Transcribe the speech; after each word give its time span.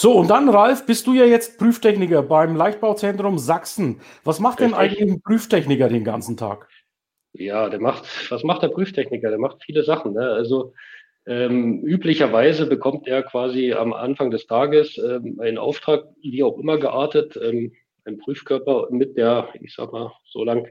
So, 0.00 0.12
und 0.12 0.30
dann, 0.30 0.48
Ralf, 0.48 0.86
bist 0.86 1.08
du 1.08 1.14
ja 1.14 1.24
jetzt 1.24 1.58
Prüftechniker 1.58 2.22
beim 2.22 2.54
Leichtbauzentrum 2.54 3.36
Sachsen. 3.36 4.00
Was 4.22 4.38
macht 4.38 4.60
denn 4.60 4.72
eigentlich 4.72 5.00
ein 5.00 5.20
Prüftechniker 5.20 5.88
den 5.88 6.04
ganzen 6.04 6.36
Tag? 6.36 6.68
Ja, 7.32 7.68
der 7.68 7.80
macht, 7.80 8.04
was 8.30 8.44
macht 8.44 8.62
der 8.62 8.68
Prüftechniker? 8.68 9.28
Der 9.28 9.40
macht 9.40 9.64
viele 9.64 9.82
Sachen. 9.82 10.12
Ne? 10.12 10.20
Also 10.20 10.72
ähm, 11.26 11.82
üblicherweise 11.82 12.66
bekommt 12.66 13.08
er 13.08 13.24
quasi 13.24 13.72
am 13.72 13.92
Anfang 13.92 14.30
des 14.30 14.46
Tages 14.46 14.96
ähm, 14.98 15.40
einen 15.40 15.58
Auftrag, 15.58 16.04
wie 16.22 16.44
auch 16.44 16.58
immer 16.58 16.78
geartet, 16.78 17.36
ähm, 17.42 17.72
ein 18.08 18.18
Prüfkörper 18.18 18.88
mit 18.90 19.16
der, 19.16 19.48
ich 19.60 19.74
sag 19.74 19.92
mal, 19.92 20.12
so 20.24 20.42
lang, 20.42 20.66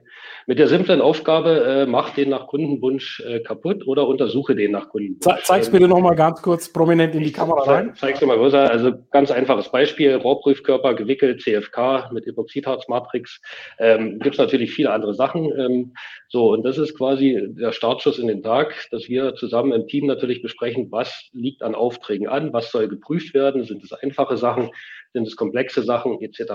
mit 0.47 0.59
der 0.59 0.67
simplen 0.67 1.01
Aufgabe, 1.01 1.63
äh, 1.63 1.85
mach 1.85 2.13
den 2.13 2.29
nach 2.29 2.47
Kundenwunsch 2.47 3.23
äh, 3.25 3.39
kaputt 3.39 3.87
oder 3.87 4.07
untersuche 4.07 4.55
den 4.55 4.71
nach 4.71 4.89
Kundenwunsch. 4.89 5.23
Ze 5.23 5.43
zeig's 5.43 5.69
bitte 5.69 5.87
nochmal 5.87 6.15
ganz 6.15 6.41
kurz 6.41 6.71
prominent 6.71 7.15
in 7.15 7.23
die 7.23 7.31
Kamera 7.31 7.63
rein. 7.63 7.93
Zeig's 7.95 8.19
dir 8.19 8.25
mal 8.25 8.37
größer. 8.37 8.69
Also 8.69 8.91
ganz 9.11 9.31
einfaches 9.31 9.69
Beispiel, 9.69 10.15
Rohrprüfkörper 10.15 10.95
gewickelt, 10.95 11.41
CFK 11.41 12.11
mit 12.11 12.27
Epoxidharzmatrix. 12.27 13.39
Ähm, 13.79 14.19
Gibt 14.19 14.37
natürlich 14.37 14.71
viele 14.71 14.91
andere 14.91 15.13
Sachen. 15.13 15.45
Ähm, 15.57 15.93
so, 16.29 16.51
und 16.51 16.63
das 16.63 16.77
ist 16.77 16.97
quasi 16.97 17.39
der 17.49 17.71
Startschuss 17.71 18.19
in 18.19 18.27
den 18.27 18.43
Tag, 18.43 18.87
dass 18.91 19.07
wir 19.07 19.35
zusammen 19.35 19.71
im 19.71 19.87
Team 19.87 20.07
natürlich 20.07 20.41
besprechen, 20.41 20.91
was 20.91 21.29
liegt 21.31 21.61
an 21.61 21.75
Aufträgen 21.75 22.27
an, 22.27 22.51
was 22.51 22.71
soll 22.71 22.87
geprüft 22.87 23.33
werden, 23.33 23.63
sind 23.63 23.83
es 23.83 23.93
einfache 23.93 24.37
Sachen, 24.37 24.71
sind 25.13 25.27
es 25.27 25.35
komplexe 25.35 25.83
Sachen, 25.83 26.21
etc. 26.21 26.53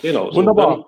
Genau. 0.00 0.34
Wunderbar. 0.34 0.76
So, 0.76 0.86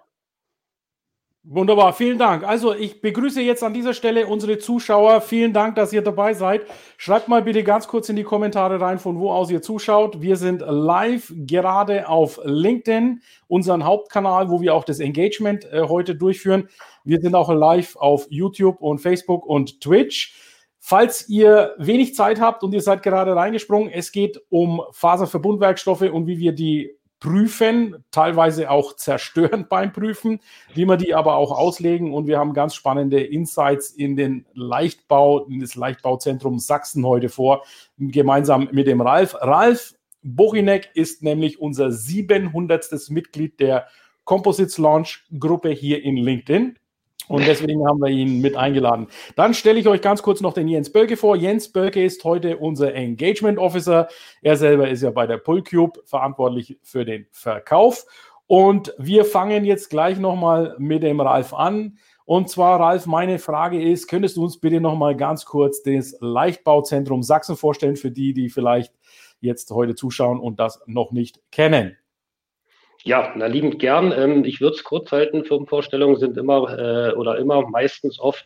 Wunderbar, 1.43 1.95
vielen 1.95 2.19
Dank. 2.19 2.45
Also 2.45 2.75
ich 2.75 3.01
begrüße 3.01 3.41
jetzt 3.41 3.65
an 3.65 3.73
dieser 3.73 3.95
Stelle 3.95 4.27
unsere 4.27 4.59
Zuschauer. 4.59 5.23
Vielen 5.23 5.55
Dank, 5.55 5.75
dass 5.75 5.91
ihr 5.91 6.03
dabei 6.03 6.35
seid. 6.35 6.67
Schreibt 6.99 7.29
mal 7.29 7.41
bitte 7.41 7.65
ganz 7.65 7.89
kurz 7.89 8.11
in 8.11 8.17
die 8.17 8.25
Kommentare 8.25 8.79
rein, 8.79 8.99
von 8.99 9.19
wo 9.19 9.33
aus 9.33 9.51
ihr 9.51 9.63
zuschaut. 9.63 10.21
Wir 10.21 10.37
sind 10.37 10.61
live 10.61 11.33
gerade 11.35 12.11
auf 12.11 12.39
LinkedIn, 12.45 13.23
unseren 13.49 13.87
Hauptkanal, 13.87 14.51
wo 14.51 14.61
wir 14.61 14.75
auch 14.75 14.85
das 14.85 15.01
Engagement 15.01 15.65
äh, 15.73 15.85
heute 15.89 16.15
durchführen. 16.15 16.69
Wir 17.05 17.21
sind 17.23 17.35
auch 17.35 17.51
live 17.51 17.97
auf 17.97 18.27
YouTube 18.29 18.83
und 18.83 18.99
Facebook 18.99 19.47
und 19.47 19.81
Twitch. 19.81 20.37
Falls 20.79 21.27
ihr 21.31 21.75
wenig 21.79 22.15
Zeit 22.15 22.39
habt 22.39 22.63
und 22.63 22.75
ihr 22.75 22.83
seid 22.83 23.03
gerade 23.03 23.35
reingesprungen, 23.35 23.91
es 23.91 24.13
geht 24.13 24.43
um 24.51 24.83
Faserverbundwerkstoffe 24.93 26.03
und 26.03 26.27
wie 26.27 26.39
wir 26.39 26.53
die 26.53 27.00
prüfen, 27.21 28.03
teilweise 28.11 28.71
auch 28.71 28.97
zerstören 28.97 29.67
beim 29.69 29.93
Prüfen, 29.93 30.41
wie 30.75 30.87
wir 30.87 30.97
die 30.97 31.15
aber 31.15 31.37
auch 31.37 31.53
auslegen. 31.53 32.13
Und 32.13 32.27
wir 32.27 32.39
haben 32.39 32.55
ganz 32.55 32.75
spannende 32.75 33.21
Insights 33.21 33.91
in 33.91 34.17
den 34.17 34.47
Leichtbau, 34.55 35.45
in 35.47 35.61
das 35.61 35.75
Leichtbauzentrum 35.75 36.59
Sachsen 36.59 37.07
heute 37.07 37.29
vor, 37.29 37.63
gemeinsam 37.99 38.69
mit 38.73 38.87
dem 38.87 39.01
Ralf. 39.01 39.37
Ralf 39.41 39.95
Bochinek 40.23 40.91
ist 40.95 41.23
nämlich 41.23 41.61
unser 41.61 41.93
700. 41.93 43.11
Mitglied 43.11 43.61
der 43.61 43.87
Composites 44.25 44.79
Launch 44.79 45.25
Gruppe 45.39 45.71
hier 45.71 46.03
in 46.03 46.17
LinkedIn. 46.17 46.79
Und 47.31 47.47
deswegen 47.47 47.87
haben 47.87 48.01
wir 48.01 48.09
ihn 48.09 48.41
mit 48.41 48.57
eingeladen. 48.57 49.07
Dann 49.37 49.55
stelle 49.55 49.79
ich 49.79 49.87
euch 49.87 50.03
ganz 50.03 50.21
kurz 50.21 50.41
noch 50.41 50.53
den 50.53 50.67
Jens 50.67 50.91
Bölke 50.91 51.17
vor. 51.17 51.37
Jens 51.37 51.71
Bölke 51.71 52.05
ist 52.05 52.25
heute 52.25 52.57
unser 52.57 52.93
Engagement 52.93 53.57
Officer. 53.57 54.09
Er 54.43 54.57
selber 54.57 54.89
ist 54.89 55.05
ja 55.05 55.13
bei 55.13 55.29
der 55.29 55.39
Pullcube 55.39 56.01
verantwortlich 56.07 56.81
für 56.83 57.05
den 57.05 57.29
Verkauf. 57.31 58.05
Und 58.49 58.93
wir 58.99 59.25
fangen 59.25 59.65
jetzt 59.65 59.91
gleich 59.91 60.19
nochmal 60.19 60.75
mit 60.79 61.05
dem 61.05 61.21
Ralf 61.21 61.55
an. 61.55 61.99
Und 62.25 62.49
zwar, 62.49 62.81
Ralf, 62.81 63.07
meine 63.07 63.39
Frage 63.39 63.81
ist, 63.81 64.09
könntest 64.09 64.37
du 64.37 64.43
uns 64.43 64.59
bitte 64.59 64.81
nochmal 64.81 65.15
ganz 65.15 65.45
kurz 65.45 65.85
das 65.85 66.17
Leichtbauzentrum 66.19 67.23
Sachsen 67.23 67.57
vorstellen 67.57 67.95
für 67.95 68.11
die, 68.11 68.35
die 68.35 68.51
vielleicht 68.51 68.93
jetzt 69.41 69.71
heute 69.71 69.95
zuschauen 69.95 70.41
und 70.41 70.59
das 70.59 70.83
noch 70.87 71.13
nicht 71.13 71.41
kennen? 71.53 71.97
Ja, 73.05 73.33
na 73.35 73.47
liebend 73.47 73.79
gern. 73.79 74.13
Ähm, 74.13 74.45
ich 74.45 74.61
würde 74.61 74.77
es 74.77 74.85
kurz 74.85 75.11
halten. 75.11 75.45
Firmenvorstellungen 75.45 76.17
sind 76.17 76.37
immer 76.37 76.79
äh, 76.79 77.15
oder 77.15 77.39
immer 77.39 77.69
meistens 77.69 78.21
oft 78.21 78.45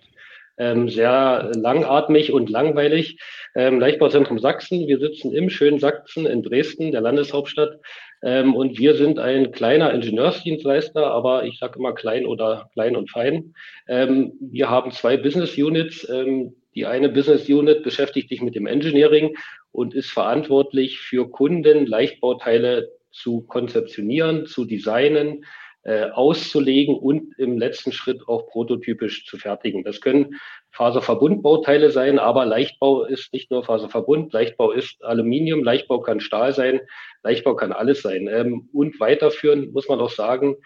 ähm, 0.56 0.88
sehr 0.88 1.50
langatmig 1.56 2.32
und 2.32 2.50
langweilig. 2.50 3.18
Ähm, 3.56 3.80
Leichtbauzentrum 3.80 4.38
Sachsen. 4.38 4.86
Wir 4.86 4.98
sitzen 4.98 5.32
im 5.32 5.50
schönen 5.50 5.80
Sachsen 5.80 6.26
in 6.26 6.42
Dresden, 6.42 6.92
der 6.92 7.00
Landeshauptstadt. 7.00 7.80
Ähm, 8.22 8.54
und 8.54 8.78
wir 8.78 8.94
sind 8.94 9.18
ein 9.18 9.50
kleiner 9.50 9.92
Ingenieursdienstleister, 9.92 11.04
aber 11.04 11.44
ich 11.44 11.58
sage 11.58 11.78
immer 11.78 11.92
klein 11.92 12.24
oder 12.24 12.70
klein 12.72 12.94
und 12.94 13.10
fein. 13.10 13.54
Ähm, 13.88 14.34
wir 14.40 14.70
haben 14.70 14.92
zwei 14.92 15.16
Business 15.16 15.58
Units. 15.58 16.08
Ähm, 16.08 16.54
die 16.76 16.86
eine 16.86 17.08
Business 17.08 17.48
Unit 17.48 17.82
beschäftigt 17.82 18.28
sich 18.28 18.40
mit 18.40 18.54
dem 18.54 18.66
Engineering 18.66 19.36
und 19.72 19.94
ist 19.94 20.10
verantwortlich 20.10 21.00
für 21.00 21.28
Kunden 21.28 21.86
Leichtbauteile 21.86 22.90
zu 23.14 23.42
konzeptionieren, 23.42 24.46
zu 24.46 24.64
designen, 24.64 25.44
äh, 25.84 26.10
auszulegen 26.10 26.96
und 26.96 27.38
im 27.38 27.58
letzten 27.58 27.92
Schritt 27.92 28.26
auch 28.26 28.48
prototypisch 28.48 29.26
zu 29.26 29.36
fertigen. 29.36 29.84
Das 29.84 30.00
können 30.00 30.36
Faserverbundbauteile 30.70 31.90
sein, 31.90 32.18
aber 32.18 32.46
Leichtbau 32.46 33.04
ist 33.04 33.32
nicht 33.32 33.50
nur 33.50 33.64
Faserverbund, 33.64 34.32
Leichtbau 34.32 34.72
ist 34.72 35.04
Aluminium, 35.04 35.62
Leichtbau 35.62 36.00
kann 36.00 36.20
Stahl 36.20 36.54
sein, 36.54 36.80
Leichtbau 37.22 37.54
kann 37.54 37.72
alles 37.72 38.02
sein. 38.02 38.28
Ähm, 38.28 38.68
und 38.72 38.98
weiterführen 38.98 39.72
muss 39.72 39.88
man 39.88 40.00
auch 40.00 40.10
sagen, 40.10 40.56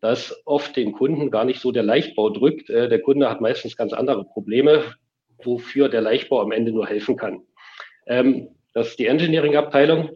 dass 0.00 0.40
oft 0.46 0.76
den 0.76 0.92
Kunden 0.92 1.30
gar 1.30 1.44
nicht 1.44 1.60
so 1.60 1.72
der 1.72 1.82
Leichtbau 1.82 2.30
drückt. 2.30 2.70
Äh, 2.70 2.88
der 2.88 3.02
Kunde 3.02 3.28
hat 3.28 3.40
meistens 3.40 3.76
ganz 3.76 3.92
andere 3.92 4.24
Probleme, 4.24 4.84
wofür 5.42 5.88
der 5.88 6.00
Leichtbau 6.00 6.40
am 6.40 6.52
Ende 6.52 6.72
nur 6.72 6.86
helfen 6.86 7.16
kann. 7.16 7.42
Ähm, 8.06 8.48
das 8.72 8.90
ist 8.90 8.98
die 8.98 9.06
Engineering-Abteilung. 9.06 10.10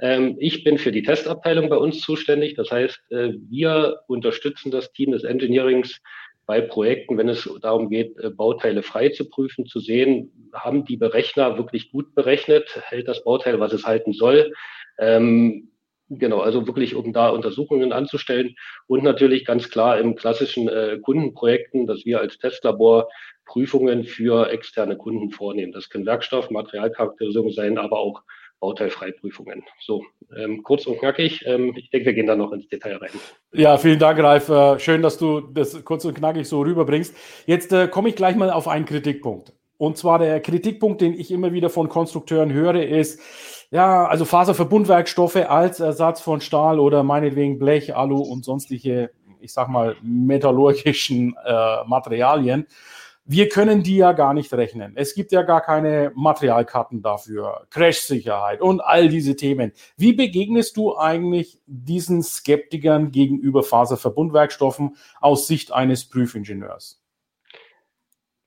Ähm, 0.00 0.36
ich 0.38 0.64
bin 0.64 0.78
für 0.78 0.92
die 0.92 1.02
Testabteilung 1.02 1.68
bei 1.68 1.76
uns 1.76 2.00
zuständig. 2.00 2.54
Das 2.54 2.70
heißt, 2.70 3.00
äh, 3.10 3.32
wir 3.48 4.00
unterstützen 4.06 4.70
das 4.70 4.92
Team 4.92 5.12
des 5.12 5.24
Engineerings 5.24 6.00
bei 6.46 6.60
Projekten, 6.60 7.16
wenn 7.16 7.28
es 7.28 7.48
darum 7.62 7.90
geht, 7.90 8.18
äh, 8.18 8.30
Bauteile 8.30 8.82
frei 8.82 9.10
zu 9.10 9.28
prüfen, 9.28 9.66
zu 9.66 9.78
sehen, 9.78 10.50
haben 10.52 10.84
die 10.84 10.96
Berechner 10.96 11.58
wirklich 11.58 11.92
gut 11.92 12.14
berechnet, 12.14 12.80
hält 12.88 13.08
das 13.08 13.22
Bauteil, 13.22 13.60
was 13.60 13.72
es 13.72 13.84
halten 13.84 14.12
soll. 14.12 14.52
Ähm, 14.98 15.70
Genau, 16.12 16.40
also 16.40 16.66
wirklich, 16.66 16.96
um 16.96 17.12
da 17.12 17.28
Untersuchungen 17.28 17.92
anzustellen 17.92 18.56
und 18.88 19.04
natürlich 19.04 19.44
ganz 19.44 19.70
klar 19.70 20.00
im 20.00 20.16
klassischen 20.16 20.68
äh, 20.68 20.98
Kundenprojekten, 21.00 21.86
dass 21.86 22.04
wir 22.04 22.18
als 22.18 22.36
Testlabor 22.36 23.08
Prüfungen 23.46 24.02
für 24.02 24.50
externe 24.50 24.96
Kunden 24.96 25.30
vornehmen. 25.30 25.70
Das 25.70 25.88
können 25.88 26.06
Werkstoff, 26.06 26.50
Materialcharakterisierung 26.50 27.52
sein, 27.52 27.78
aber 27.78 28.00
auch 28.00 28.22
Bauteilfreiprüfungen. 28.60 29.64
So, 29.80 30.04
ähm, 30.38 30.62
kurz 30.62 30.86
und 30.86 30.98
knackig. 30.98 31.44
Ähm, 31.46 31.74
ich 31.76 31.90
denke, 31.90 32.06
wir 32.06 32.12
gehen 32.12 32.26
da 32.26 32.36
noch 32.36 32.52
ins 32.52 32.68
Detail 32.68 32.96
rein. 32.96 33.10
Ja, 33.52 33.78
vielen 33.78 33.98
Dank, 33.98 34.18
Ralf. 34.22 34.48
Äh, 34.48 34.78
schön, 34.78 35.02
dass 35.02 35.18
du 35.18 35.40
das 35.40 35.84
kurz 35.84 36.04
und 36.04 36.14
knackig 36.14 36.46
so 36.46 36.60
rüberbringst. 36.60 37.14
Jetzt 37.46 37.72
äh, 37.72 37.88
komme 37.88 38.10
ich 38.10 38.16
gleich 38.16 38.36
mal 38.36 38.50
auf 38.50 38.68
einen 38.68 38.84
Kritikpunkt. 38.84 39.52
Und 39.78 39.96
zwar 39.96 40.18
der 40.18 40.40
Kritikpunkt, 40.40 41.00
den 41.00 41.18
ich 41.18 41.30
immer 41.30 41.52
wieder 41.52 41.70
von 41.70 41.88
Konstrukteuren 41.88 42.52
höre, 42.52 42.86
ist, 42.86 43.18
ja, 43.70 44.06
also 44.06 44.26
Faserverbundwerkstoffe 44.26 45.36
als 45.36 45.80
Ersatz 45.80 46.20
von 46.20 46.42
Stahl 46.42 46.78
oder 46.78 47.02
meinetwegen 47.02 47.58
Blech, 47.58 47.96
Alu 47.96 48.20
und 48.20 48.44
sonstige, 48.44 49.10
ich 49.40 49.54
sag 49.54 49.68
mal, 49.68 49.96
metallurgischen 50.02 51.34
äh, 51.46 51.84
Materialien 51.86 52.66
wir 53.30 53.48
können 53.48 53.84
die 53.84 53.96
ja 53.96 54.10
gar 54.10 54.34
nicht 54.34 54.52
rechnen. 54.52 54.94
Es 54.96 55.14
gibt 55.14 55.30
ja 55.30 55.42
gar 55.42 55.60
keine 55.60 56.10
Materialkarten 56.16 57.00
dafür, 57.00 57.64
Crash-Sicherheit 57.70 58.60
und 58.60 58.80
all 58.80 59.08
diese 59.08 59.36
Themen. 59.36 59.70
Wie 59.96 60.12
begegnest 60.12 60.76
du 60.76 60.96
eigentlich 60.96 61.60
diesen 61.66 62.24
Skeptikern 62.24 63.12
gegenüber 63.12 63.62
Faserverbundwerkstoffen 63.62 64.96
aus 65.20 65.46
Sicht 65.46 65.70
eines 65.70 66.08
Prüfingenieurs? 66.08 67.04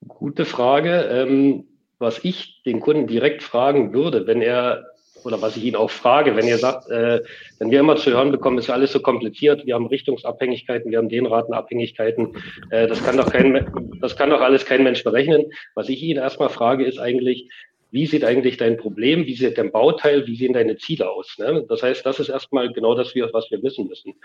Gute 0.05 0.43
Frage. 0.43 1.03
Ähm, 1.03 1.65
was 1.97 2.19
ich 2.25 2.61
den 2.65 2.81
Kunden 2.81 3.07
direkt 3.07 3.41
fragen 3.41 3.93
würde, 3.93 4.27
wenn 4.27 4.41
er 4.41 4.83
oder 5.25 5.41
was 5.41 5.57
ich 5.57 5.63
ihn 5.63 5.75
auch 5.75 5.89
frage, 5.89 6.35
wenn 6.35 6.47
ihr 6.47 6.57
sagt, 6.57 6.89
äh, 6.89 7.21
wenn 7.59 7.71
wir 7.71 7.79
immer 7.79 7.95
zu 7.95 8.11
hören 8.11 8.31
bekommen, 8.31 8.57
ist 8.57 8.67
ja 8.67 8.73
alles 8.73 8.91
so 8.91 8.99
kompliziert, 8.99 9.65
wir 9.65 9.75
haben 9.75 9.87
Richtungsabhängigkeiten, 9.87 10.91
wir 10.91 10.97
haben 10.97 11.09
Dehnratenabhängigkeiten, 11.09 12.35
äh, 12.69 12.87
das 12.87 13.03
kann 13.03 13.17
doch 13.17 13.31
kein, 13.31 13.67
das 14.01 14.15
kann 14.15 14.29
doch 14.29 14.41
alles 14.41 14.65
kein 14.65 14.83
Mensch 14.83 15.03
berechnen. 15.03 15.45
Was 15.75 15.89
ich 15.89 16.01
ihn 16.01 16.17
erstmal 16.17 16.49
frage, 16.49 16.85
ist 16.85 16.99
eigentlich, 16.99 17.49
wie 17.91 18.07
sieht 18.07 18.25
eigentlich 18.25 18.57
dein 18.57 18.77
Problem, 18.77 19.25
wie 19.25 19.35
sieht 19.35 19.57
dein 19.57 19.71
Bauteil, 19.71 20.25
wie 20.25 20.35
sehen 20.35 20.53
deine 20.53 20.77
Ziele 20.77 21.09
aus. 21.09 21.37
Ne? 21.37 21.63
Das 21.69 21.83
heißt, 21.83 22.05
das 22.05 22.19
ist 22.19 22.29
erstmal 22.29 22.73
genau 22.73 22.95
das, 22.95 23.13
was 23.15 23.51
wir 23.51 23.61
wissen 23.61 23.87
müssen. 23.87 24.15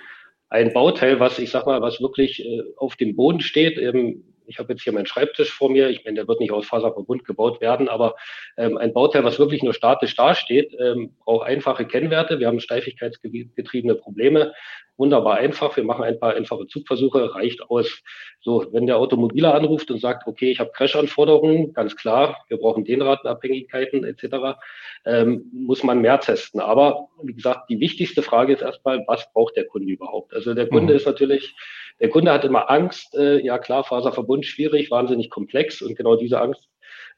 Ein 0.49 0.73
Bauteil, 0.73 1.21
was 1.21 1.39
ich 1.39 1.51
sag 1.51 1.67
mal, 1.67 1.83
was 1.83 2.01
wirklich 2.01 2.45
äh, 2.45 2.63
auf 2.77 2.97
dem 2.97 3.15
Boden 3.15 3.41
steht, 3.41 3.77
ähm, 3.77 4.25
ich 4.49 4.59
habe 4.59 4.73
jetzt 4.73 4.83
hier 4.83 4.93
meinen 4.93 5.07
Schreibtisch 5.07 5.53
vor 5.53 5.71
mir. 5.71 5.89
Ich 5.91 6.05
meine, 6.05 6.17
der 6.17 6.29
wird 6.29 6.41
nicht 6.41 6.53
aus 6.53 6.67
Faserverbund 6.67 7.25
gebaut 7.25 7.61
werden, 7.61 7.89
aber 7.89 8.15
ähm, 8.57 8.77
ein 8.77 8.93
Bauteil, 8.93 9.25
was 9.25 9.39
wirklich 9.39 9.63
nur 9.63 9.75
statisch 9.75 10.17
dasteht, 10.17 10.75
ähm, 10.81 11.15
braucht 11.25 11.47
einfache 11.47 11.87
Kennwerte. 11.87 12.39
Wir 12.41 12.47
haben 12.47 12.61
steifigkeitsgetriebene 12.61 13.95
Probleme. 13.95 14.53
Wunderbar 14.97 15.37
einfach. 15.37 15.77
Wir 15.77 15.85
machen 15.85 16.03
ein 16.03 16.19
paar 16.19 16.35
einfache 16.35 16.67
Zugversuche, 16.67 17.33
reicht 17.33 17.63
aus. 17.71 18.03
So, 18.41 18.67
wenn 18.73 18.87
der 18.87 18.99
Automobiler 18.99 19.55
anruft 19.55 19.93
und 19.93 20.01
sagt, 20.01 20.27
okay, 20.27 20.51
ich 20.51 20.59
habe 20.59 20.73
Crash-Anforderungen, 20.73 21.73
ganz 21.73 21.95
klar, 21.95 22.45
wir 22.49 22.57
brauchen 22.57 22.85
Dehnratenabhängigkeiten 22.85 24.05
etc., 24.05 24.59
ähm, 25.05 25.49
muss 25.53 25.85
man 25.85 26.01
mehr 26.01 26.19
testen. 26.19 26.61
Aber 26.61 27.09
wie 27.23 27.35
gesagt, 27.35 27.71
die 27.71 27.79
wichtigste 27.79 28.23
Frage 28.23 28.55
ist 28.55 28.63
erstmal, 28.63 29.05
was 29.07 29.33
braucht 29.33 29.57
der 29.57 29.67
Kunde 29.67 29.93
überhaupt? 29.93 30.35
Also 30.35 30.53
der 30.53 30.69
Kunde 30.69 30.95
mhm. 30.95 30.97
ist 30.97 31.07
natürlich 31.07 31.55
der 32.01 32.11
Kunde 32.11 32.33
hat 32.33 32.45
immer 32.45 32.71
Angst, 32.71 33.15
äh, 33.15 33.45
ja 33.45 33.59
klar, 33.59 33.85
Faserverbund 33.85 34.47
schwierig, 34.47 34.91
wahnsinnig 34.91 35.31
komplex 35.31 35.83
und 35.83 35.97
genau 35.97 36.17
diese 36.17 36.41
Angst, 36.41 36.69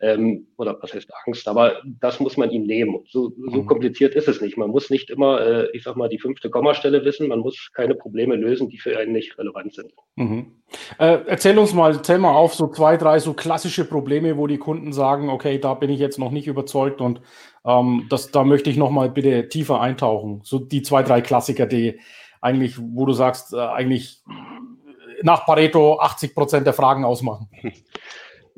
ähm, 0.00 0.46
oder 0.56 0.78
was 0.80 0.94
heißt 0.94 1.10
Angst, 1.26 1.46
aber 1.46 1.82
das 2.00 2.20
muss 2.20 2.36
man 2.36 2.50
ihm 2.50 2.64
nehmen. 2.64 3.04
So, 3.08 3.32
so 3.50 3.62
mhm. 3.62 3.66
kompliziert 3.66 4.14
ist 4.14 4.28
es 4.28 4.40
nicht. 4.40 4.56
Man 4.56 4.70
muss 4.70 4.88
nicht 4.88 5.10
immer, 5.10 5.40
äh, 5.40 5.68
ich 5.74 5.82
sag 5.82 5.96
mal, 5.96 6.08
die 6.08 6.18
fünfte 6.18 6.48
Kommastelle 6.48 7.04
wissen, 7.04 7.28
man 7.28 7.40
muss 7.40 7.70
keine 7.74 7.94
Probleme 7.94 8.36
lösen, 8.36 8.68
die 8.68 8.78
für 8.78 8.98
einen 8.98 9.12
nicht 9.12 9.38
relevant 9.38 9.74
sind. 9.74 9.92
Mhm. 10.16 10.52
Äh, 10.98 11.18
erzähl 11.26 11.58
uns 11.58 11.74
mal, 11.74 12.00
zähl 12.02 12.18
mal 12.18 12.34
auf 12.34 12.54
so 12.54 12.68
zwei, 12.68 12.96
drei 12.96 13.18
so 13.18 13.34
klassische 13.34 13.84
Probleme, 13.84 14.38
wo 14.38 14.46
die 14.46 14.58
Kunden 14.58 14.92
sagen, 14.92 15.28
okay, 15.28 15.58
da 15.58 15.74
bin 15.74 15.90
ich 15.90 16.00
jetzt 16.00 16.18
noch 16.18 16.30
nicht 16.30 16.46
überzeugt 16.46 17.00
und 17.00 17.20
ähm, 17.66 18.06
das, 18.08 18.30
da 18.30 18.44
möchte 18.44 18.70
ich 18.70 18.78
noch 18.78 18.90
mal 18.90 19.10
bitte 19.10 19.48
tiefer 19.48 19.80
eintauchen. 19.80 20.40
So 20.44 20.58
die 20.58 20.82
zwei, 20.82 21.02
drei 21.02 21.20
Klassiker, 21.20 21.66
die 21.66 22.00
eigentlich, 22.40 22.76
wo 22.78 23.04
du 23.04 23.12
sagst, 23.12 23.52
äh, 23.52 23.58
eigentlich 23.58 24.22
nach 25.22 25.46
Pareto 25.46 25.98
80 25.98 26.34
Prozent 26.34 26.66
der 26.66 26.74
Fragen 26.74 27.04
ausmachen? 27.04 27.48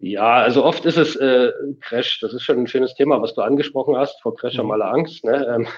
Ja, 0.05 0.43
also 0.43 0.65
oft 0.65 0.85
ist 0.85 0.97
es 0.99 1.15
äh, 1.15 1.53
Crash. 1.81 2.19
Das 2.19 2.35
ist 2.35 2.43
schon 2.43 2.59
ein 2.59 2.67
schönes 2.67 2.97
Thema, 2.97 3.23
was 3.23 3.35
du 3.35 3.41
angesprochen 3.41 3.97
hast. 3.97 4.21
Vor 4.21 4.35
Crash 4.35 4.59
haben 4.59 4.67
mhm. 4.67 4.73
alle 4.73 4.87
Angst. 4.87 5.25
Ne? 5.25 5.47
Ähm, 5.55 5.69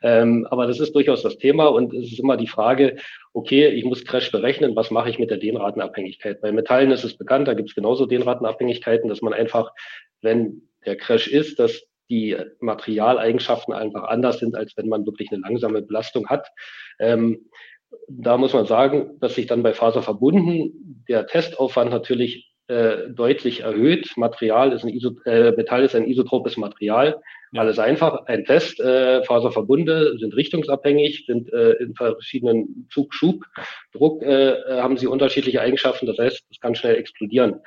ähm, 0.00 0.48
aber 0.50 0.66
das 0.66 0.80
ist 0.80 0.94
durchaus 0.94 1.20
das 1.20 1.36
Thema 1.36 1.66
und 1.66 1.92
es 1.92 2.10
ist 2.10 2.18
immer 2.18 2.38
die 2.38 2.46
Frage, 2.46 2.96
okay, 3.34 3.68
ich 3.68 3.84
muss 3.84 4.06
Crash 4.06 4.32
berechnen, 4.32 4.74
was 4.74 4.90
mache 4.90 5.10
ich 5.10 5.18
mit 5.18 5.30
der 5.30 5.36
Dehnratenabhängigkeit? 5.36 6.40
Bei 6.40 6.50
Metallen 6.50 6.92
ist 6.92 7.04
es 7.04 7.18
bekannt, 7.18 7.46
da 7.46 7.52
gibt 7.52 7.68
es 7.68 7.74
genauso 7.74 8.06
Dehnratenabhängigkeiten, 8.06 9.10
dass 9.10 9.20
man 9.20 9.34
einfach, 9.34 9.70
wenn 10.22 10.62
der 10.86 10.96
Crash 10.96 11.28
ist, 11.28 11.58
dass 11.58 11.82
die 12.08 12.38
Materialeigenschaften 12.60 13.74
einfach 13.74 14.04
anders 14.04 14.38
sind, 14.38 14.54
als 14.54 14.74
wenn 14.78 14.88
man 14.88 15.04
wirklich 15.04 15.30
eine 15.30 15.42
langsame 15.42 15.82
Belastung 15.82 16.28
hat. 16.28 16.48
Ähm, 16.98 17.50
da 18.08 18.36
muss 18.36 18.52
man 18.52 18.66
sagen, 18.66 19.18
dass 19.20 19.34
sich 19.34 19.46
dann 19.46 19.62
bei 19.62 19.72
Faser 19.72 20.02
verbunden 20.02 21.04
der 21.08 21.26
Testaufwand 21.26 21.90
natürlich 21.90 22.54
äh, 22.66 23.10
deutlich 23.10 23.60
erhöht. 23.60 24.16
Material 24.16 24.72
ist 24.72 24.84
ein 24.84 24.88
Iso 24.88 25.10
äh, 25.26 25.52
Metall 25.52 25.84
ist 25.84 25.94
ein 25.94 26.06
isotropes 26.06 26.56
Material. 26.56 27.20
Ja. 27.52 27.60
Alles 27.60 27.78
einfach. 27.78 28.26
Ein 28.26 28.44
Test, 28.44 28.80
äh, 28.80 29.22
Faserverbunde 29.22 30.16
sind 30.18 30.34
richtungsabhängig, 30.34 31.24
sind 31.26 31.52
äh, 31.52 31.72
in 31.72 31.94
verschiedenen 31.94 32.88
Zug, 32.90 33.12
Schub, 33.14 33.44
Druck 33.92 34.22
äh, 34.22 34.56
haben 34.70 34.96
sie 34.96 35.06
unterschiedliche 35.06 35.60
Eigenschaften. 35.60 36.06
Das 36.06 36.18
heißt, 36.18 36.42
es 36.50 36.60
kann 36.60 36.74
schnell 36.74 36.96
explodieren. 36.96 37.60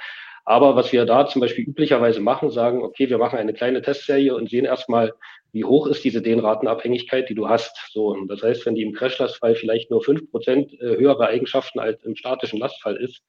Aber 0.45 0.75
was 0.75 0.93
wir 0.93 1.05
da 1.05 1.27
zum 1.27 1.41
Beispiel 1.41 1.65
üblicherweise 1.65 2.21
machen, 2.21 2.51
sagen, 2.51 2.81
okay, 2.81 3.09
wir 3.09 3.17
machen 3.17 3.37
eine 3.37 3.53
kleine 3.53 3.81
Testserie 3.81 4.33
und 4.33 4.49
sehen 4.49 4.65
erstmal, 4.65 5.13
wie 5.57 5.65
hoch 5.65 5.87
ist 5.87 6.03
diese 6.03 6.21
Dehnratenabhängigkeit, 6.21 7.29
die 7.29 7.33
du 7.33 7.49
hast. 7.49 7.75
So, 7.91 8.09
und 8.09 8.27
das 8.27 8.43
heißt, 8.43 8.67
wenn 8.67 8.75
die 8.75 8.83
im 8.83 8.93
Crashlastfall 8.93 9.55
vielleicht 9.55 9.89
nur 9.89 10.03
fünf 10.03 10.29
Prozent 10.29 10.71
äh, 10.73 10.97
höhere 10.97 11.25
Eigenschaften 11.25 11.79
als 11.79 12.03
im 12.03 12.15
statischen 12.15 12.59
Lastfall 12.59 12.95
ist, 12.95 13.23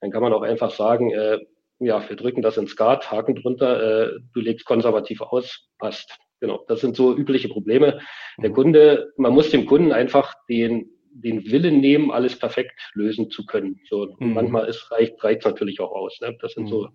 dann 0.00 0.12
kann 0.12 0.22
man 0.22 0.32
auch 0.32 0.42
einfach 0.42 0.70
sagen, 0.70 1.10
äh, 1.10 1.40
ja, 1.80 2.08
wir 2.08 2.14
drücken 2.14 2.40
das 2.40 2.56
ins 2.56 2.70
Skat, 2.70 3.10
Haken 3.10 3.34
drunter, 3.34 4.12
äh, 4.12 4.20
du 4.32 4.40
legst 4.40 4.64
konservativ 4.64 5.22
aus, 5.22 5.68
passt. 5.80 6.16
Genau, 6.38 6.64
das 6.68 6.80
sind 6.80 6.94
so 6.94 7.16
übliche 7.16 7.48
Probleme. 7.48 8.00
Der 8.40 8.50
mhm. 8.50 8.54
Kunde, 8.54 9.12
man 9.16 9.32
muss 9.32 9.50
dem 9.50 9.66
Kunden 9.66 9.90
einfach 9.90 10.34
den, 10.48 10.88
den 11.10 11.50
Willen 11.50 11.80
nehmen, 11.80 12.12
alles 12.12 12.38
perfekt 12.38 12.78
lösen 12.94 13.28
zu 13.28 13.44
können. 13.44 13.80
So, 13.88 14.14
mhm. 14.20 14.34
manchmal 14.34 14.68
ist 14.68 14.88
reicht, 14.92 15.22
reicht 15.24 15.44
natürlich 15.44 15.80
auch 15.80 15.90
aus. 15.90 16.20
Ne? 16.20 16.36
Das 16.40 16.52
sind 16.52 16.64
mhm. 16.64 16.68
so 16.68 16.88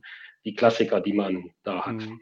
die 0.45 0.55
Klassiker, 0.55 1.01
die 1.01 1.13
man 1.13 1.51
da 1.63 1.85
hat. 1.85 1.95
Mhm. 1.95 2.21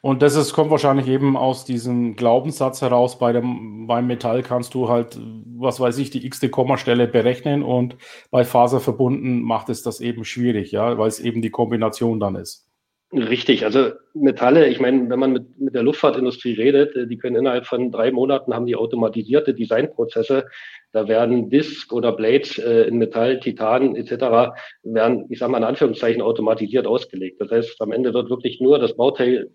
Und 0.00 0.22
das 0.22 0.34
ist, 0.34 0.52
kommt 0.52 0.70
wahrscheinlich 0.70 1.06
eben 1.06 1.36
aus 1.36 1.64
diesem 1.64 2.16
Glaubenssatz 2.16 2.82
heraus, 2.82 3.18
bei 3.18 3.32
dem, 3.32 3.86
beim 3.86 4.06
Metall 4.06 4.42
kannst 4.42 4.74
du 4.74 4.88
halt, 4.88 5.18
was 5.56 5.78
weiß 5.78 5.98
ich, 5.98 6.10
die 6.10 6.26
x-te 6.26 6.48
Kommastelle 6.48 7.06
berechnen 7.06 7.62
und 7.62 7.96
bei 8.30 8.44
Faserverbunden 8.44 9.42
macht 9.42 9.68
es 9.68 9.82
das 9.82 10.00
eben 10.00 10.24
schwierig, 10.24 10.72
ja, 10.72 10.98
weil 10.98 11.08
es 11.08 11.20
eben 11.20 11.40
die 11.40 11.50
Kombination 11.50 12.18
dann 12.18 12.34
ist. 12.34 12.71
Richtig, 13.14 13.66
also 13.66 13.90
Metalle, 14.14 14.68
ich 14.68 14.80
meine, 14.80 15.10
wenn 15.10 15.18
man 15.18 15.32
mit, 15.34 15.60
mit 15.60 15.74
der 15.74 15.82
Luftfahrtindustrie 15.82 16.54
redet, 16.54 16.96
äh, 16.96 17.06
die 17.06 17.18
können 17.18 17.36
innerhalb 17.36 17.66
von 17.66 17.90
drei 17.90 18.10
Monaten 18.10 18.54
haben 18.54 18.64
die 18.64 18.74
automatisierte 18.74 19.52
Designprozesse. 19.52 20.46
Da 20.92 21.08
werden 21.08 21.50
Disk 21.50 21.92
oder 21.92 22.12
Blades 22.12 22.56
äh, 22.56 22.84
in 22.84 22.96
Metall, 22.96 23.38
Titan 23.38 23.96
etc. 23.96 24.54
werden, 24.82 25.26
ich 25.28 25.38
sage 25.38 25.52
mal 25.52 25.58
in 25.58 25.64
Anführungszeichen, 25.64 26.22
automatisiert 26.22 26.86
ausgelegt. 26.86 27.38
Das 27.38 27.50
heißt, 27.50 27.82
am 27.82 27.92
Ende 27.92 28.14
wird 28.14 28.30
wirklich 28.30 28.62
nur 28.62 28.78
das 28.78 28.96
Bauteil, 28.96 29.50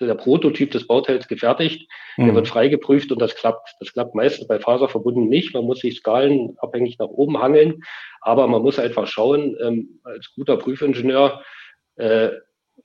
der 0.00 0.14
Prototyp 0.14 0.70
des 0.70 0.86
Bauteils 0.86 1.28
gefertigt, 1.28 1.86
mhm. 2.16 2.26
der 2.26 2.34
wird 2.36 2.48
freigeprüft 2.48 3.12
und 3.12 3.20
das 3.20 3.34
klappt. 3.34 3.68
Das 3.80 3.92
klappt 3.92 4.14
meistens 4.14 4.48
bei 4.48 4.58
Faserverbunden 4.58 5.28
nicht. 5.28 5.52
Man 5.52 5.64
muss 5.64 5.80
sich 5.80 5.98
skalenabhängig 5.98 6.98
nach 6.98 7.08
oben 7.08 7.38
hangeln, 7.38 7.82
aber 8.22 8.46
man 8.48 8.62
muss 8.62 8.78
einfach 8.78 9.06
schauen, 9.06 9.56
ähm, 9.60 10.00
als 10.04 10.32
guter 10.34 10.56
Prüfingenieur, 10.56 11.42
äh, 11.96 12.30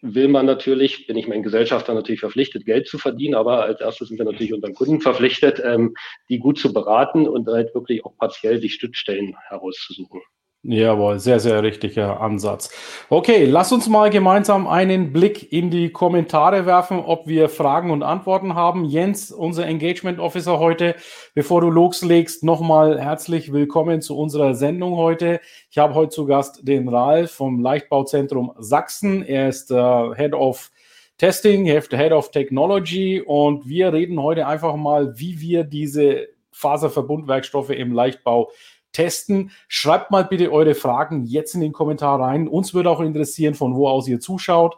will 0.02 0.28
man 0.28 0.46
natürlich, 0.46 1.08
bin 1.08 1.18
ich 1.18 1.28
meinen 1.28 1.44
Gesellschafter 1.44 1.94
natürlich 1.94 2.20
verpflichtet, 2.20 2.66
Geld 2.66 2.88
zu 2.88 2.98
verdienen, 2.98 3.36
aber 3.36 3.64
als 3.64 3.82
erstes 3.82 4.10
sind 4.10 4.18
wir 4.18 4.26
natürlich 4.26 4.54
unseren 4.54 4.74
Kunden 4.74 5.02
verpflichtet, 5.02 5.62
ähm, 5.64 5.96
die 6.30 6.40
gut 6.40 6.60
zu 6.60 6.74
beraten 6.74 7.28
und 7.28 7.48
halt 7.48 7.74
wirklich 7.74 8.06
auch 8.06 8.16
partiell 8.18 8.60
die 8.60 8.70
Stützstellen 8.70 9.36
herauszusuchen. 9.48 10.22
Jawohl, 10.64 11.20
sehr, 11.20 11.40
sehr 11.40 11.62
richtiger 11.64 12.20
Ansatz. 12.20 12.70
Okay, 13.10 13.46
lass 13.46 13.72
uns 13.72 13.88
mal 13.88 14.10
gemeinsam 14.10 14.68
einen 14.68 15.14
Blick 15.14 15.54
in 15.54 15.70
die 15.70 15.92
Kommentare 15.92 16.66
werfen, 16.66 17.00
ob 17.00 17.28
wir 17.28 17.48
Fragen 17.48 17.92
und 17.92 18.04
Antworten 18.04 18.56
haben. 18.56 18.84
Jens, 18.84 19.32
unser 19.32 19.66
Engagement 19.66 20.20
Officer 20.20 20.60
heute, 20.60 20.96
bevor 21.36 21.62
du 21.62 21.70
loslegst, 21.70 22.44
nochmal 22.44 23.00
herzlich 23.00 23.54
willkommen 23.54 24.02
zu 24.02 24.18
unserer 24.18 24.56
Sendung 24.56 24.98
heute. 24.98 25.40
Ich 25.70 25.78
habe 25.78 25.94
heute 25.94 26.10
zu 26.10 26.26
Gast 26.26 26.68
den 26.68 26.90
Ralf 26.90 27.32
vom 27.32 27.62
Leichtbauzentrum 27.62 28.52
Sachsen. 28.58 29.24
Er 29.24 29.50
ist 29.50 29.72
äh, 29.72 30.16
Head 30.16 30.34
of 30.34 30.72
Testing, 31.18 31.66
Head 31.66 32.12
of 32.12 32.32
Technology 32.32 33.22
und 33.22 33.70
wir 33.70 33.94
reden 33.94 34.22
heute 34.22 34.48
einfach 34.48 34.76
mal, 34.76 35.18
wie 35.18 35.40
wir 35.40 35.64
diese 35.64 36.28
Faserverbundwerkstoffe 36.52 37.70
im 37.70 37.94
Leichtbau 37.94 38.50
testen. 38.98 39.52
Schreibt 39.68 40.10
mal 40.10 40.26
bitte 40.26 40.52
eure 40.52 40.74
Fragen 40.74 41.24
jetzt 41.26 41.54
in 41.54 41.62
den 41.62 41.72
Kommentar 41.72 42.20
rein. 42.20 42.48
Uns 42.48 42.74
würde 42.74 42.90
auch 42.90 43.00
interessieren, 43.00 43.54
von 43.54 43.76
wo 43.76 43.88
aus 43.88 44.08
ihr 44.08 44.20
zuschaut. 44.20 44.78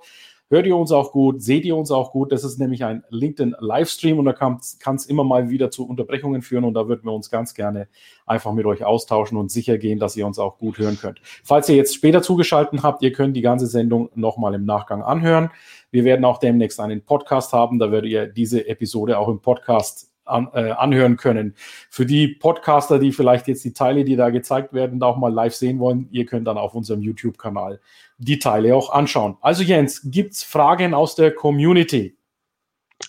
Hört 0.51 0.65
ihr 0.65 0.75
uns 0.75 0.91
auch 0.91 1.11
gut? 1.11 1.43
Seht 1.43 1.63
ihr 1.63 1.77
uns 1.77 1.91
auch 1.91 2.11
gut? 2.11 2.31
Das 2.31 2.43
ist 2.43 2.57
nämlich 2.57 2.83
ein 2.83 3.03
LinkedIn-Livestream 3.11 4.17
und 4.17 4.25
da 4.25 4.33
kann 4.33 4.57
es 4.59 5.05
immer 5.05 5.23
mal 5.23 5.49
wieder 5.49 5.69
zu 5.69 5.87
Unterbrechungen 5.87 6.41
führen 6.41 6.63
und 6.63 6.73
da 6.73 6.87
würden 6.87 7.05
wir 7.05 7.13
uns 7.13 7.29
ganz 7.29 7.53
gerne 7.53 7.87
einfach 8.25 8.51
mit 8.51 8.65
euch 8.65 8.83
austauschen 8.83 9.37
und 9.37 9.51
sicher 9.51 9.77
gehen, 9.77 9.99
dass 9.99 10.17
ihr 10.17 10.25
uns 10.25 10.39
auch 10.39 10.57
gut 10.57 10.79
hören 10.79 10.97
könnt. 10.99 11.21
Falls 11.43 11.69
ihr 11.69 11.75
jetzt 11.75 11.93
später 11.93 12.23
zugeschaltet 12.23 12.81
habt, 12.81 13.03
ihr 13.03 13.13
könnt 13.13 13.37
die 13.37 13.41
ganze 13.41 13.67
Sendung 13.67 14.09
nochmal 14.15 14.55
im 14.55 14.65
Nachgang 14.65 15.03
anhören. 15.03 15.51
Wir 15.91 16.03
werden 16.03 16.25
auch 16.25 16.39
demnächst 16.39 16.79
einen 16.79 17.05
Podcast 17.05 17.53
haben, 17.53 17.77
da 17.77 17.91
werdet 17.91 18.09
ihr 18.09 18.25
diese 18.25 18.67
Episode 18.67 19.19
auch 19.19 19.29
im 19.29 19.39
Podcast 19.39 20.08
an, 20.29 20.49
äh, 20.53 20.71
anhören 20.71 21.17
können. 21.17 21.55
Für 21.89 22.05
die 22.05 22.27
Podcaster, 22.27 22.99
die 22.99 23.11
vielleicht 23.11 23.47
jetzt 23.47 23.63
die 23.65 23.73
Teile, 23.73 24.03
die 24.03 24.15
da 24.15 24.29
gezeigt 24.29 24.73
werden, 24.73 24.99
da 24.99 25.07
auch 25.07 25.17
mal 25.17 25.33
live 25.33 25.55
sehen 25.55 25.79
wollen, 25.79 26.07
ihr 26.11 26.25
könnt 26.25 26.47
dann 26.47 26.57
auf 26.57 26.75
unserem 26.75 27.01
YouTube-Kanal 27.01 27.79
die 28.17 28.39
Teile 28.39 28.75
auch 28.75 28.91
anschauen. 28.91 29.37
Also 29.41 29.63
Jens, 29.63 30.01
gibt 30.03 30.33
es 30.33 30.43
Fragen 30.43 30.93
aus 30.93 31.15
der 31.15 31.33
Community? 31.33 32.18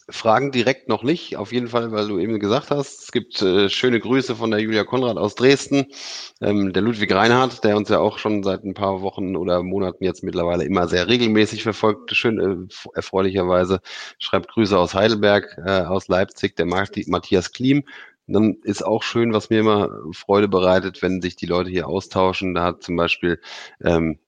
Fragen 0.09 0.53
direkt 0.53 0.89
noch 0.89 1.03
nicht, 1.03 1.37
auf 1.37 1.53
jeden 1.53 1.69
Fall, 1.69 1.91
weil 1.93 2.07
du 2.07 2.19
eben 2.19 2.39
gesagt 2.39 2.71
hast, 2.71 3.05
es 3.05 3.13
gibt 3.13 3.43
äh, 3.43 3.69
schöne 3.69 3.99
Grüße 4.01 4.37
von 4.37 4.51
der 4.51 4.61
Julia 4.61 4.85
Konrad 4.85 5.17
aus 5.17 5.35
Dresden, 5.35 5.87
ähm, 6.41 6.73
der 6.73 6.83
Ludwig 6.83 7.13
Reinhardt, 7.13 7.65
der 7.65 7.77
uns 7.77 7.89
ja 7.89 7.99
auch 7.99 8.19
schon 8.19 8.43
seit 8.43 8.65
ein 8.65 8.75
paar 8.75 9.03
Wochen 9.03 9.37
oder 9.37 9.63
Monaten 9.63 10.05
jetzt 10.05 10.23
mittlerweile 10.23 10.65
immer 10.65 10.87
sehr 10.89 11.09
regelmäßig 11.09 11.63
verfolgt, 11.63 12.15
schön 12.15 12.39
äh, 12.39 12.75
erfreulicherweise, 12.95 13.81
schreibt 14.19 14.49
Grüße 14.49 14.79
aus 14.79 14.95
Heidelberg, 14.95 15.57
äh, 15.65 15.83
aus 15.83 16.09
Leipzig, 16.09 16.57
der 16.57 16.67
Matthias 16.67 17.53
Klim. 17.53 17.85
Dann 18.27 18.59
ist 18.63 18.85
auch 18.87 19.03
schön, 19.03 19.33
was 19.33 19.51
mir 19.51 19.61
immer 19.61 19.91
Freude 20.13 20.47
bereitet, 20.49 21.03
wenn 21.03 21.21
sich 21.21 21.35
die 21.35 21.47
Leute 21.47 21.71
hier 21.71 21.89
austauschen. 21.89 22.55
Da 22.55 22.63
hat 22.65 22.83
zum 22.85 22.97
Beispiel 22.97 23.41
ähm, 23.83 24.21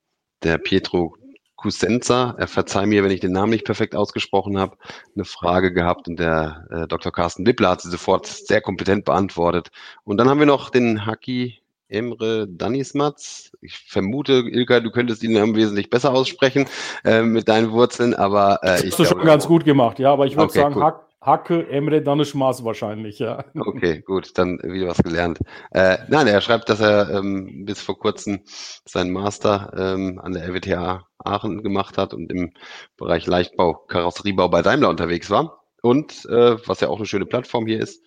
der 0.43 0.57
Pietro 0.57 1.15
Kusenza, 1.63 2.35
er 2.37 2.47
verzeih 2.47 2.85
mir, 2.85 3.03
wenn 3.05 3.11
ich 3.11 3.21
den 3.21 3.31
Namen 3.31 3.51
nicht 3.51 3.63
perfekt 3.65 3.95
ausgesprochen 3.95 4.59
habe, 4.59 4.75
eine 5.15 5.23
Frage 5.23 5.71
gehabt 5.71 6.09
und 6.09 6.19
der 6.19 6.67
äh, 6.69 6.87
Dr. 6.87 7.13
Carsten 7.13 7.45
Wippler 7.47 7.69
hat 7.69 7.81
sie 7.81 7.89
sofort 7.89 8.27
sehr 8.27 8.59
kompetent 8.59 9.05
beantwortet. 9.05 9.71
Und 10.03 10.17
dann 10.17 10.29
haben 10.29 10.39
wir 10.39 10.45
noch 10.45 10.69
den 10.69 11.05
Haki 11.05 11.61
Emre 11.87 12.47
Danismatz. 12.49 13.51
Ich 13.61 13.77
vermute, 13.77 14.33
Ilka, 14.33 14.81
du 14.81 14.91
könntest 14.91 15.23
ihn 15.23 15.31
Namen 15.31 15.55
wesentlich 15.55 15.89
besser 15.89 16.13
aussprechen 16.13 16.65
äh, 17.05 17.21
mit 17.21 17.47
deinen 17.47 17.71
Wurzeln, 17.71 18.13
aber 18.13 18.59
äh, 18.63 18.79
ich. 18.79 18.91
Hast 18.91 18.99
du 18.99 19.05
schon 19.05 19.23
ganz 19.23 19.47
gut 19.47 19.63
gemacht, 19.63 19.99
ja, 19.99 20.11
aber 20.11 20.25
ich 20.25 20.35
würde 20.35 20.49
okay, 20.49 20.59
sagen, 20.59 20.75
cool. 20.75 20.93
Hacke 21.23 21.69
Emre 21.69 22.01
Danishmas 22.01 22.65
wahrscheinlich, 22.65 23.19
ja. 23.19 23.45
Okay, 23.57 24.01
gut, 24.01 24.37
dann 24.37 24.59
wieder 24.61 24.87
was 24.87 24.97
gelernt. 24.97 25.39
Äh, 25.71 25.99
nein, 26.09 26.27
er 26.27 26.41
schreibt, 26.41 26.67
dass 26.69 26.81
er 26.81 27.09
ähm, 27.11 27.63
bis 27.65 27.81
vor 27.81 27.97
kurzem 27.97 28.41
seinen 28.85 29.11
Master 29.11 29.71
ähm, 29.75 30.19
an 30.19 30.33
der 30.33 30.43
RWTH 30.43 31.07
Aachen 31.19 31.63
gemacht 31.63 31.97
hat 31.97 32.13
und 32.13 32.29
im 32.29 32.51
Bereich 32.97 33.25
Leichtbau, 33.25 33.73
Karosseriebau 33.73 34.49
bei 34.49 34.61
Daimler 34.61 34.89
unterwegs 34.89 35.29
war. 35.29 35.63
Und 35.81 36.25
äh, 36.25 36.57
was 36.67 36.81
ja 36.81 36.89
auch 36.89 36.97
eine 36.97 37.05
schöne 37.05 37.25
Plattform 37.25 37.67
hier 37.67 37.79
ist, 37.79 38.03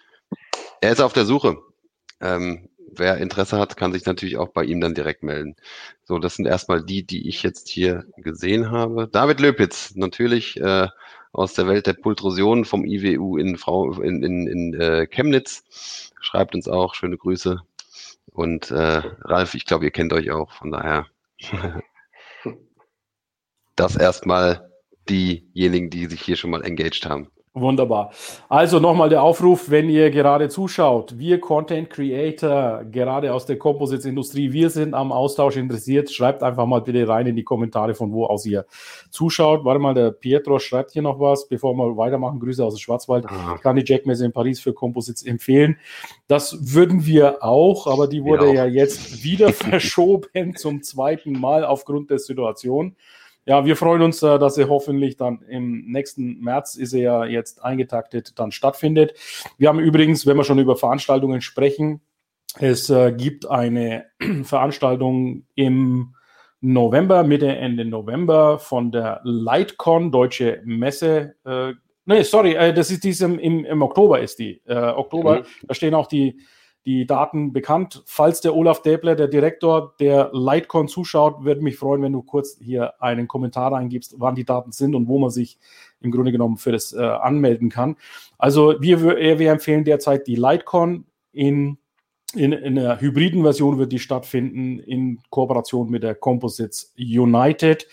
er 0.82 0.92
ist 0.92 1.00
auf 1.00 1.14
der 1.14 1.24
Suche. 1.24 1.56
Ähm, 2.20 2.68
wer 2.92 3.18
Interesse 3.18 3.58
hat, 3.58 3.76
kann 3.76 3.92
sich 3.92 4.04
natürlich 4.04 4.36
auch 4.36 4.48
bei 4.48 4.64
ihm 4.64 4.80
dann 4.80 4.94
direkt 4.94 5.22
melden. 5.22 5.56
So, 6.04 6.18
das 6.18 6.36
sind 6.36 6.46
erstmal 6.46 6.84
die, 6.84 7.06
die 7.06 7.28
ich 7.28 7.42
jetzt 7.42 7.68
hier 7.68 8.04
gesehen 8.18 8.70
habe. 8.70 9.08
David 9.08 9.40
Löpitz, 9.40 9.94
natürlich 9.94 10.60
äh, 10.60 10.88
aus 11.36 11.52
der 11.52 11.66
Welt 11.66 11.86
der 11.86 11.92
Pultrusion 11.92 12.64
vom 12.64 12.84
IWU 12.84 13.36
in, 13.36 13.58
Frau, 13.58 13.92
in, 14.00 14.22
in, 14.22 14.46
in 14.46 14.74
äh, 14.80 15.06
Chemnitz. 15.06 16.12
Schreibt 16.20 16.54
uns 16.54 16.66
auch 16.66 16.94
schöne 16.94 17.18
Grüße. 17.18 17.60
Und 18.32 18.70
äh, 18.70 19.02
Ralf, 19.20 19.54
ich 19.54 19.66
glaube, 19.66 19.84
ihr 19.84 19.90
kennt 19.90 20.14
euch 20.14 20.30
auch, 20.30 20.50
von 20.52 20.70
daher. 20.70 21.06
das 23.76 23.96
erstmal 23.96 24.72
diejenigen, 25.10 25.90
die 25.90 26.06
sich 26.06 26.22
hier 26.22 26.36
schon 26.36 26.50
mal 26.50 26.64
engaged 26.64 27.06
haben. 27.06 27.30
Wunderbar. 27.58 28.10
Also 28.50 28.80
nochmal 28.80 29.08
der 29.08 29.22
Aufruf, 29.22 29.70
wenn 29.70 29.88
ihr 29.88 30.10
gerade 30.10 30.50
zuschaut, 30.50 31.18
wir 31.18 31.40
Content 31.40 31.88
Creator, 31.88 32.84
gerade 32.84 33.32
aus 33.32 33.46
der 33.46 33.56
Composites-Industrie, 33.56 34.52
wir 34.52 34.68
sind 34.68 34.92
am 34.92 35.10
Austausch 35.10 35.56
interessiert. 35.56 36.10
Schreibt 36.10 36.42
einfach 36.42 36.66
mal 36.66 36.82
bitte 36.82 37.08
rein 37.08 37.26
in 37.26 37.34
die 37.34 37.44
Kommentare, 37.44 37.94
von 37.94 38.12
wo 38.12 38.26
aus 38.26 38.44
ihr 38.44 38.66
zuschaut. 39.08 39.64
Warte 39.64 39.80
mal, 39.80 39.94
der 39.94 40.10
Pietro 40.10 40.58
schreibt 40.58 40.90
hier 40.90 41.00
noch 41.00 41.18
was, 41.18 41.48
bevor 41.48 41.72
wir 41.72 41.96
weitermachen. 41.96 42.40
Grüße 42.40 42.62
aus 42.62 42.74
dem 42.74 42.80
Schwarzwald. 42.80 43.24
Ah. 43.26 43.54
Ich 43.56 43.62
kann 43.62 43.74
die 43.74 43.84
Jackmesse 43.86 44.26
in 44.26 44.32
Paris 44.32 44.60
für 44.60 44.74
Composites 44.74 45.22
empfehlen. 45.22 45.78
Das 46.28 46.74
würden 46.74 47.06
wir 47.06 47.42
auch, 47.42 47.86
aber 47.86 48.06
die 48.06 48.22
wurde 48.22 48.48
ja, 48.48 48.66
ja 48.66 48.66
jetzt 48.66 49.24
wieder 49.24 49.52
verschoben 49.54 50.56
zum 50.56 50.82
zweiten 50.82 51.32
Mal 51.32 51.64
aufgrund 51.64 52.10
der 52.10 52.18
Situation. 52.18 52.96
Ja, 53.46 53.64
wir 53.64 53.76
freuen 53.76 54.02
uns, 54.02 54.22
äh, 54.22 54.38
dass 54.40 54.58
er 54.58 54.68
hoffentlich 54.68 55.16
dann 55.16 55.40
im 55.42 55.86
nächsten 55.86 56.40
März 56.40 56.74
ist 56.74 56.92
er 56.92 57.00
ja 57.00 57.24
jetzt 57.24 57.64
eingetaktet, 57.64 58.38
dann 58.38 58.50
stattfindet. 58.50 59.14
Wir 59.56 59.68
haben 59.68 59.78
übrigens, 59.78 60.26
wenn 60.26 60.36
wir 60.36 60.44
schon 60.44 60.58
über 60.58 60.76
Veranstaltungen 60.76 61.40
sprechen, 61.40 62.00
es 62.58 62.90
äh, 62.90 63.12
gibt 63.12 63.48
eine 63.48 64.06
Veranstaltung 64.42 65.44
im 65.54 66.14
November, 66.60 67.22
Mitte, 67.22 67.54
Ende 67.54 67.84
November 67.84 68.58
von 68.58 68.90
der 68.90 69.20
Lightcon, 69.22 70.10
Deutsche 70.10 70.60
Messe. 70.64 71.36
Äh, 71.44 71.74
nee, 72.04 72.22
sorry, 72.22 72.54
äh, 72.54 72.74
das 72.74 72.90
ist 72.90 73.04
diesem 73.04 73.38
im, 73.38 73.64
im 73.64 73.80
Oktober 73.80 74.20
ist 74.20 74.40
die. 74.40 74.60
Äh, 74.64 74.74
Oktober, 74.74 75.40
mhm. 75.40 75.44
da 75.68 75.74
stehen 75.74 75.94
auch 75.94 76.08
die 76.08 76.40
die 76.86 77.04
Daten 77.04 77.52
bekannt. 77.52 78.02
Falls 78.06 78.40
der 78.40 78.54
Olaf 78.54 78.80
Däbler, 78.80 79.16
der 79.16 79.26
Direktor 79.26 79.94
der 79.98 80.30
Lightcon 80.32 80.86
zuschaut, 80.86 81.44
würde 81.44 81.60
mich 81.60 81.76
freuen, 81.76 82.00
wenn 82.00 82.12
du 82.12 82.22
kurz 82.22 82.56
hier 82.60 83.02
einen 83.02 83.26
Kommentar 83.26 83.72
reingibst, 83.72 84.14
wann 84.18 84.36
die 84.36 84.44
Daten 84.44 84.70
sind 84.72 84.94
und 84.94 85.08
wo 85.08 85.18
man 85.18 85.30
sich 85.30 85.58
im 86.00 86.12
Grunde 86.12 86.30
genommen 86.30 86.56
für 86.56 86.72
das 86.72 86.92
äh, 86.92 87.00
anmelden 87.00 87.70
kann. 87.70 87.96
Also 88.38 88.80
wir, 88.80 89.02
wir 89.02 89.50
empfehlen 89.50 89.84
derzeit 89.84 90.26
die 90.28 90.36
Lightcon 90.36 91.04
in 91.32 91.78
in, 92.34 92.52
in 92.52 92.78
einer 92.78 93.00
hybriden 93.00 93.42
Version 93.42 93.78
wird 93.78 93.92
die 93.92 93.98
stattfinden 93.98 94.78
in 94.80 95.20
Kooperation 95.30 95.88
mit 95.88 96.02
der 96.02 96.14
Composites 96.14 96.92
United 96.98 97.86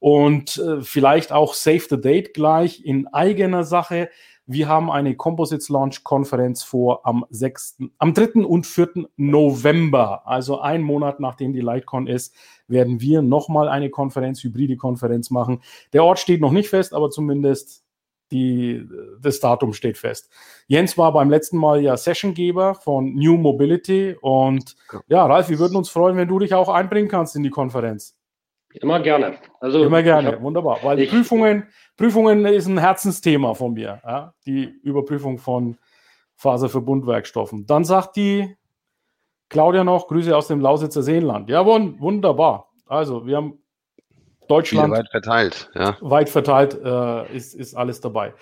und 0.00 0.58
äh, 0.58 0.82
vielleicht 0.82 1.32
auch 1.32 1.54
Save 1.54 1.84
the 1.88 2.00
Date 2.00 2.34
gleich 2.34 2.84
in 2.84 3.06
eigener 3.06 3.64
Sache. 3.64 4.10
Wir 4.48 4.68
haben 4.68 4.92
eine 4.92 5.16
Composites 5.16 5.68
Launch 5.68 6.04
Konferenz 6.04 6.62
vor 6.62 7.04
am 7.04 7.26
6., 7.30 7.78
am 7.98 8.14
3. 8.14 8.44
und 8.44 8.64
4. 8.64 9.08
November. 9.16 10.26
Also 10.26 10.60
ein 10.60 10.82
Monat 10.82 11.18
nachdem 11.18 11.52
die 11.52 11.60
Lightcon 11.60 12.06
ist, 12.06 12.32
werden 12.68 13.00
wir 13.00 13.22
nochmal 13.22 13.68
eine 13.68 13.90
Konferenz, 13.90 14.44
hybride 14.44 14.76
Konferenz 14.76 15.30
machen. 15.30 15.62
Der 15.92 16.04
Ort 16.04 16.20
steht 16.20 16.40
noch 16.40 16.52
nicht 16.52 16.68
fest, 16.68 16.94
aber 16.94 17.10
zumindest 17.10 17.82
die, 18.30 18.86
das 19.20 19.40
Datum 19.40 19.72
steht 19.72 19.98
fest. 19.98 20.30
Jens 20.66 20.96
war 20.96 21.12
beim 21.12 21.30
letzten 21.30 21.58
Mal 21.58 21.80
ja 21.80 21.96
Sessiongeber 21.96 22.74
von 22.74 23.14
New 23.14 23.36
Mobility 23.36 24.16
und 24.20 24.76
ja, 25.08 25.26
Ralf, 25.26 25.48
wir 25.48 25.58
würden 25.58 25.76
uns 25.76 25.88
freuen, 25.88 26.16
wenn 26.16 26.28
du 26.28 26.38
dich 26.38 26.54
auch 26.54 26.68
einbringen 26.68 27.08
kannst 27.08 27.36
in 27.36 27.42
die 27.42 27.50
Konferenz. 27.50 28.15
Immer 28.74 29.00
gerne. 29.00 29.38
Also, 29.60 29.84
Immer 29.84 30.02
gerne, 30.02 30.32
hab, 30.32 30.42
wunderbar. 30.42 30.78
Weil 30.82 31.00
ich, 31.00 31.10
Prüfungen, 31.10 31.68
Prüfungen 31.96 32.44
ist 32.44 32.66
ein 32.66 32.78
Herzensthema 32.78 33.54
von 33.54 33.72
mir, 33.72 34.00
ja? 34.04 34.34
die 34.44 34.64
Überprüfung 34.82 35.38
von 35.38 35.78
Faserverbundwerkstoffen. 36.36 37.66
Dann 37.66 37.84
sagt 37.84 38.16
die 38.16 38.56
Claudia 39.48 39.84
noch, 39.84 40.08
Grüße 40.08 40.36
aus 40.36 40.48
dem 40.48 40.60
Lausitzer 40.60 41.02
Seenland. 41.02 41.48
Ja, 41.48 41.64
wunderbar. 41.64 42.70
Also, 42.86 43.26
wir 43.26 43.36
haben 43.36 43.62
Deutschland. 44.48 44.92
weit 44.92 45.08
verteilt, 45.10 45.70
ja. 45.74 45.96
Weit 46.00 46.28
verteilt 46.28 46.78
äh, 46.82 47.36
ist, 47.36 47.54
ist 47.54 47.74
alles 47.74 48.00
dabei. 48.00 48.34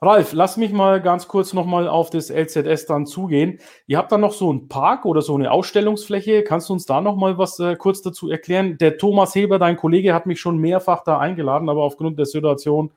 Ralf, 0.00 0.32
lass 0.32 0.56
mich 0.56 0.72
mal 0.72 1.00
ganz 1.00 1.28
kurz 1.28 1.52
nochmal 1.52 1.88
auf 1.88 2.10
das 2.10 2.30
LZS 2.30 2.86
dann 2.86 3.06
zugehen. 3.06 3.58
Ihr 3.86 3.98
habt 3.98 4.12
da 4.12 4.18
noch 4.18 4.32
so 4.32 4.50
einen 4.50 4.68
Park 4.68 5.04
oder 5.04 5.22
so 5.22 5.34
eine 5.34 5.50
Ausstellungsfläche. 5.50 6.44
Kannst 6.44 6.68
du 6.68 6.72
uns 6.72 6.86
da 6.86 7.00
nochmal 7.00 7.38
was 7.38 7.58
äh, 7.58 7.76
kurz 7.76 8.02
dazu 8.02 8.30
erklären? 8.30 8.78
Der 8.78 8.98
Thomas 8.98 9.34
Heber, 9.34 9.58
dein 9.58 9.76
Kollege, 9.76 10.14
hat 10.14 10.26
mich 10.26 10.40
schon 10.40 10.58
mehrfach 10.58 11.02
da 11.04 11.18
eingeladen, 11.18 11.68
aber 11.68 11.82
aufgrund 11.82 12.18
der 12.18 12.26
Situation 12.26 12.92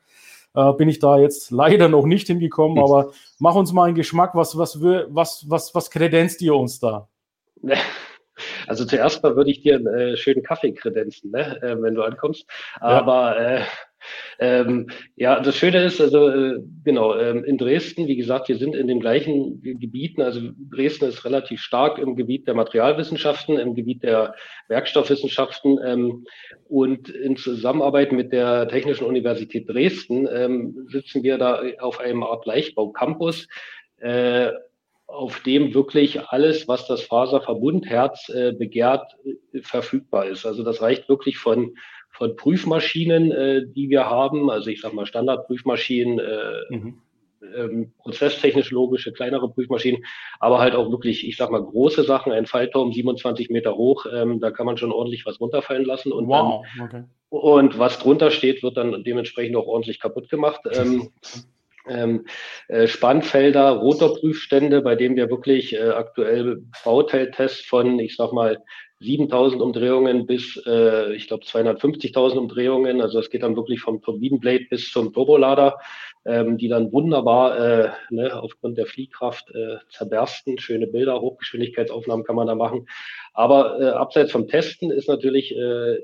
äh, 0.54 0.72
bin 0.72 0.88
ich 0.88 0.98
da 0.98 1.18
jetzt 1.18 1.50
leider 1.50 1.88
noch 1.88 2.06
nicht 2.06 2.26
hingekommen. 2.28 2.78
Aber 2.78 3.10
mach 3.38 3.54
uns 3.54 3.72
mal 3.72 3.84
einen 3.84 3.94
Geschmack. 3.94 4.34
Was, 4.34 4.56
was, 4.56 4.80
was, 4.80 5.44
was, 5.48 5.74
was 5.74 5.90
kredenzt 5.90 6.42
ihr 6.42 6.54
uns 6.54 6.78
da? 6.80 7.08
Also 8.66 8.84
zuerst 8.84 9.22
mal 9.22 9.36
würde 9.36 9.50
ich 9.50 9.62
dir 9.62 9.76
einen 9.76 9.86
äh, 9.86 10.16
schönen 10.16 10.42
Kaffee 10.42 10.72
kredenzen, 10.72 11.30
ne, 11.30 11.60
äh, 11.62 11.80
wenn 11.80 11.94
du 11.94 12.02
ankommst. 12.02 12.46
Aber 12.80 13.40
ja. 13.40 13.56
äh, 13.56 13.62
ähm, 14.38 14.88
ja, 15.16 15.40
das 15.40 15.56
Schöne 15.56 15.84
ist, 15.84 16.00
also 16.00 16.28
äh, 16.28 16.60
genau, 16.84 17.16
ähm, 17.16 17.44
in 17.44 17.58
Dresden, 17.58 18.06
wie 18.08 18.16
gesagt, 18.16 18.48
wir 18.48 18.56
sind 18.56 18.74
in 18.74 18.86
den 18.86 19.00
gleichen 19.00 19.62
Gebieten. 19.62 20.22
Also 20.22 20.40
Dresden 20.70 21.06
ist 21.06 21.24
relativ 21.24 21.60
stark 21.60 21.98
im 21.98 22.16
Gebiet 22.16 22.46
der 22.46 22.54
Materialwissenschaften, 22.54 23.58
im 23.58 23.74
Gebiet 23.74 24.02
der 24.02 24.34
Werkstoffwissenschaften 24.68 25.78
ähm, 25.84 26.24
und 26.68 27.08
in 27.08 27.36
Zusammenarbeit 27.36 28.12
mit 28.12 28.32
der 28.32 28.68
Technischen 28.68 29.06
Universität 29.06 29.68
Dresden 29.68 30.28
ähm, 30.32 30.86
sitzen 30.88 31.22
wir 31.22 31.38
da 31.38 31.62
auf 31.78 32.00
einem 32.00 32.22
Art 32.22 32.46
Leichtbau-Campus. 32.46 33.48
Äh, 33.98 34.50
auf 35.12 35.40
dem 35.40 35.74
wirklich 35.74 36.20
alles, 36.28 36.66
was 36.68 36.86
das 36.86 37.02
Faserverbundherz 37.02 38.28
äh, 38.30 38.52
begehrt, 38.52 39.16
äh, 39.52 39.60
verfügbar 39.62 40.26
ist. 40.26 40.46
Also 40.46 40.62
das 40.62 40.80
reicht 40.80 41.08
wirklich 41.08 41.38
von, 41.38 41.74
von 42.10 42.34
Prüfmaschinen, 42.36 43.30
äh, 43.30 43.62
die 43.66 43.90
wir 43.90 44.06
haben, 44.06 44.50
also 44.50 44.70
ich 44.70 44.80
sage 44.80 44.96
mal 44.96 45.06
Standardprüfmaschinen, 45.06 46.18
äh, 46.18 46.52
mhm. 46.70 46.98
ähm, 47.54 47.92
prozesstechnisch 47.98 48.70
logische, 48.70 49.12
kleinere 49.12 49.50
Prüfmaschinen, 49.50 50.02
aber 50.40 50.58
halt 50.60 50.74
auch 50.74 50.90
wirklich, 50.90 51.26
ich 51.28 51.36
sag 51.36 51.50
mal, 51.50 51.62
große 51.62 52.04
Sachen, 52.04 52.32
ein 52.32 52.46
Fallturm 52.46 52.92
27 52.92 53.50
Meter 53.50 53.76
hoch, 53.76 54.06
ähm, 54.12 54.40
da 54.40 54.50
kann 54.50 54.66
man 54.66 54.78
schon 54.78 54.92
ordentlich 54.92 55.26
was 55.26 55.40
runterfallen 55.40 55.84
lassen. 55.84 56.12
Und 56.12 56.26
wow, 56.26 56.64
dann, 56.78 56.86
okay. 56.86 57.04
Und 57.28 57.78
was 57.78 57.98
drunter 57.98 58.30
steht, 58.30 58.62
wird 58.62 58.76
dann 58.76 59.04
dementsprechend 59.04 59.56
auch 59.56 59.66
ordentlich 59.66 60.00
kaputt 60.00 60.28
gemacht. 60.28 60.60
Ähm, 60.72 61.10
ähm, 61.88 62.26
äh, 62.68 62.86
Spannfelder, 62.86 63.70
Rotorprüfstände, 63.70 64.82
bei 64.82 64.94
denen 64.94 65.16
wir 65.16 65.30
wirklich 65.30 65.74
äh, 65.74 65.90
aktuell 65.90 66.62
Bauteiltests 66.84 67.64
von, 67.64 67.98
ich 67.98 68.16
sag 68.16 68.32
mal, 68.32 68.58
7000 69.02 69.60
Umdrehungen 69.60 70.26
bis, 70.26 70.60
äh, 70.64 71.12
ich 71.14 71.26
glaube, 71.26 71.44
250.000 71.44 72.38
Umdrehungen. 72.38 73.00
Also 73.00 73.18
es 73.18 73.30
geht 73.30 73.42
dann 73.42 73.56
wirklich 73.56 73.80
vom 73.80 74.00
Turbinenblade 74.00 74.66
bis 74.70 74.92
zum 74.92 75.12
Turbolader, 75.12 75.78
ähm, 76.24 76.56
die 76.56 76.68
dann 76.68 76.92
wunderbar 76.92 77.58
äh, 77.58 77.90
ne, 78.10 78.40
aufgrund 78.40 78.78
der 78.78 78.86
Fliehkraft 78.86 79.50
äh, 79.54 79.78
zerbersten. 79.90 80.58
Schöne 80.58 80.86
Bilder, 80.86 81.20
Hochgeschwindigkeitsaufnahmen 81.20 82.24
kann 82.24 82.36
man 82.36 82.46
da 82.46 82.54
machen. 82.54 82.86
Aber 83.34 83.80
äh, 83.80 83.88
abseits 83.88 84.30
vom 84.30 84.46
Testen 84.46 84.90
ist 84.92 85.08
natürlich 85.08 85.54
äh, 85.56 85.98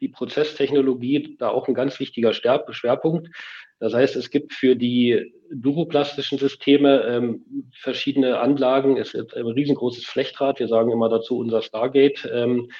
die 0.00 0.08
Prozesstechnologie 0.08 1.36
da 1.38 1.48
auch 1.48 1.68
ein 1.68 1.74
ganz 1.74 2.00
wichtiger 2.00 2.32
Schwerpunkt. 2.32 3.28
Das 3.80 3.94
heißt, 3.94 4.14
es 4.16 4.30
gibt 4.30 4.52
für 4.52 4.76
die 4.76 5.32
duroplastischen 5.50 6.36
Systeme 6.38 7.02
ähm, 7.04 7.44
verschiedene 7.72 8.38
Anlagen. 8.38 8.98
Es 8.98 9.12
gibt 9.12 9.34
ein 9.34 9.46
riesengroßes 9.46 10.04
Flechtrad. 10.04 10.60
Wir 10.60 10.68
sagen 10.68 10.92
immer 10.92 11.08
dazu 11.08 11.38
unser 11.38 11.62
Stargate. 11.62 12.30
Ähm, 12.30 12.70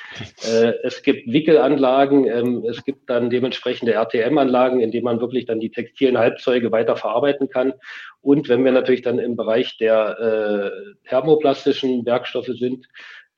äh, 0.45 0.75
es 0.83 1.03
gibt 1.03 1.27
Wickelanlagen. 1.33 2.27
Ähm, 2.27 2.65
es 2.69 2.85
gibt 2.85 3.09
dann 3.09 3.31
dementsprechende 3.31 3.95
RTM-Anlagen, 3.95 4.81
in 4.81 4.91
denen 4.91 5.05
man 5.05 5.21
wirklich 5.23 5.47
dann 5.47 5.59
die 5.59 5.71
textilen 5.71 6.19
Halbzeuge 6.19 6.71
weiter 6.71 6.97
verarbeiten 6.97 7.49
kann. 7.49 7.73
Und 8.21 8.51
wenn 8.51 8.63
wir 8.63 8.73
natürlich 8.73 9.03
dann 9.03 9.19
im 9.19 9.37
Bereich 9.37 9.79
der 9.79 10.19
äh, 10.19 11.09
thermoplastischen 11.09 12.05
Werkstoffe 12.05 12.53
sind, 12.59 12.87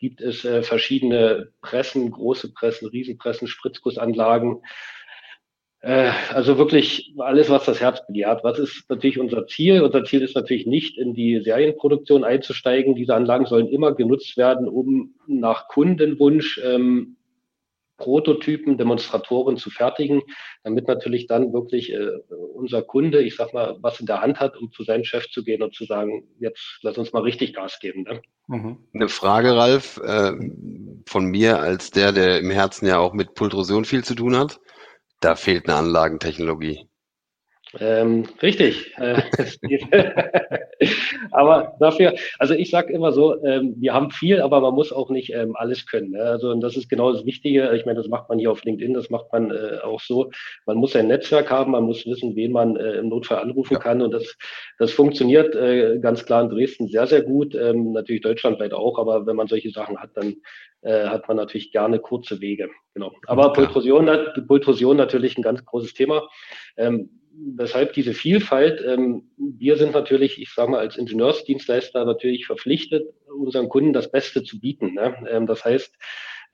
gibt 0.03 0.21
es 0.21 0.45
äh, 0.45 0.65
verschiedene 0.65 1.53
Pressen, 1.61 2.11
große 2.11 2.53
Pressen, 2.53 2.89
Riesenpressen, 2.89 3.47
Spritzgussanlagen. 3.47 4.63
Äh, 5.81 6.11
also 6.35 6.59
wirklich 6.59 7.15
alles, 7.19 7.49
was 7.49 7.67
das 7.67 7.81
Herz 7.81 8.05
begehrt. 8.09 8.43
Was 8.43 8.59
ist 8.59 8.91
natürlich 8.91 9.21
unser 9.21 9.47
Ziel? 9.47 9.81
Unser 9.81 10.03
Ziel 10.03 10.23
ist 10.23 10.35
natürlich 10.35 10.67
nicht, 10.67 10.99
in 10.99 11.15
die 11.15 11.41
Serienproduktion 11.41 12.25
einzusteigen. 12.25 12.97
Diese 12.97 13.15
Anlagen 13.15 13.47
sollen 13.47 13.69
immer 13.69 13.95
genutzt 13.95 14.37
werden, 14.37 14.69
um 14.69 15.15
nach 15.29 15.69
Kundenwunsch 15.69 16.61
ähm, 16.65 17.17
Prototypen, 18.03 18.77
Demonstratoren 18.77 19.57
zu 19.57 19.71
fertigen, 19.71 20.23
damit 20.65 20.89
natürlich 20.89 21.29
dann 21.29 21.53
wirklich 21.53 21.93
äh, 21.93 22.19
unser 22.55 22.83
Kunde, 22.83 23.23
ich 23.23 23.37
sag 23.37 23.55
mal, 23.55 23.77
was 23.81 24.01
in 24.01 24.07
der 24.07 24.21
Hand 24.21 24.41
hat, 24.41 24.57
um 24.57 24.73
zu 24.73 24.83
seinem 24.83 25.05
Chef 25.05 25.31
zu 25.31 25.45
gehen 25.45 25.63
und 25.63 25.73
zu 25.73 25.85
sagen, 25.85 26.25
jetzt 26.41 26.81
lass 26.83 26.99
uns 26.99 27.13
mal 27.13 27.23
richtig 27.23 27.55
Gas 27.55 27.79
geben. 27.81 28.03
Ne? 28.03 28.21
Mhm. 28.49 28.79
Eine 28.93 29.09
Frage, 29.09 29.55
Ralf, 29.55 30.01
äh, 30.05 30.33
von 31.07 31.27
mir 31.27 31.61
als 31.61 31.93
der, 31.93 32.11
der 32.11 32.41
im 32.41 32.51
Herzen 32.51 32.87
ja 32.87 32.99
auch 32.99 33.13
mit 33.13 33.35
Pultrosion 33.35 33.85
viel 33.85 34.03
zu 34.03 34.17
tun 34.17 34.37
hat. 34.37 34.61
Da 35.21 35.37
fehlt 35.37 35.69
eine 35.69 35.79
Anlagentechnologie. 35.79 36.89
Ähm, 37.81 38.25
richtig. 38.43 38.93
Äh, 38.99 39.23
aber 41.31 41.77
dafür, 41.81 42.15
also 42.39 42.55
ich 42.55 42.71
sage 42.71 42.93
immer 42.93 43.13
so, 43.13 43.43
ähm, 43.45 43.75
wir 43.79 43.95
haben 43.95 44.11
viel, 44.11 44.41
aber 44.41 44.61
man 44.61 44.75
muss 44.75 44.93
auch 44.93 45.11
nicht 45.11 45.33
ähm, 45.33 45.57
alles 45.57 45.87
können. 45.87 46.11
Ne? 46.11 46.23
Also 46.23 46.51
und 46.51 46.61
das 46.61 46.77
ist 46.77 46.89
genau 46.89 47.13
das 47.13 47.25
Wichtige. 47.25 47.75
Ich 47.75 47.87
meine, 47.87 47.99
das 47.99 48.09
macht 48.09 48.29
man 48.29 48.39
hier 48.39 48.51
auf 48.51 48.63
LinkedIn, 48.65 48.95
das 48.95 49.11
macht 49.11 49.33
man 49.33 49.51
äh, 49.51 49.79
auch 49.83 50.01
so. 50.01 50.31
Man 50.67 50.77
muss 50.77 50.95
ein 50.97 51.09
Netzwerk 51.09 51.51
haben, 51.51 51.73
man 51.73 51.85
muss 51.85 52.05
wissen, 52.07 52.37
wen 52.37 52.53
man 52.53 52.77
äh, 52.77 52.95
im 52.95 53.09
Notfall 53.09 53.39
anrufen 53.39 53.75
ja. 53.75 53.81
kann. 53.81 54.03
Und 54.03 54.13
das, 54.13 54.37
das 54.79 54.93
funktioniert 54.93 55.55
äh, 55.55 55.99
ganz 56.01 56.27
klar 56.27 56.43
in 56.43 56.51
Dresden 56.51 56.89
sehr, 56.89 57.07
sehr 57.07 57.23
gut. 57.23 57.55
Ähm, 57.55 57.93
natürlich 57.93 58.23
deutschlandweit 58.23 58.75
auch, 58.75 58.99
aber 58.99 59.27
wenn 59.27 59.37
man 59.37 59.49
solche 59.49 59.71
Sachen 59.71 59.99
hat, 59.99 60.11
dann 60.15 60.37
äh, 60.83 61.07
hat 61.07 61.29
man 61.29 61.37
natürlich 61.37 61.73
gerne 61.73 62.01
kurze 62.01 62.41
Wege. 62.41 62.69
Genau. 62.95 63.13
Aber 63.27 63.53
Pultrosion, 63.53 64.11
Pultrosion 64.47 64.97
natürlich 64.97 65.39
ein 65.39 65.43
ganz 65.43 65.65
großes 65.65 65.95
Thema. 65.95 66.29
Weshalb 67.35 67.95
diese 67.95 68.13
Vielfalt, 68.13 68.83
ähm, 68.87 69.31
wir 69.37 69.77
sind 69.77 69.93
natürlich, 69.93 70.41
ich 70.41 70.51
sage 70.53 70.71
mal, 70.71 70.81
als 70.81 70.97
Ingenieursdienstleister 70.97 72.05
natürlich 72.05 72.47
verpflichtet, 72.47 73.09
unseren 73.27 73.69
Kunden 73.69 73.93
das 73.93 74.11
Beste 74.11 74.43
zu 74.43 74.61
bieten. 74.61 74.95
Ne? 74.95 75.15
Ähm, 75.31 75.47
das 75.47 75.65
heißt, 75.65 75.97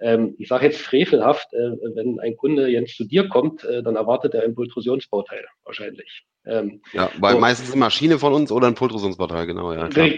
ähm, 0.00 0.37
ich 0.38 0.49
sage 0.49 0.66
jetzt 0.66 0.80
frevelhaft, 0.80 1.52
äh, 1.52 1.73
wenn 1.94 2.20
ein 2.20 2.37
Kunde 2.37 2.68
jetzt 2.68 2.97
zu 2.97 3.04
dir 3.04 3.28
kommt, 3.28 3.64
äh, 3.64 3.82
dann 3.82 3.97
erwartet 3.97 4.35
er 4.35 4.44
ein 4.44 4.54
Pultrusionsbauteil 4.54 5.44
wahrscheinlich. 5.64 6.25
Ähm, 6.47 6.80
ja, 6.92 7.11
weil 7.18 7.35
so, 7.35 7.40
meistens 7.40 7.73
eine 7.73 7.80
Maschine 7.80 8.18
von 8.18 8.33
uns 8.33 8.50
oder 8.50 8.68
ein 8.68 8.75
Pultrusionsportal, 8.75 9.47
genau, 9.47 9.73
ja. 9.73 9.88
Klar. 9.88 10.09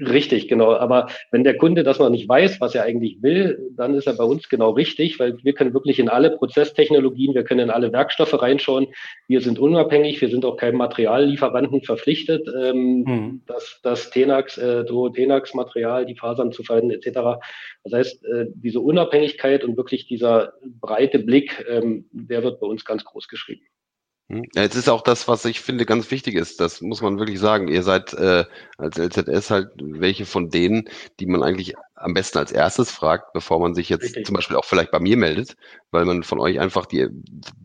Richtig, 0.00 0.46
genau. 0.46 0.74
Aber 0.74 1.08
wenn 1.32 1.42
der 1.42 1.56
Kunde 1.56 1.82
das 1.82 1.98
noch 1.98 2.10
nicht 2.10 2.28
weiß, 2.28 2.60
was 2.60 2.74
er 2.74 2.84
eigentlich 2.84 3.20
will, 3.20 3.58
dann 3.76 3.94
ist 3.94 4.06
er 4.06 4.14
bei 4.14 4.24
uns 4.24 4.48
genau 4.48 4.70
richtig, 4.70 5.18
weil 5.18 5.36
wir 5.42 5.54
können 5.54 5.74
wirklich 5.74 5.98
in 5.98 6.08
alle 6.08 6.30
Prozesstechnologien, 6.30 7.34
wir 7.34 7.42
können 7.44 7.60
in 7.60 7.70
alle 7.70 7.92
Werkstoffe 7.92 8.40
reinschauen. 8.40 8.86
Wir 9.26 9.40
sind 9.40 9.58
unabhängig, 9.58 10.20
wir 10.20 10.28
sind 10.28 10.44
auch 10.44 10.56
keinem 10.56 10.76
Materiallieferanten 10.76 11.82
verpflichtet, 11.82 12.48
ähm, 12.48 13.02
mhm. 13.02 13.42
das, 13.46 13.80
das 13.82 14.10
Tenax, 14.10 14.58
äh, 14.58 14.84
Tenax-Material, 14.84 16.06
die 16.06 16.16
Fasern 16.16 16.52
zu 16.52 16.62
verwenden, 16.62 16.90
etc. 16.90 17.40
Das 17.82 17.92
heißt, 17.92 18.24
äh, 18.24 18.46
diese 18.54 18.80
Unabhängigkeit 18.80 19.64
und 19.64 19.76
wirklich 19.76 20.06
dieser 20.06 20.52
breite 20.80 21.18
Blick, 21.18 21.64
ähm, 21.68 22.06
der 22.12 22.44
wird 22.44 22.60
bei 22.60 22.66
uns 22.66 22.84
ganz 22.84 23.04
groß 23.04 23.26
geschrieben. 23.26 23.62
Hm? 24.32 24.46
Jetzt 24.54 24.76
ist 24.76 24.88
auch 24.88 25.02
das, 25.02 25.28
was 25.28 25.44
ich 25.44 25.60
finde, 25.60 25.84
ganz 25.84 26.10
wichtig 26.10 26.34
ist. 26.36 26.58
Das 26.58 26.80
muss 26.80 27.02
man 27.02 27.18
wirklich 27.18 27.38
sagen. 27.38 27.68
Ihr 27.68 27.82
seid 27.82 28.14
äh, 28.14 28.46
als 28.78 28.96
LZS 28.96 29.50
halt 29.50 29.70
welche 29.78 30.24
von 30.24 30.48
denen, 30.48 30.88
die 31.20 31.26
man 31.26 31.42
eigentlich 31.42 31.74
am 32.02 32.14
besten 32.14 32.38
als 32.38 32.52
erstes 32.52 32.90
fragt, 32.90 33.32
bevor 33.32 33.60
man 33.60 33.74
sich 33.74 33.88
jetzt 33.88 34.02
Richtig. 34.02 34.26
zum 34.26 34.34
Beispiel 34.34 34.56
auch 34.56 34.64
vielleicht 34.64 34.90
bei 34.90 35.00
mir 35.00 35.16
meldet, 35.16 35.56
weil 35.90 36.04
man 36.04 36.22
von 36.22 36.40
euch 36.40 36.58
einfach 36.60 36.86
die, 36.86 37.08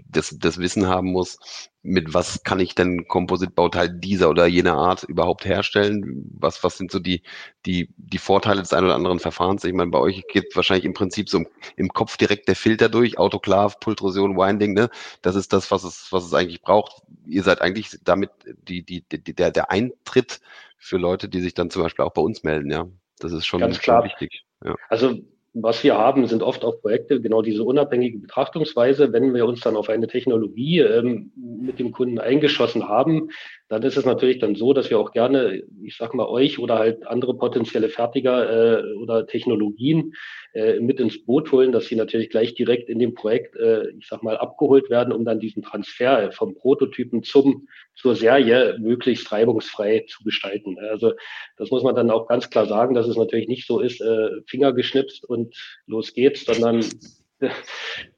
das, 0.10 0.36
das 0.40 0.58
Wissen 0.58 0.88
haben 0.88 1.12
muss, 1.12 1.38
mit 1.84 2.14
was 2.14 2.44
kann 2.44 2.60
ich 2.60 2.76
denn 2.76 3.08
Kompositbauteil 3.08 3.90
dieser 3.90 4.30
oder 4.30 4.46
jener 4.46 4.74
Art 4.74 5.04
überhaupt 5.04 5.46
herstellen? 5.46 6.30
Was, 6.38 6.64
was 6.64 6.78
sind 6.78 6.92
so 6.92 7.00
die, 7.00 7.24
die, 7.66 7.94
die 7.98 8.18
Vorteile 8.18 8.62
des 8.62 8.74
einen 8.74 8.86
oder 8.88 8.96
anderen 8.96 9.20
Verfahrens? 9.20 9.64
Ich 9.64 9.74
meine, 9.74 9.92
bei 9.92 10.00
euch 10.00 10.24
geht 10.28 10.56
wahrscheinlich 10.56 10.86
im 10.86 10.94
Prinzip 10.94 11.30
so 11.30 11.46
im 11.78 11.90
Kopf 11.90 12.18
direkt 12.18 12.48
der 12.50 12.56
Filter 12.56 12.90
durch, 12.90 13.18
Autoklav, 13.18 13.80
Pultrosion, 13.80 14.36
Winding, 14.36 14.74
ne? 14.74 14.90
Das 15.22 15.36
ist 15.36 15.54
das, 15.54 15.72
was 15.72 15.84
es, 15.84 16.08
was 16.12 16.26
es 16.26 16.34
eigentlich 16.34 16.62
braucht. 16.62 17.02
Ihr 17.26 17.44
seid 17.44 17.62
eigentlich 17.62 17.98
damit 18.04 18.32
die, 18.68 18.84
die, 18.84 19.04
die, 19.08 19.34
der, 19.34 19.52
der 19.52 19.72
Eintritt 19.72 20.42
für 20.78 20.98
Leute, 20.98 21.30
die 21.30 21.42
sich 21.42 21.54
dann 21.54 21.70
zum 21.70 21.84
Beispiel 21.84 22.06
auch 22.06 22.14
bei 22.14 22.22
uns 22.22 22.44
melden, 22.44 22.70
ja. 22.72 22.88
Das 23.20 23.32
ist 23.32 23.46
schon, 23.46 23.60
Ganz 23.60 23.80
klar. 23.80 24.02
Schon 24.02 24.10
wichtig. 24.10 24.44
Ja. 24.64 24.76
Also 24.90 25.20
was 25.62 25.84
wir 25.84 25.98
haben, 25.98 26.28
sind 26.28 26.44
oft 26.44 26.64
auch 26.64 26.82
Projekte, 26.82 27.20
genau 27.22 27.42
diese 27.42 27.64
unabhängige 27.64 28.20
Betrachtungsweise. 28.20 29.12
Wenn 29.12 29.34
wir 29.34 29.46
uns 29.46 29.62
dann 29.62 29.76
auf 29.76 29.90
eine 29.90 30.08
Technologie 30.08 30.80
ähm, 30.80 31.32
mit 31.36 31.80
dem 31.80 31.92
Kunden 31.92 32.20
eingeschossen 32.20 32.88
haben, 32.88 33.30
dann 33.70 33.84
ist 33.84 33.98
es 33.98 34.06
natürlich 34.06 34.40
dann 34.40 34.56
so, 34.56 34.74
dass 34.74 34.90
wir 34.90 35.00
auch 35.00 35.12
gerne, 35.12 35.64
ich 35.84 35.98
sag 35.98 36.14
mal, 36.14 36.28
euch 36.28 36.58
oder 36.60 36.80
halt 36.80 37.06
andere 37.06 37.38
potenzielle 37.38 37.90
Fertiger 37.90 38.80
äh, 38.80 38.94
oder 38.94 39.28
Technologien 39.28 40.14
äh, 40.54 40.80
mit 40.80 41.00
ins 41.00 41.26
Boot 41.26 41.52
holen, 41.52 41.72
dass 41.72 41.88
sie 41.88 41.96
natürlich 41.96 42.30
gleich 42.30 42.56
direkt 42.56 42.90
in 42.90 43.00
dem 43.00 43.14
Projekt, 43.14 43.56
äh, 43.58 43.90
ich 43.92 44.08
sag 44.08 44.24
mal, 44.24 44.38
abgeholt 44.38 44.90
werden, 44.90 45.12
um 45.12 45.26
dann 45.26 45.40
diesen 45.40 45.64
Transfer 45.64 46.32
vom 46.32 46.56
Prototypen 46.56 47.24
zum 47.24 47.68
zur 47.98 48.16
Serie 48.16 48.78
möglichst 48.80 49.32
reibungsfrei 49.32 50.06
zu 50.08 50.24
gestalten. 50.24 50.78
Also 50.92 51.14
das 51.58 51.72
muss 51.72 51.84
man 51.84 51.96
dann 51.96 52.12
auch 52.12 52.28
ganz 52.28 52.50
klar 52.50 52.68
sagen, 52.68 52.94
dass 52.94 53.08
es 53.08 53.18
natürlich 53.18 53.48
nicht 53.48 53.66
so 53.66 53.80
ist, 53.80 54.00
äh, 54.02 54.30
Finger 54.46 54.72
geschnipst 54.72 55.26
und 55.26 55.56
los 55.88 56.14
geht's, 56.14 56.46
sondern 56.46 56.86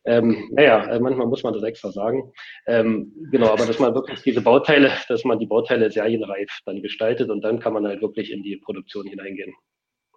ähm, 0.05 0.49
naja, 0.51 0.86
äh, 0.86 0.99
manchmal 0.99 1.27
muss 1.27 1.43
man 1.43 1.53
das 1.53 1.63
extra 1.63 1.91
sagen. 1.91 2.32
Ähm, 2.67 3.13
genau, 3.32 3.47
aber 3.47 3.65
dass 3.65 3.79
man 3.79 3.93
wirklich 3.93 4.21
diese 4.21 4.41
Bauteile, 4.41 4.91
dass 5.08 5.23
man 5.25 5.39
die 5.39 5.45
Bauteile 5.45 5.91
serienreif 5.91 6.49
dann 6.65 6.82
gestaltet 6.82 7.29
und 7.29 7.41
dann 7.41 7.60
kann 7.60 7.73
man 7.73 7.86
halt 7.86 8.01
wirklich 8.01 8.32
in 8.32 8.43
die 8.43 8.58
Produktion 8.58 9.08
hineingehen. 9.08 9.53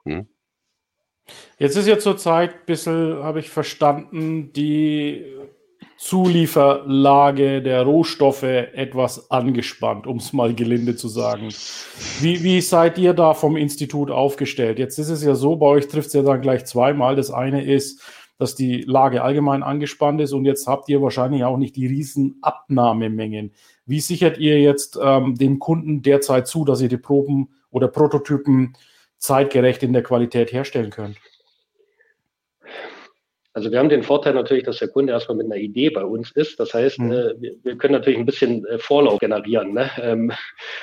Hm. 0.05 0.27
Jetzt 1.59 1.77
ist 1.77 1.87
ja 1.87 1.99
zurzeit 1.99 2.53
ein 2.55 2.67
bisschen, 2.67 3.23
habe 3.23 3.41
ich 3.41 3.49
verstanden, 3.49 4.53
die 4.53 5.25
Zulieferlage 5.97 7.63
der 7.63 7.83
Rohstoffe 7.83 8.43
etwas 8.43 9.31
angespannt, 9.31 10.09
um 10.09 10.17
es 10.17 10.33
mal 10.33 10.53
gelinde 10.53 10.97
zu 10.97 11.07
sagen. 11.07 11.49
Wie, 12.21 12.43
wie 12.43 12.61
seid 12.61 12.99
ihr 12.99 13.15
da 13.15 13.35
vom 13.35 13.57
Institut 13.57 14.11
aufgestellt? 14.11 14.81
Jetzt 14.81 14.99
ist 14.99 15.11
es 15.11 15.23
ja 15.23 15.37
so, 15.37 15.55
bei 15.55 15.67
euch 15.67 15.87
trifft 15.87 16.09
es 16.09 16.15
ja 16.15 16.23
dann 16.23 16.41
gleich 16.41 16.65
zweimal. 16.65 17.15
Das 17.15 17.31
eine 17.31 17.65
ist, 17.65 18.03
dass 18.43 18.57
die 18.57 18.83
Lage 18.83 19.23
allgemein 19.23 19.63
angespannt 19.63 20.21
ist 20.21 20.33
und 20.33 20.45
jetzt 20.45 20.67
habt 20.67 20.89
ihr 20.89 21.01
wahrscheinlich 21.01 21.45
auch 21.45 21.57
nicht 21.57 21.77
die 21.77 21.87
riesen 21.87 22.39
Abnahmemengen. 22.43 23.53
Wie 23.87 24.01
sichert 24.01 24.37
ihr 24.37 24.61
jetzt 24.61 24.99
ähm, 25.01 25.37
dem 25.37 25.61
Kunden 25.61 26.03
derzeit 26.03 26.49
zu, 26.49 26.65
dass 26.65 26.81
ihr 26.81 26.89
die 26.89 26.97
Proben 26.97 27.51
oder 27.71 27.87
Prototypen 27.87 28.73
zeitgerecht 29.19 29.85
in 29.85 29.93
der 29.93 30.03
Qualität 30.03 30.53
herstellen 30.53 30.91
könnt? 30.91 31.19
Also 33.55 33.71
wir 33.71 33.79
haben 33.79 33.91
den 33.91 34.03
Vorteil 34.03 34.33
natürlich, 34.33 34.65
dass 34.65 34.79
der 34.79 34.89
Kunde 34.89 35.13
erstmal 35.13 35.37
mit 35.37 35.47
einer 35.47 35.57
Idee 35.57 35.91
bei 35.91 36.05
uns 36.05 36.31
ist. 36.33 36.59
Das 36.59 36.73
heißt, 36.73 36.99
mhm. 36.99 37.13
äh, 37.13 37.41
wir, 37.41 37.55
wir, 37.63 37.77
können 37.77 37.93
natürlich 37.93 38.19
ein 38.19 38.27
bisschen 38.27 38.65
äh, 38.67 38.79
Vorlauf 38.79 39.19
generieren. 39.19 39.75
Ne? 39.75 39.91
Ähm, 40.01 40.33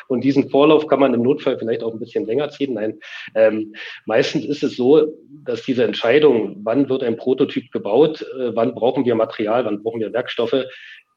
und 0.07 0.23
diesen 0.23 0.49
Vorlauf 0.49 0.85
kann 0.87 0.99
man 0.99 1.13
im 1.13 1.23
Notfall 1.23 1.57
vielleicht 1.57 1.83
auch 1.83 1.93
ein 1.93 1.99
bisschen 1.99 2.25
länger 2.25 2.49
ziehen. 2.49 2.75
Nein, 2.75 2.99
ähm, 3.33 3.73
meistens 4.05 4.45
ist 4.45 4.63
es 4.63 4.75
so, 4.75 5.15
dass 5.45 5.63
diese 5.63 5.83
Entscheidung, 5.83 6.57
wann 6.63 6.89
wird 6.89 7.03
ein 7.03 7.17
Prototyp 7.17 7.71
gebaut, 7.71 8.21
äh, 8.21 8.55
wann 8.55 8.75
brauchen 8.75 9.03
wir 9.03 9.15
Material, 9.15 9.65
wann 9.65 9.81
brauchen 9.81 9.99
wir 9.99 10.13
Werkstoffe, 10.13 10.65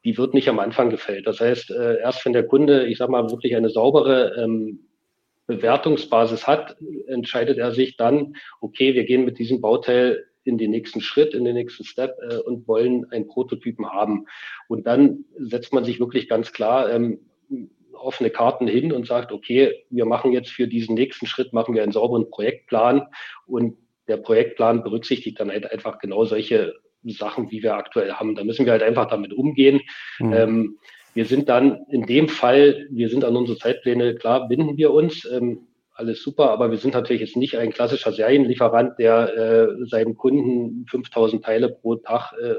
die 0.03 0.17
wird 0.17 0.33
nicht 0.33 0.49
am 0.49 0.59
Anfang 0.59 0.89
gefällt. 0.89 1.27
Das 1.27 1.39
heißt, 1.39 1.71
äh, 1.71 1.99
erst 1.99 2.25
wenn 2.25 2.33
der 2.33 2.47
Kunde, 2.47 2.87
ich 2.87 2.97
sage 2.97 3.11
mal, 3.11 3.29
wirklich 3.29 3.55
eine 3.55 3.69
saubere 3.69 4.35
ähm, 4.37 4.79
Bewertungsbasis 5.45 6.47
hat, 6.47 6.77
entscheidet 7.07 7.57
er 7.57 7.71
sich 7.71 7.95
dann, 7.95 8.35
okay, 8.59 8.95
wir 8.95 9.03
gehen 9.03 9.25
mit 9.25 9.37
diesem 9.37 9.61
Bauteil 9.61 10.25
in 10.43 10.57
den 10.57 10.71
nächsten 10.71 11.01
Schritt, 11.01 11.33
in 11.33 11.45
den 11.45 11.55
nächsten 11.55 11.83
Step 11.83 12.17
äh, 12.29 12.37
und 12.37 12.67
wollen 12.67 13.09
einen 13.11 13.27
Prototypen 13.27 13.91
haben. 13.91 14.25
Und 14.67 14.87
dann 14.87 15.25
setzt 15.37 15.73
man 15.73 15.85
sich 15.85 15.99
wirklich 15.99 16.27
ganz 16.29 16.51
klar 16.51 16.91
ähm, 16.91 17.19
offene 17.93 18.29
Karten 18.29 18.67
hin 18.67 18.91
und 18.91 19.07
sagt, 19.07 19.31
okay, 19.31 19.85
wir 19.89 20.05
machen 20.05 20.31
jetzt 20.31 20.49
für 20.49 20.67
diesen 20.67 20.95
nächsten 20.95 21.25
Schritt, 21.25 21.53
machen 21.53 21.73
wir 21.73 21.83
einen 21.83 21.91
sauberen 21.91 22.29
Projektplan 22.29 23.07
und 23.47 23.77
der 24.07 24.17
Projektplan 24.17 24.83
berücksichtigt 24.83 25.39
dann 25.39 25.49
halt 25.49 25.71
einfach 25.71 25.99
genau 25.99 26.25
solche 26.25 26.73
Sachen, 27.05 27.51
wie 27.51 27.63
wir 27.63 27.75
aktuell 27.75 28.13
haben. 28.13 28.35
Da 28.35 28.43
müssen 28.43 28.65
wir 28.65 28.73
halt 28.73 28.83
einfach 28.83 29.07
damit 29.07 29.33
umgehen. 29.33 29.81
Mhm. 30.19 30.33
Ähm, 30.33 30.77
wir 31.13 31.25
sind 31.25 31.47
dann 31.47 31.85
in 31.89 32.05
dem 32.05 32.27
Fall, 32.27 32.87
wir 32.89 33.09
sind 33.09 33.23
an 33.23 33.35
unsere 33.35 33.57
Zeitpläne, 33.57 34.15
klar, 34.15 34.47
binden 34.47 34.77
wir 34.77 34.91
uns. 34.91 35.25
Ähm, 35.25 35.67
alles 35.93 36.23
super, 36.23 36.49
aber 36.49 36.71
wir 36.71 36.77
sind 36.77 36.93
natürlich 36.93 37.21
jetzt 37.21 37.37
nicht 37.37 37.57
ein 37.57 37.71
klassischer 37.71 38.11
Serienlieferant, 38.11 38.97
der 38.99 39.35
äh, 39.35 39.85
seinem 39.85 40.15
Kunden 40.15 40.85
5000 40.87 41.43
Teile 41.43 41.69
pro 41.69 41.95
Tag 41.95 42.33
äh, 42.41 42.55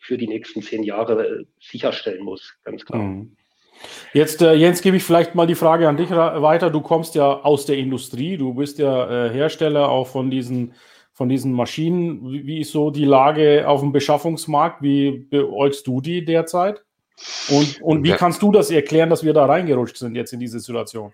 für 0.00 0.16
die 0.16 0.28
nächsten 0.28 0.62
zehn 0.62 0.82
Jahre 0.82 1.26
äh, 1.26 1.44
sicherstellen 1.60 2.24
muss, 2.24 2.54
ganz 2.64 2.84
klar. 2.84 3.02
Mhm. 3.02 3.36
Jetzt, 4.12 4.42
äh, 4.42 4.54
Jens, 4.54 4.82
gebe 4.82 4.96
ich 4.96 5.04
vielleicht 5.04 5.34
mal 5.34 5.46
die 5.46 5.54
Frage 5.54 5.88
an 5.88 5.96
dich 5.96 6.10
weiter. 6.10 6.70
Du 6.70 6.80
kommst 6.80 7.14
ja 7.14 7.40
aus 7.42 7.66
der 7.66 7.76
Industrie, 7.76 8.36
du 8.36 8.54
bist 8.54 8.78
ja 8.78 9.26
äh, 9.26 9.30
Hersteller 9.30 9.88
auch 9.88 10.08
von 10.08 10.30
diesen, 10.30 10.74
von 11.12 11.28
diesen 11.28 11.52
Maschinen. 11.52 12.28
Wie, 12.32 12.46
wie, 12.46 12.60
ist 12.60 12.72
so 12.72 12.90
die 12.90 13.04
Lage 13.04 13.68
auf 13.68 13.80
dem 13.80 13.92
Beschaffungsmarkt? 13.92 14.82
Wie 14.82 15.26
beäugst 15.30 15.86
du 15.86 16.00
die 16.00 16.24
derzeit? 16.24 16.82
Und, 17.50 17.80
und 17.82 18.04
wie 18.04 18.10
ja. 18.10 18.16
kannst 18.16 18.42
du 18.42 18.50
das 18.50 18.70
erklären, 18.70 19.10
dass 19.10 19.24
wir 19.24 19.32
da 19.32 19.46
reingerutscht 19.46 19.96
sind 19.96 20.16
jetzt 20.16 20.32
in 20.32 20.40
diese 20.40 20.60
Situation? 20.60 21.12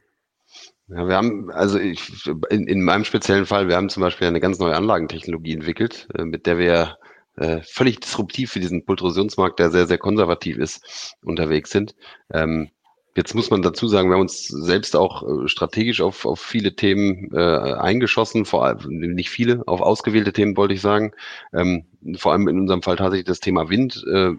Ja, 0.88 1.08
wir 1.08 1.16
haben, 1.16 1.50
also 1.50 1.78
ich, 1.78 2.26
in, 2.50 2.66
in 2.66 2.82
meinem 2.82 3.04
speziellen 3.04 3.46
Fall, 3.46 3.68
wir 3.68 3.76
haben 3.76 3.88
zum 3.88 4.02
Beispiel 4.02 4.28
eine 4.28 4.40
ganz 4.40 4.58
neue 4.58 4.76
Anlagentechnologie 4.76 5.54
entwickelt, 5.54 6.08
äh, 6.14 6.24
mit 6.24 6.46
der 6.46 6.58
wir 6.58 6.98
äh, 7.36 7.60
völlig 7.62 8.00
disruptiv 8.00 8.52
für 8.52 8.60
diesen 8.60 8.84
Pultrosionsmarkt, 8.84 9.58
der 9.58 9.70
sehr, 9.70 9.86
sehr 9.86 9.98
konservativ 9.98 10.58
ist, 10.58 11.16
unterwegs 11.22 11.70
sind. 11.70 11.94
Ähm, 12.30 12.68
jetzt 13.16 13.34
muss 13.34 13.50
man 13.50 13.62
dazu 13.62 13.88
sagen, 13.88 14.10
wir 14.10 14.14
haben 14.14 14.22
uns 14.22 14.46
selbst 14.46 14.94
auch 14.94 15.22
äh, 15.22 15.48
strategisch 15.48 16.02
auf, 16.02 16.26
auf 16.26 16.40
viele 16.40 16.76
Themen 16.76 17.30
äh, 17.32 17.38
eingeschossen, 17.38 18.44
vor 18.44 18.66
allem 18.66 18.98
nicht 19.14 19.30
viele, 19.30 19.66
auf 19.66 19.80
ausgewählte 19.80 20.34
Themen 20.34 20.56
wollte 20.58 20.74
ich 20.74 20.82
sagen. 20.82 21.12
Ähm, 21.54 21.86
vor 22.16 22.32
allem 22.32 22.46
in 22.46 22.60
unserem 22.60 22.82
Fall 22.82 22.96
tatsächlich 22.96 23.26
das 23.26 23.40
Thema 23.40 23.70
Wind. 23.70 24.04
Äh, 24.06 24.32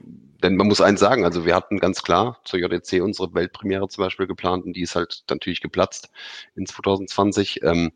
denn 0.43 0.55
man 0.55 0.67
muss 0.67 0.81
eins 0.81 0.99
sagen, 0.99 1.25
also 1.25 1.45
wir 1.45 1.55
hatten 1.55 1.79
ganz 1.79 2.03
klar 2.03 2.39
zur 2.43 2.59
JDC 2.59 3.01
unsere 3.01 3.33
Weltpremiere 3.33 3.87
zum 3.87 4.03
Beispiel 4.03 4.27
geplant 4.27 4.65
und 4.65 4.73
die 4.73 4.81
ist 4.81 4.95
halt 4.95 5.23
natürlich 5.29 5.61
geplatzt 5.61 6.09
in 6.55 6.65
2020. 6.65 7.63
Ähm, 7.63 7.91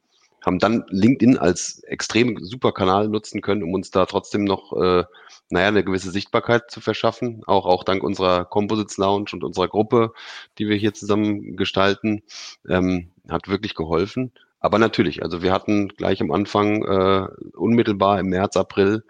haben 0.45 0.59
dann 0.59 0.85
LinkedIn 0.89 1.37
als 1.37 1.83
extrem 1.83 2.37
super 2.43 2.71
Kanal 2.71 3.09
nutzen 3.09 3.41
können, 3.41 3.63
um 3.63 3.73
uns 3.73 3.91
da 3.91 4.05
trotzdem 4.05 4.43
noch, 4.43 4.73
äh, 4.73 5.03
naja, 5.49 5.67
eine 5.67 5.83
gewisse 5.83 6.11
Sichtbarkeit 6.11 6.71
zu 6.71 6.81
verschaffen. 6.81 7.43
Auch, 7.45 7.65
auch 7.65 7.83
dank 7.83 8.03
unserer 8.03 8.45
Composites 8.45 8.97
Lounge 8.97 9.31
und 9.33 9.43
unserer 9.43 9.67
Gruppe, 9.67 10.13
die 10.57 10.69
wir 10.69 10.77
hier 10.77 10.93
zusammen 10.93 11.57
gestalten, 11.57 12.23
ähm, 12.67 13.11
hat 13.29 13.47
wirklich 13.47 13.75
geholfen. 13.75 14.31
Aber 14.61 14.77
natürlich, 14.79 15.23
also 15.23 15.41
wir 15.41 15.53
hatten 15.53 15.89
gleich 15.89 16.21
am 16.21 16.31
Anfang 16.31 16.83
äh, 16.83 17.27
unmittelbar 17.55 18.19
im 18.19 18.27
März, 18.27 18.57
April 18.57 19.03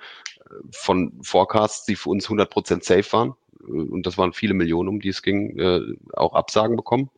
von 0.71 1.13
Forecasts, 1.21 1.85
die 1.85 1.95
für 1.95 2.09
uns 2.09 2.27
100% 2.27 2.83
safe 2.83 3.11
waren. 3.13 3.33
Und 3.67 4.05
das 4.05 4.17
waren 4.17 4.33
viele 4.33 4.53
Millionen, 4.53 4.89
um 4.89 4.99
die 4.99 5.09
es 5.09 5.21
ging, 5.21 5.57
äh, 5.59 5.81
auch 6.13 6.33
Absagen 6.33 6.75
bekommen. 6.75 7.09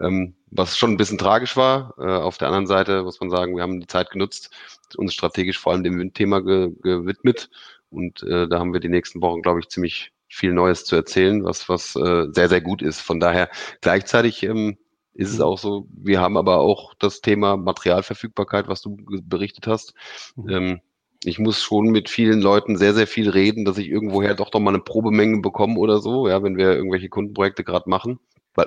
Ähm, 0.00 0.34
was 0.50 0.78
schon 0.78 0.92
ein 0.92 0.96
bisschen 0.96 1.18
tragisch 1.18 1.56
war. 1.56 1.94
Äh, 1.98 2.06
auf 2.06 2.38
der 2.38 2.48
anderen 2.48 2.66
Seite 2.66 3.02
muss 3.02 3.20
man 3.20 3.30
sagen, 3.30 3.56
wir 3.56 3.62
haben 3.62 3.80
die 3.80 3.86
Zeit 3.86 4.10
genutzt, 4.10 4.50
uns 4.96 5.12
strategisch 5.12 5.58
vor 5.58 5.72
allem 5.72 5.82
dem 5.82 5.98
Windthema 5.98 6.40
ge 6.40 6.70
gewidmet. 6.82 7.50
Und 7.90 8.22
äh, 8.22 8.48
da 8.48 8.58
haben 8.58 8.72
wir 8.72 8.80
die 8.80 8.88
nächsten 8.88 9.20
Wochen, 9.22 9.42
glaube 9.42 9.60
ich, 9.60 9.68
ziemlich 9.68 10.12
viel 10.28 10.52
Neues 10.52 10.84
zu 10.84 10.94
erzählen, 10.94 11.44
was, 11.44 11.68
was 11.68 11.96
äh, 11.96 12.26
sehr, 12.30 12.48
sehr 12.48 12.60
gut 12.60 12.82
ist. 12.82 13.00
Von 13.00 13.18
daher 13.18 13.48
gleichzeitig 13.80 14.42
ähm, 14.42 14.76
ist 15.14 15.32
es 15.32 15.40
auch 15.40 15.58
so, 15.58 15.88
wir 15.90 16.20
haben 16.20 16.36
aber 16.36 16.58
auch 16.58 16.94
das 16.94 17.20
Thema 17.20 17.56
Materialverfügbarkeit, 17.56 18.68
was 18.68 18.82
du 18.82 18.96
berichtet 19.22 19.66
hast. 19.66 19.94
Mhm. 20.36 20.48
Ähm, 20.50 20.80
ich 21.24 21.38
muss 21.38 21.62
schon 21.62 21.88
mit 21.88 22.08
vielen 22.08 22.40
Leuten 22.40 22.76
sehr, 22.76 22.94
sehr 22.94 23.06
viel 23.06 23.28
reden, 23.28 23.64
dass 23.64 23.78
ich 23.78 23.88
irgendwoher 23.88 24.34
doch 24.34 24.50
doch 24.50 24.60
mal 24.60 24.70
eine 24.70 24.82
Probemenge 24.82 25.40
bekomme 25.40 25.78
oder 25.78 26.00
so, 26.00 26.28
ja, 26.28 26.42
wenn 26.42 26.56
wir 26.56 26.74
irgendwelche 26.74 27.08
Kundenprojekte 27.08 27.64
gerade 27.64 27.90
machen 27.90 28.20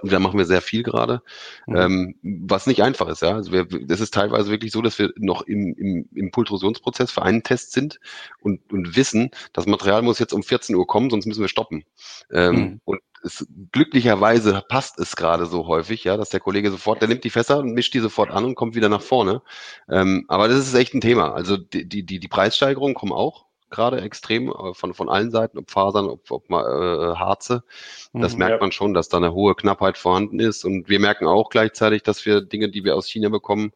da 0.03 0.19
machen 0.19 0.37
wir 0.37 0.45
sehr 0.45 0.61
viel 0.61 0.83
gerade, 0.83 1.21
mhm. 1.67 1.75
ähm, 1.75 2.15
was 2.49 2.67
nicht 2.67 2.83
einfach 2.83 3.07
ist. 3.07 3.21
Ja, 3.21 3.35
also 3.35 3.51
wir, 3.51 3.65
das 3.65 3.99
ist 3.99 4.13
teilweise 4.13 4.49
wirklich 4.49 4.71
so, 4.71 4.81
dass 4.81 4.99
wir 4.99 5.11
noch 5.17 5.41
im, 5.43 5.73
im, 5.75 6.09
im 6.13 6.31
Pultrosionsprozess 6.31 7.11
für 7.11 7.23
einen 7.23 7.43
Test 7.43 7.73
sind 7.73 7.99
und, 8.41 8.61
und 8.71 8.95
wissen, 8.95 9.31
das 9.53 9.65
Material 9.65 10.01
muss 10.01 10.19
jetzt 10.19 10.33
um 10.33 10.43
14 10.43 10.75
Uhr 10.75 10.87
kommen, 10.87 11.09
sonst 11.09 11.25
müssen 11.25 11.41
wir 11.41 11.49
stoppen. 11.49 11.83
Ähm, 12.31 12.55
mhm. 12.55 12.81
Und 12.85 13.01
es, 13.23 13.47
glücklicherweise 13.71 14.63
passt 14.67 14.99
es 14.99 15.15
gerade 15.15 15.45
so 15.45 15.67
häufig, 15.67 16.03
ja, 16.03 16.17
dass 16.17 16.29
der 16.29 16.39
Kollege 16.39 16.71
sofort, 16.71 17.01
der 17.01 17.09
nimmt 17.09 17.23
die 17.23 17.29
Fässer 17.29 17.59
und 17.59 17.73
mischt 17.73 17.93
die 17.93 17.99
sofort 17.99 18.31
an 18.31 18.45
und 18.45 18.55
kommt 18.55 18.75
wieder 18.75 18.89
nach 18.89 19.01
vorne. 19.01 19.41
Ähm, 19.89 20.25
aber 20.27 20.47
das 20.47 20.57
ist 20.59 20.73
echt 20.73 20.93
ein 20.93 21.01
Thema. 21.01 21.33
Also 21.33 21.57
die, 21.57 21.87
die, 21.87 22.03
die 22.05 22.27
Preissteigerungen 22.27 22.95
kommen 22.95 23.13
auch 23.13 23.45
gerade 23.71 24.01
extrem 24.01 24.49
äh, 24.49 24.73
von, 24.73 24.93
von 24.93 25.09
allen 25.09 25.31
Seiten, 25.31 25.57
ob 25.57 25.71
Fasern, 25.71 26.05
ob, 26.05 26.29
ob 26.29 26.49
mal, 26.49 26.63
äh, 26.63 27.15
Harze. 27.17 27.63
Das 28.13 28.33
mhm, 28.33 28.39
merkt 28.39 28.55
ja. 28.55 28.59
man 28.59 28.71
schon, 28.71 28.93
dass 28.93 29.09
da 29.09 29.17
eine 29.17 29.33
hohe 29.33 29.55
Knappheit 29.55 29.97
vorhanden 29.97 30.39
ist. 30.39 30.63
Und 30.65 30.89
wir 30.89 30.99
merken 30.99 31.27
auch 31.27 31.49
gleichzeitig, 31.49 32.03
dass 32.03 32.25
wir 32.25 32.41
Dinge, 32.41 32.69
die 32.69 32.83
wir 32.83 32.95
aus 32.95 33.07
China 33.07 33.29
bekommen, 33.29 33.71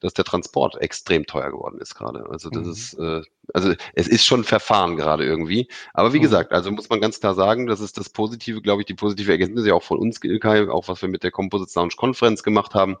dass 0.00 0.14
der 0.14 0.24
Transport 0.24 0.80
extrem 0.80 1.26
teuer 1.26 1.50
geworden 1.50 1.78
ist 1.78 1.94
gerade. 1.94 2.26
Also 2.30 2.48
das 2.50 2.64
mhm. 2.64 2.72
ist, 2.72 2.94
äh, 2.94 3.22
also 3.52 3.74
es 3.94 4.08
ist 4.08 4.24
schon 4.24 4.44
Verfahren 4.44 4.96
gerade 4.96 5.24
irgendwie. 5.24 5.68
Aber 5.92 6.12
wie 6.12 6.18
mhm. 6.18 6.22
gesagt, 6.22 6.52
also 6.52 6.70
muss 6.70 6.88
man 6.88 7.00
ganz 7.00 7.20
klar 7.20 7.34
sagen, 7.34 7.66
das 7.66 7.80
ist 7.80 7.98
das 7.98 8.08
Positive, 8.08 8.62
glaube 8.62 8.82
ich, 8.82 8.86
die 8.86 8.94
positive 8.94 9.30
Erkenntnis 9.30 9.66
ja 9.66 9.74
auch 9.74 9.82
von 9.82 9.98
uns, 9.98 10.18
Ilkay, 10.22 10.68
auch 10.68 10.88
was 10.88 11.02
wir 11.02 11.08
mit 11.08 11.22
der 11.22 11.30
Composite 11.30 11.72
Lounge 11.78 11.94
Conference 11.96 12.42
gemacht 12.42 12.74
haben. 12.74 12.96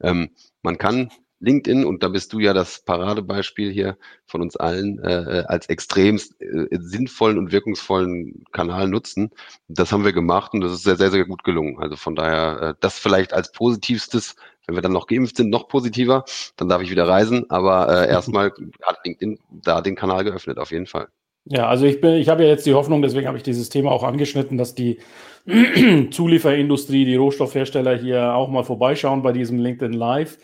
Ähm, 0.00 0.30
man 0.62 0.78
kann 0.78 1.10
LinkedIn, 1.42 1.84
und 1.84 2.02
da 2.02 2.08
bist 2.08 2.32
du 2.32 2.38
ja 2.38 2.52
das 2.52 2.80
Paradebeispiel 2.84 3.70
hier 3.70 3.96
von 4.26 4.40
uns 4.40 4.56
allen, 4.56 4.98
äh, 5.00 5.40
äh 5.40 5.44
als 5.44 5.66
extrem 5.68 6.16
äh, 6.16 6.66
sinnvollen 6.70 7.36
und 7.36 7.52
wirkungsvollen 7.52 8.44
Kanal 8.52 8.88
nutzen. 8.88 9.30
Das 9.68 9.92
haben 9.92 10.04
wir 10.04 10.12
gemacht 10.12 10.54
und 10.54 10.60
das 10.60 10.72
ist 10.72 10.84
sehr, 10.84 10.96
sehr, 10.96 11.10
sehr 11.10 11.24
gut 11.26 11.44
gelungen. 11.44 11.78
Also 11.78 11.96
von 11.96 12.14
daher, 12.14 12.62
äh, 12.62 12.74
das 12.80 12.98
vielleicht 12.98 13.34
als 13.34 13.52
positivstes, 13.52 14.36
wenn 14.66 14.76
wir 14.76 14.82
dann 14.82 14.92
noch 14.92 15.08
geimpft 15.08 15.36
sind, 15.36 15.50
noch 15.50 15.68
positiver, 15.68 16.24
dann 16.56 16.68
darf 16.68 16.82
ich 16.82 16.90
wieder 16.90 17.08
reisen. 17.08 17.50
Aber 17.50 17.88
äh, 17.88 18.08
erstmal 18.10 18.52
hat 18.82 18.98
LinkedIn 19.04 19.38
da 19.50 19.80
den 19.80 19.96
Kanal 19.96 20.24
geöffnet, 20.24 20.58
auf 20.58 20.70
jeden 20.70 20.86
Fall. 20.86 21.08
Ja, 21.44 21.66
also 21.66 21.86
ich 21.86 22.00
bin, 22.00 22.14
ich 22.14 22.28
habe 22.28 22.44
ja 22.44 22.48
jetzt 22.48 22.66
die 22.66 22.74
Hoffnung, 22.74 23.02
deswegen 23.02 23.26
habe 23.26 23.36
ich 23.36 23.42
dieses 23.42 23.68
Thema 23.68 23.90
auch 23.90 24.04
angeschnitten, 24.04 24.58
dass 24.58 24.76
die 24.76 24.98
Zulieferindustrie, 26.10 27.04
die 27.04 27.16
Rohstoffhersteller 27.16 27.96
hier 27.96 28.34
auch 28.34 28.48
mal 28.48 28.62
vorbeischauen 28.62 29.22
bei 29.22 29.32
diesem 29.32 29.58
LinkedIn 29.58 29.92
Live. 29.92 30.38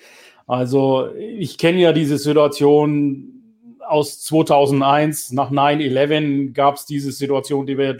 Also 0.49 1.11
ich 1.15 1.59
kenne 1.59 1.79
ja 1.79 1.93
diese 1.93 2.19
Situation 2.19 3.35
aus 3.87 4.23
2001. 4.23 5.33
Nach 5.33 5.51
9-11 5.51 6.55
gab 6.55 6.77
es 6.77 6.87
diese 6.87 7.13
Situation, 7.13 7.67
die 7.67 7.77
wir 7.77 7.97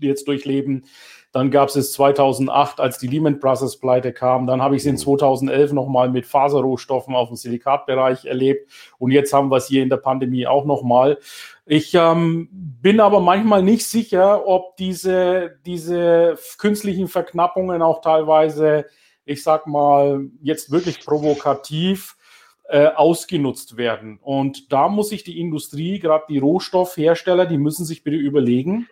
jetzt 0.00 0.28
durchleben. 0.28 0.84
Dann 1.32 1.50
gab 1.50 1.68
es 1.68 1.76
es 1.76 1.92
2008, 1.92 2.80
als 2.80 2.98
die 2.98 3.06
Lehman 3.06 3.38
Brothers 3.38 3.78
Pleite 3.78 4.12
kam. 4.12 4.46
Dann 4.46 4.62
habe 4.62 4.76
ich 4.76 4.82
es 4.82 4.86
in 4.86 4.96
2011 4.96 5.72
nochmal 5.72 6.08
mit 6.08 6.24
Faserrohstoffen 6.24 7.14
auf 7.14 7.28
dem 7.28 7.36
Silikatbereich 7.36 8.24
erlebt. 8.24 8.70
Und 8.98 9.10
jetzt 9.10 9.32
haben 9.32 9.50
wir 9.50 9.56
es 9.56 9.66
hier 9.66 9.82
in 9.82 9.90
der 9.90 9.98
Pandemie 9.98 10.46
auch 10.46 10.64
nochmal. 10.64 11.18
Ich 11.66 11.94
ähm, 11.94 12.48
bin 12.50 13.00
aber 13.00 13.20
manchmal 13.20 13.62
nicht 13.62 13.86
sicher, 13.86 14.46
ob 14.46 14.76
diese, 14.76 15.58
diese 15.66 16.38
künstlichen 16.56 17.08
Verknappungen 17.08 17.82
auch 17.82 18.00
teilweise 18.00 18.86
ich 19.28 19.42
sag 19.42 19.66
mal, 19.66 20.28
jetzt 20.42 20.70
wirklich 20.70 21.00
provokativ 21.04 22.16
äh, 22.68 22.88
ausgenutzt 22.88 23.76
werden. 23.76 24.18
Und 24.20 24.72
da 24.72 24.88
muss 24.88 25.08
sich 25.08 25.24
die 25.24 25.40
Industrie, 25.40 25.98
gerade 25.98 26.24
die 26.28 26.38
Rohstoffhersteller, 26.38 27.46
die 27.46 27.58
müssen 27.58 27.86
sich 27.86 28.04
bitte 28.04 28.16
überlegen, 28.18 28.88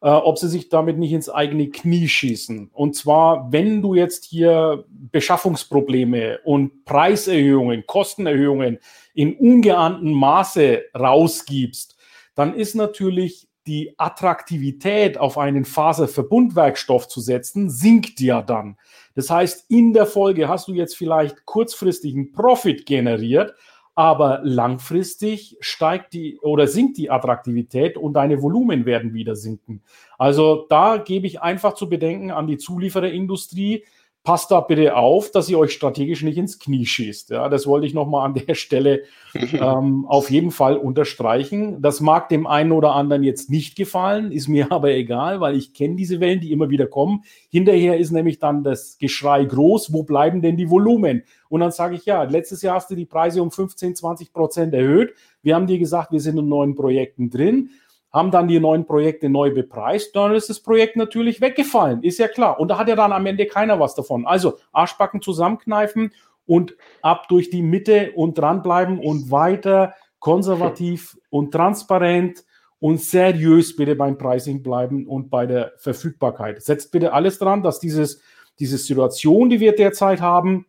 äh, 0.00 0.08
ob 0.08 0.38
sie 0.38 0.48
sich 0.48 0.70
damit 0.70 0.96
nicht 0.96 1.12
ins 1.12 1.28
eigene 1.28 1.68
Knie 1.68 2.08
schießen. 2.08 2.70
Und 2.72 2.96
zwar, 2.96 3.52
wenn 3.52 3.82
du 3.82 3.94
jetzt 3.94 4.24
hier 4.24 4.86
Beschaffungsprobleme 4.88 6.38
und 6.44 6.86
Preiserhöhungen, 6.86 7.84
Kostenerhöhungen 7.86 8.78
in 9.12 9.36
ungeahnten 9.36 10.12
Maße 10.12 10.84
rausgibst, 10.98 11.96
dann 12.34 12.54
ist 12.54 12.74
natürlich 12.74 13.49
die 13.70 13.94
Attraktivität 13.98 15.16
auf 15.16 15.38
einen 15.38 15.64
Faserverbundwerkstoff 15.64 17.06
zu 17.06 17.20
setzen, 17.20 17.70
sinkt 17.70 18.18
ja 18.18 18.42
dann. 18.42 18.76
Das 19.14 19.30
heißt, 19.30 19.70
in 19.70 19.92
der 19.92 20.06
Folge 20.06 20.48
hast 20.48 20.66
du 20.66 20.74
jetzt 20.74 20.96
vielleicht 20.96 21.46
kurzfristigen 21.46 22.32
Profit 22.32 22.84
generiert, 22.84 23.54
aber 23.94 24.40
langfristig 24.42 25.56
steigt 25.60 26.14
die 26.14 26.36
oder 26.40 26.66
sinkt 26.66 26.96
die 26.96 27.10
Attraktivität 27.10 27.96
und 27.96 28.14
deine 28.14 28.42
Volumen 28.42 28.86
werden 28.86 29.14
wieder 29.14 29.36
sinken. 29.36 29.82
Also 30.18 30.66
da 30.68 30.96
gebe 30.96 31.28
ich 31.28 31.40
einfach 31.40 31.74
zu 31.74 31.88
bedenken 31.88 32.32
an 32.32 32.48
die 32.48 32.58
Zuliefererindustrie, 32.58 33.84
passt 34.22 34.50
da 34.50 34.60
bitte 34.60 34.96
auf, 34.96 35.30
dass 35.30 35.48
ihr 35.48 35.58
euch 35.58 35.72
strategisch 35.72 36.22
nicht 36.22 36.36
ins 36.36 36.58
Knie 36.58 36.84
schießt. 36.84 37.30
Ja, 37.30 37.48
das 37.48 37.66
wollte 37.66 37.86
ich 37.86 37.94
nochmal 37.94 38.26
an 38.26 38.34
der 38.34 38.54
Stelle 38.54 39.02
ähm, 39.34 40.04
auf 40.06 40.30
jeden 40.30 40.50
Fall 40.50 40.76
unterstreichen. 40.76 41.80
Das 41.80 42.00
mag 42.00 42.28
dem 42.28 42.46
einen 42.46 42.72
oder 42.72 42.94
anderen 42.94 43.22
jetzt 43.22 43.48
nicht 43.50 43.76
gefallen, 43.76 44.30
ist 44.30 44.48
mir 44.48 44.66
aber 44.72 44.90
egal, 44.90 45.40
weil 45.40 45.56
ich 45.56 45.72
kenne 45.72 45.96
diese 45.96 46.20
Wellen, 46.20 46.40
die 46.40 46.52
immer 46.52 46.68
wieder 46.68 46.86
kommen. 46.86 47.24
Hinterher 47.48 47.96
ist 47.96 48.10
nämlich 48.10 48.38
dann 48.38 48.62
das 48.62 48.98
Geschrei 48.98 49.44
groß, 49.44 49.92
wo 49.92 50.02
bleiben 50.02 50.42
denn 50.42 50.56
die 50.56 50.68
Volumen? 50.68 51.22
Und 51.48 51.60
dann 51.60 51.72
sage 51.72 51.94
ich, 51.96 52.04
ja, 52.04 52.22
letztes 52.24 52.62
Jahr 52.62 52.76
hast 52.76 52.90
du 52.90 52.94
die 52.94 53.06
Preise 53.06 53.42
um 53.42 53.50
15, 53.50 53.96
20 53.96 54.32
Prozent 54.32 54.74
erhöht. 54.74 55.14
Wir 55.42 55.54
haben 55.54 55.66
dir 55.66 55.78
gesagt, 55.78 56.12
wir 56.12 56.20
sind 56.20 56.38
in 56.38 56.48
neuen 56.48 56.74
Projekten 56.74 57.30
drin. 57.30 57.70
Haben 58.12 58.30
dann 58.30 58.48
die 58.48 58.58
neuen 58.58 58.86
Projekte 58.86 59.28
neu 59.28 59.52
bepreist, 59.52 60.16
dann 60.16 60.34
ist 60.34 60.50
das 60.50 60.60
Projekt 60.60 60.96
natürlich 60.96 61.40
weggefallen, 61.40 62.02
ist 62.02 62.18
ja 62.18 62.28
klar. 62.28 62.58
Und 62.58 62.68
da 62.68 62.78
hat 62.78 62.88
ja 62.88 62.96
dann 62.96 63.12
am 63.12 63.26
Ende 63.26 63.46
keiner 63.46 63.78
was 63.78 63.94
davon. 63.94 64.26
Also 64.26 64.58
Arschbacken 64.72 65.22
zusammenkneifen 65.22 66.12
und 66.46 66.76
ab 67.02 67.28
durch 67.28 67.50
die 67.50 67.62
Mitte 67.62 68.12
und 68.14 68.36
dranbleiben 68.36 68.98
und 68.98 69.30
weiter 69.30 69.94
konservativ 70.18 71.16
und 71.30 71.52
transparent 71.52 72.44
und 72.80 73.00
seriös 73.00 73.76
bitte 73.76 73.94
beim 73.94 74.18
Pricing 74.18 74.62
bleiben 74.62 75.06
und 75.06 75.30
bei 75.30 75.46
der 75.46 75.72
Verfügbarkeit. 75.76 76.62
Setzt 76.62 76.92
bitte 76.92 77.12
alles 77.12 77.38
dran, 77.38 77.62
dass 77.62 77.78
dieses, 77.78 78.20
diese 78.58 78.78
Situation, 78.78 79.50
die 79.50 79.60
wir 79.60 79.74
derzeit 79.74 80.20
haben, 80.20 80.66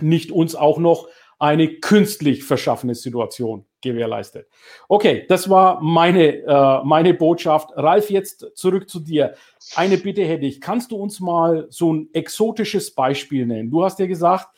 nicht 0.00 0.30
uns 0.30 0.54
auch 0.54 0.78
noch 0.78 1.08
eine 1.44 1.68
künstlich 1.68 2.42
verschaffene 2.42 2.94
Situation 2.94 3.66
gewährleistet. 3.82 4.48
Okay, 4.88 5.26
das 5.28 5.50
war 5.50 5.78
meine, 5.82 6.38
äh, 6.38 6.80
meine 6.84 7.12
Botschaft. 7.12 7.68
Ralf, 7.76 8.08
jetzt 8.08 8.46
zurück 8.54 8.88
zu 8.88 8.98
dir. 8.98 9.34
Eine 9.76 9.98
Bitte 9.98 10.24
hätte 10.24 10.46
ich. 10.46 10.62
Kannst 10.62 10.90
du 10.90 10.96
uns 10.96 11.20
mal 11.20 11.66
so 11.68 11.92
ein 11.92 12.08
exotisches 12.14 12.94
Beispiel 12.94 13.44
nennen? 13.44 13.70
Du 13.70 13.84
hast 13.84 13.98
ja 13.98 14.06
gesagt, 14.06 14.48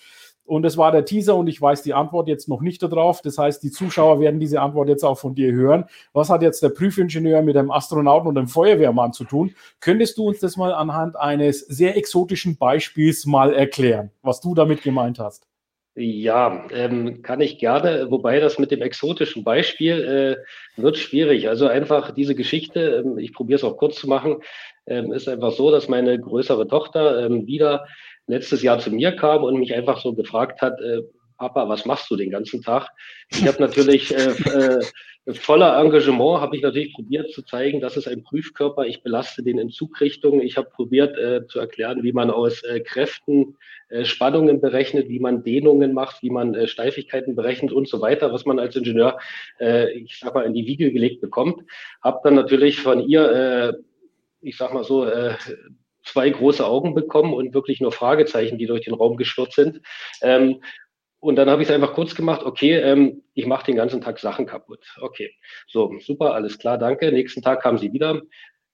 und 0.45 0.63
das 0.63 0.77
war 0.77 0.93
der 0.93 1.05
Teaser 1.05 1.35
und 1.35 1.49
ich 1.49 1.61
weiß 1.61 1.83
die 1.83 1.93
Antwort 1.93 2.29
jetzt 2.29 2.49
noch 2.49 2.61
nicht 2.61 2.81
darauf. 2.85 3.21
Das 3.21 3.37
heißt, 3.37 3.65
die 3.65 3.73
Zuschauer 3.73 4.21
werden 4.21 4.39
diese 4.39 4.61
Antwort 4.61 4.89
jetzt 4.89 5.05
auch 5.05 5.19
von 5.19 5.35
dir 5.35 5.51
hören. 5.51 5.87
Was 6.13 6.31
hat 6.31 6.43
jetzt 6.43 6.63
der 6.63 6.69
Prüfingenieur 6.69 7.43
mit 7.43 7.57
einem 7.57 7.73
Astronauten 7.73 8.29
und 8.29 8.39
einem 8.39 8.47
Feuerwehrmann 8.47 9.13
zu 9.13 9.25
tun? 9.25 9.57
Könntest 9.81 10.19
du 10.19 10.29
uns 10.29 10.39
das 10.39 10.57
mal 10.57 10.73
anhand 10.73 11.17
eines 11.17 11.63
sehr 11.63 11.97
exotischen 11.97 12.57
Beispiels 12.59 13.27
mal 13.27 13.53
erklären, 13.53 14.13
was 14.23 14.41
du 14.41 14.55
damit 14.55 14.83
gemeint 14.85 15.19
hast? 15.19 15.49
Ja, 15.99 16.67
ähm, 16.73 17.23
kann 17.23 17.41
ich 17.41 17.59
gerne, 17.59 18.11
wobei 18.11 18.39
das 18.39 18.59
mit 18.59 18.71
dem 18.71 18.83
exotischen 18.83 19.45
Beispiel 19.45 20.37
äh, 20.77 20.81
wird 20.81 20.99
schwierig. 20.99 21.49
Also 21.49 21.69
einfach 21.69 22.11
diese 22.11 22.35
Geschichte, 22.35 23.03
ähm, 23.03 23.17
ich 23.17 23.33
probiere 23.33 23.57
es 23.57 23.65
auch 23.65 23.79
kurz 23.79 23.97
zu 23.97 24.07
machen, 24.07 24.43
ähm, 24.87 25.11
ist 25.11 25.27
einfach 25.27 25.53
so, 25.53 25.71
dass 25.71 25.89
meine 25.89 26.21
größere 26.21 26.69
Tochter 26.69 27.25
ähm, 27.25 27.47
wieder 27.47 27.87
letztes 28.27 28.63
Jahr 28.63 28.79
zu 28.79 28.91
mir 28.91 29.17
kam 29.17 29.43
und 29.43 29.59
mich 29.59 29.75
einfach 29.75 29.99
so 30.03 30.13
gefragt 30.13 30.61
hat, 30.61 30.79
äh, 30.83 31.01
Papa, 31.39 31.67
was 31.67 31.87
machst 31.87 32.11
du 32.11 32.17
den 32.17 32.31
ganzen 32.31 32.61
Tag? 32.61 32.91
Ich 33.31 33.47
habe 33.47 33.63
natürlich 33.63 34.15
äh, 34.15 34.33
äh, 34.51 34.85
voller 35.33 35.79
Engagement 35.81 36.41
habe 36.41 36.57
ich 36.57 36.63
natürlich 36.63 36.95
probiert 36.95 37.33
zu 37.33 37.43
zeigen, 37.43 37.81
das 37.81 37.97
ist 37.97 38.07
ein 38.07 38.23
Prüfkörper. 38.23 38.87
Ich 38.87 39.03
belaste 39.03 39.43
den 39.43 39.59
in 39.59 39.71
Zugrichtungen. 39.71 40.41
Ich 40.41 40.57
habe 40.57 40.71
probiert 40.71 41.19
äh, 41.19 41.47
zu 41.47 41.59
erklären, 41.59 42.05
wie 42.05 42.13
man 42.13 42.31
aus 42.31 42.63
äh, 42.63 42.81
Kräften 42.81 43.57
äh, 43.89 44.05
Spannungen 44.05 44.61
berechnet, 44.61 45.09
wie 45.09 45.19
man 45.19 45.43
Dehnungen 45.43 45.93
macht, 45.95 46.23
wie 46.23 46.31
man 46.31 46.55
äh, 46.55 46.69
Steifigkeiten 46.69 47.35
berechnet 47.35 47.73
und 47.73 47.89
so 47.89 48.01
weiter, 48.01 48.33
was 48.33 48.45
man 48.45 48.61
als 48.61 48.77
Ingenieur, 48.77 49.19
äh, 49.59 49.91
ich 49.93 50.19
sag 50.21 50.35
mal, 50.35 50.45
in 50.47 50.55
die 50.55 50.67
Wiege 50.67 50.93
gelegt 50.93 51.21
bekommt. 51.21 51.63
Habe 52.03 52.21
dann 52.23 52.35
natürlich 52.35 52.81
von 52.81 53.01
ihr, 53.01 53.31
äh, 53.31 53.73
ich 54.43 54.57
sag 54.57 54.73
mal 54.73 54.85
so, 54.85 55.09
zwei 56.05 56.31
große 56.31 56.65
Augen 56.65 56.95
bekommen 56.95 57.35
und 57.35 57.53
wirklich 57.53 57.81
nur 57.81 57.91
Fragezeichen, 57.91 58.59
die 58.59 58.67
durch 58.67 58.85
den 58.85 58.95
Raum 58.95 59.17
geschwirrt 59.17 59.53
sind. 59.53 59.81
Ähm, 60.23 60.61
und 61.27 61.35
dann 61.35 61.51
habe 61.51 61.61
ich 61.61 61.69
es 61.69 61.75
einfach 61.75 61.93
kurz 61.93 62.15
gemacht, 62.15 62.43
okay, 62.45 62.75
ähm, 62.75 63.23
ich 63.35 63.47
mache 63.47 63.67
den 63.67 63.75
ganzen 63.75 64.01
Tag 64.01 64.21
Sachen 64.21 64.47
kaputt. 64.47 64.87
Okay, 65.01 65.35
so, 65.67 65.93
super, 66.01 66.35
alles 66.35 66.57
klar, 66.57 66.79
danke. 66.79 67.11
Nächsten 67.11 67.43
Tag 67.43 67.63
kam 67.63 67.79
sie 67.79 67.93
wieder 67.93 68.23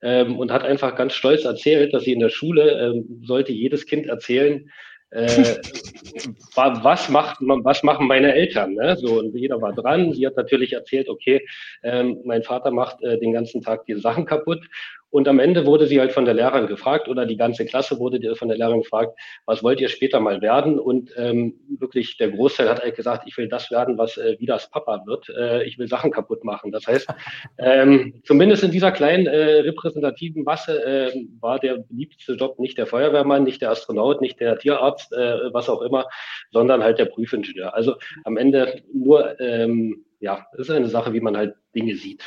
ähm, 0.02 0.38
und 0.38 0.52
hat 0.52 0.62
einfach 0.62 0.94
ganz 0.94 1.14
stolz 1.14 1.46
erzählt, 1.46 1.94
dass 1.94 2.02
sie 2.04 2.12
in 2.12 2.20
der 2.20 2.28
Schule, 2.28 2.78
ähm, 2.78 3.22
sollte 3.24 3.52
jedes 3.52 3.86
Kind 3.86 4.06
erzählen, 4.06 4.70
äh, 5.12 5.26
was, 6.54 7.08
macht, 7.08 7.38
was 7.40 7.82
machen 7.82 8.06
meine 8.06 8.34
Eltern? 8.34 8.74
Ne? 8.74 8.96
So, 8.96 9.18
und 9.20 9.34
jeder 9.34 9.62
war 9.62 9.72
dran. 9.72 10.12
Sie 10.12 10.26
hat 10.26 10.36
natürlich 10.36 10.74
erzählt, 10.74 11.08
okay, 11.08 11.46
ähm, 11.82 12.20
mein 12.24 12.42
Vater 12.42 12.70
macht 12.70 13.02
äh, 13.02 13.18
den 13.18 13.32
ganzen 13.32 13.62
Tag 13.62 13.86
die 13.86 13.94
Sachen 13.94 14.26
kaputt. 14.26 14.60
Und 15.12 15.28
am 15.28 15.38
Ende 15.38 15.66
wurde 15.66 15.86
sie 15.86 16.00
halt 16.00 16.12
von 16.12 16.24
der 16.24 16.32
Lehrerin 16.32 16.66
gefragt 16.66 17.06
oder 17.06 17.26
die 17.26 17.36
ganze 17.36 17.66
Klasse 17.66 17.98
wurde 17.98 18.34
von 18.34 18.48
der 18.48 18.56
Lehrerin 18.56 18.80
gefragt, 18.80 19.18
was 19.44 19.62
wollt 19.62 19.78
ihr 19.78 19.90
später 19.90 20.20
mal 20.20 20.40
werden? 20.40 20.78
Und 20.78 21.12
ähm, 21.18 21.54
wirklich 21.78 22.16
der 22.16 22.30
Großteil 22.30 22.70
hat 22.70 22.82
halt 22.82 22.96
gesagt, 22.96 23.24
ich 23.26 23.36
will 23.36 23.46
das 23.46 23.70
werden, 23.70 23.98
was 23.98 24.16
äh, 24.16 24.36
wie 24.38 24.46
das 24.46 24.70
Papa 24.70 25.02
wird. 25.04 25.28
Äh, 25.28 25.64
ich 25.64 25.78
will 25.78 25.86
Sachen 25.86 26.12
kaputt 26.12 26.44
machen. 26.44 26.72
Das 26.72 26.86
heißt, 26.86 27.08
ähm, 27.58 28.22
zumindest 28.24 28.64
in 28.64 28.70
dieser 28.70 28.90
kleinen 28.90 29.26
äh, 29.26 29.60
repräsentativen 29.60 30.44
Masse 30.44 30.82
äh, 30.82 31.12
war 31.40 31.58
der 31.58 31.84
beliebteste 31.90 32.32
Job 32.32 32.58
nicht 32.58 32.78
der 32.78 32.86
Feuerwehrmann, 32.86 33.44
nicht 33.44 33.60
der 33.60 33.70
Astronaut, 33.70 34.22
nicht 34.22 34.40
der 34.40 34.58
Tierarzt, 34.58 35.12
äh, 35.12 35.52
was 35.52 35.68
auch 35.68 35.82
immer, 35.82 36.06
sondern 36.52 36.82
halt 36.82 36.98
der 36.98 37.04
Prüfingenieur. 37.04 37.74
Also 37.74 37.96
am 38.24 38.38
Ende 38.38 38.82
nur, 38.94 39.38
ähm, 39.40 40.06
ja, 40.20 40.46
ist 40.56 40.70
eine 40.70 40.88
Sache, 40.88 41.12
wie 41.12 41.20
man 41.20 41.36
halt 41.36 41.54
Dinge 41.74 41.96
sieht. 41.96 42.24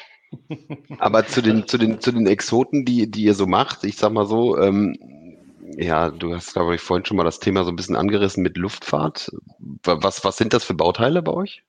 Aber 1.00 1.26
zu 1.26 1.42
den, 1.42 1.68
zu 1.68 1.78
den, 1.78 2.00
zu 2.00 2.12
den 2.12 2.28
Exoten, 2.28 2.86
die, 2.86 3.10
die 3.10 3.24
ihr 3.24 3.34
so 3.34 3.48
macht, 3.48 3.84
ich 3.84 3.98
sag 3.98 4.12
mal 4.12 4.26
so, 4.26 4.58
ähm, 4.58 4.98
ja, 5.78 6.12
du 6.12 6.34
hast, 6.34 6.54
glaube 6.54 6.76
ich, 6.76 6.82
vorhin 6.82 7.06
schon 7.06 7.18
mal 7.18 7.24
das 7.24 7.40
Thema 7.40 7.64
so 7.64 7.72
ein 7.72 7.76
bisschen 7.76 7.96
angerissen 7.96 8.44
mit 8.44 8.58
Luftfahrt. 8.58 9.32
Was, 9.84 10.24
was 10.24 10.38
sind 10.38 10.54
das 10.54 10.64
für 10.64 10.74
Bauteile 10.74 11.22
bei 11.22 11.34
euch? 11.34 11.64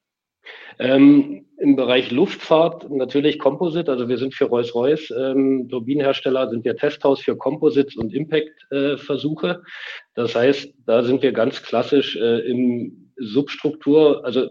Ähm, 0.79 1.47
Im 1.59 1.75
Bereich 1.75 2.11
Luftfahrt 2.11 2.91
natürlich 2.91 3.39
Composite, 3.39 3.91
also 3.91 4.09
wir 4.09 4.19
sind 4.19 4.35
für 4.35 4.45
Rolls-Royce 4.45 5.11
ähm, 5.11 5.69
Turbinenhersteller, 5.71 6.51
sind 6.51 6.65
wir 6.65 6.77
Testhaus 6.77 7.21
für 7.21 7.37
Composites 7.37 7.97
und 7.97 8.13
Impact-Versuche. 8.13 9.49
Äh, 9.49 9.69
das 10.15 10.35
heißt, 10.35 10.75
da 10.85 11.03
sind 11.03 11.23
wir 11.23 11.33
ganz 11.33 11.63
klassisch 11.63 12.17
äh, 12.17 12.41
im 12.51 13.11
Substruktur, 13.17 14.25
also 14.25 14.51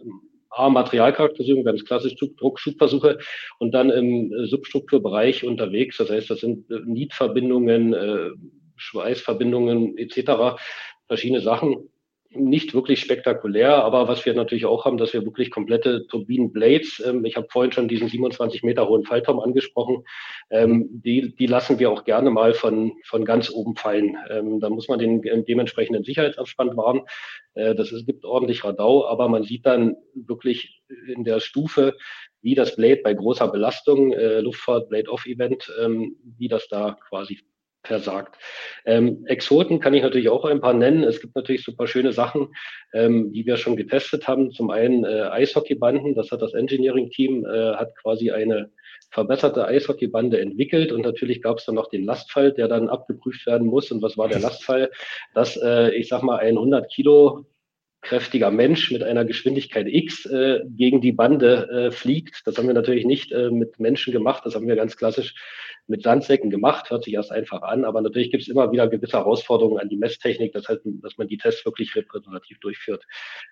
A, 0.55 0.69
Materialcharakterisierung, 0.69 1.63
ganz 1.63 1.83
klassisch 1.85 2.15
Druckschubversuche 2.15 3.19
und 3.59 3.71
dann 3.73 3.89
im 3.89 4.31
äh, 4.31 4.45
Substrukturbereich 4.47 5.43
unterwegs. 5.43 5.97
Das 5.97 6.09
heißt, 6.09 6.29
das 6.29 6.39
sind 6.39 6.69
äh, 6.71 6.79
Nietverbindungen, 6.85 7.93
äh, 7.93 8.29
Schweißverbindungen 8.77 9.97
etc., 9.97 10.57
verschiedene 11.07 11.41
Sachen 11.41 11.89
nicht 12.35 12.73
wirklich 12.73 12.99
spektakulär, 12.99 13.83
aber 13.83 14.07
was 14.07 14.25
wir 14.25 14.33
natürlich 14.33 14.65
auch 14.65 14.85
haben, 14.85 14.97
dass 14.97 15.13
wir 15.13 15.25
wirklich 15.25 15.51
komplette 15.51 16.07
Turbinenblades, 16.07 17.03
ähm, 17.05 17.25
ich 17.25 17.35
habe 17.37 17.47
vorhin 17.49 17.71
schon 17.71 17.87
diesen 17.87 18.07
27 18.07 18.63
Meter 18.63 18.87
hohen 18.87 19.03
Fallturm 19.03 19.39
angesprochen, 19.39 20.03
ähm, 20.49 20.87
die, 20.91 21.35
die 21.35 21.47
lassen 21.47 21.79
wir 21.79 21.91
auch 21.91 22.03
gerne 22.03 22.31
mal 22.31 22.53
von, 22.53 22.93
von 23.05 23.25
ganz 23.25 23.49
oben 23.49 23.75
fallen. 23.75 24.17
Ähm, 24.29 24.59
da 24.59 24.69
muss 24.69 24.87
man 24.87 24.99
den 24.99 25.23
äh, 25.23 25.43
dementsprechenden 25.43 26.03
Sicherheitsabstand 26.03 26.77
wahren. 26.77 27.01
Äh, 27.53 27.75
das 27.75 27.91
ist, 27.91 28.05
gibt 28.05 28.25
ordentlich 28.25 28.63
Radau, 28.63 29.07
aber 29.07 29.27
man 29.29 29.43
sieht 29.43 29.65
dann 29.65 29.95
wirklich 30.13 30.81
in 31.13 31.23
der 31.23 31.39
Stufe, 31.39 31.95
wie 32.41 32.55
das 32.55 32.75
Blade 32.75 33.01
bei 33.03 33.13
großer 33.13 33.47
Belastung, 33.47 34.13
äh, 34.13 34.39
Luftfahrt, 34.41 34.89
Blade-Off-Event, 34.89 35.71
ähm, 35.83 36.15
wie 36.37 36.47
das 36.47 36.67
da 36.67 36.97
quasi 37.09 37.39
versagt. 37.87 38.35
Ähm, 38.85 39.25
Exoten 39.25 39.79
kann 39.79 39.93
ich 39.93 40.03
natürlich 40.03 40.29
auch 40.29 40.45
ein 40.45 40.61
paar 40.61 40.73
nennen. 40.73 41.03
Es 41.03 41.21
gibt 41.21 41.35
natürlich 41.35 41.63
super 41.63 41.87
schöne 41.87 42.11
Sachen, 42.13 42.49
ähm, 42.93 43.31
die 43.31 43.45
wir 43.45 43.57
schon 43.57 43.75
getestet 43.75 44.27
haben. 44.27 44.51
Zum 44.51 44.69
einen 44.69 45.05
äh, 45.05 45.23
Eishockeybanden, 45.23 46.15
das 46.15 46.31
hat 46.31 46.41
das 46.41 46.53
Engineering-Team, 46.53 47.45
äh, 47.45 47.75
hat 47.75 47.95
quasi 47.95 48.31
eine 48.31 48.71
verbesserte 49.11 49.65
Eishockeybande 49.65 50.39
entwickelt 50.39 50.91
und 50.91 51.01
natürlich 51.01 51.41
gab 51.41 51.59
es 51.59 51.65
dann 51.65 51.75
noch 51.75 51.89
den 51.89 52.03
Lastfall, 52.03 52.51
der 52.51 52.67
dann 52.67 52.89
abgeprüft 52.89 53.45
werden 53.45 53.67
muss. 53.67 53.91
Und 53.91 54.01
was 54.01 54.17
war 54.17 54.27
der 54.27 54.39
Lastfall? 54.41 54.91
Dass, 55.33 55.57
äh, 55.57 55.91
ich 55.95 56.09
sag 56.09 56.23
mal, 56.23 56.39
ein 56.39 56.57
100 56.57 56.91
Kilo 56.91 57.45
kräftiger 58.05 58.51
Mensch 58.51 58.91
mit 58.91 59.03
einer 59.03 59.25
Geschwindigkeit 59.25 59.87
X 59.89 60.25
äh, 60.27 60.61
gegen 60.67 61.01
die 61.01 61.11
Bande 61.11 61.67
äh, 61.69 61.91
fliegt. 61.91 62.43
Das 62.45 62.57
haben 62.57 62.67
wir 62.67 62.73
natürlich 62.75 63.05
nicht 63.05 63.31
äh, 63.31 63.49
mit 63.49 63.79
Menschen 63.79 64.13
gemacht, 64.13 64.45
das 64.45 64.55
haben 64.55 64.67
wir 64.67 64.75
ganz 64.75 64.95
klassisch 64.95 65.33
mit 65.87 66.03
Sandsäcken 66.03 66.49
gemacht, 66.49 66.89
hört 66.89 67.03
sich 67.03 67.13
erst 67.13 67.31
einfach 67.31 67.61
an, 67.63 67.83
aber 67.83 68.01
natürlich 68.01 68.31
gibt 68.31 68.43
es 68.43 68.49
immer 68.49 68.71
wieder 68.71 68.87
gewisse 68.87 69.17
Herausforderungen 69.17 69.79
an 69.79 69.89
die 69.89 69.97
Messtechnik, 69.97 70.53
das 70.53 70.67
heißt, 70.67 70.81
dass 70.83 71.17
man 71.17 71.27
die 71.27 71.37
Tests 71.37 71.65
wirklich 71.65 71.95
repräsentativ 71.95 72.59
durchführt. 72.59 73.03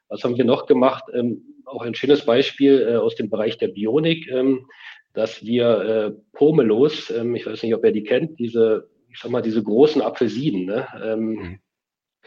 Was 0.07 0.23
haben 0.23 0.37
wir 0.37 0.45
noch 0.45 0.65
gemacht? 0.65 1.03
Ähm, 1.13 1.43
auch 1.65 1.81
ein 1.81 1.95
schönes 1.95 2.25
Beispiel 2.25 2.87
äh, 2.87 2.95
aus 2.95 3.15
dem 3.15 3.29
Bereich 3.29 3.57
der 3.57 3.69
Bionik, 3.69 4.29
ähm, 4.31 4.67
dass 5.13 5.43
wir 5.43 5.79
äh, 5.81 6.11
Pomelos, 6.33 7.09
ähm, 7.11 7.35
ich 7.35 7.45
weiß 7.45 7.63
nicht, 7.63 7.75
ob 7.75 7.83
ihr 7.85 7.91
die 7.91 8.03
kennt, 8.03 8.39
diese, 8.39 8.89
ich 9.11 9.19
sag 9.19 9.31
mal, 9.31 9.41
diese 9.41 9.61
großen 9.61 10.01
Apfelsinen, 10.01 10.65
ne? 10.65 10.87
Ähm, 11.03 11.29
mhm. 11.29 11.59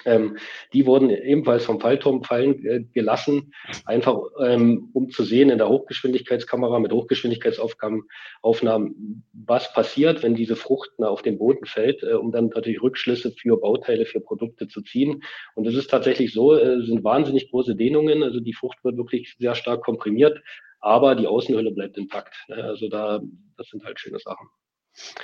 Ähm, 0.04 0.36
die 0.72 0.86
wurden 0.86 1.10
ebenfalls 1.10 1.64
vom 1.64 1.80
Fallturm 1.80 2.22
fallen 2.22 2.64
äh, 2.64 2.84
gelassen, 2.92 3.52
einfach 3.84 4.18
ähm, 4.44 4.90
um 4.92 5.10
zu 5.10 5.24
sehen 5.24 5.50
in 5.50 5.58
der 5.58 5.68
Hochgeschwindigkeitskamera 5.68 6.78
mit 6.78 6.92
Hochgeschwindigkeitsaufnahmen, 6.92 9.24
was 9.32 9.72
passiert, 9.72 10.22
wenn 10.22 10.34
diese 10.34 10.56
Frucht 10.56 10.90
na, 10.98 11.08
auf 11.08 11.22
den 11.22 11.38
Boden 11.38 11.66
fällt, 11.66 12.02
äh, 12.02 12.12
um 12.12 12.32
dann 12.32 12.48
natürlich 12.48 12.82
Rückschlüsse 12.82 13.32
für 13.32 13.58
Bauteile, 13.58 14.06
für 14.06 14.20
Produkte 14.20 14.68
zu 14.68 14.82
ziehen. 14.82 15.22
Und 15.54 15.66
es 15.66 15.74
ist 15.74 15.90
tatsächlich 15.90 16.32
so, 16.32 16.54
äh, 16.54 16.82
sind 16.82 17.02
wahnsinnig 17.02 17.50
große 17.50 17.74
Dehnungen, 17.74 18.22
also 18.22 18.40
die 18.40 18.54
Frucht 18.54 18.84
wird 18.84 18.96
wirklich 18.96 19.36
sehr 19.38 19.54
stark 19.54 19.82
komprimiert, 19.82 20.40
aber 20.80 21.14
die 21.14 21.26
Außenhülle 21.26 21.72
bleibt 21.72 21.96
intakt. 21.96 22.34
Ne? 22.48 22.62
Also 22.62 22.88
da, 22.88 23.20
das 23.56 23.68
sind 23.68 23.84
halt 23.84 23.98
schöne 23.98 24.18
Sachen. 24.18 24.48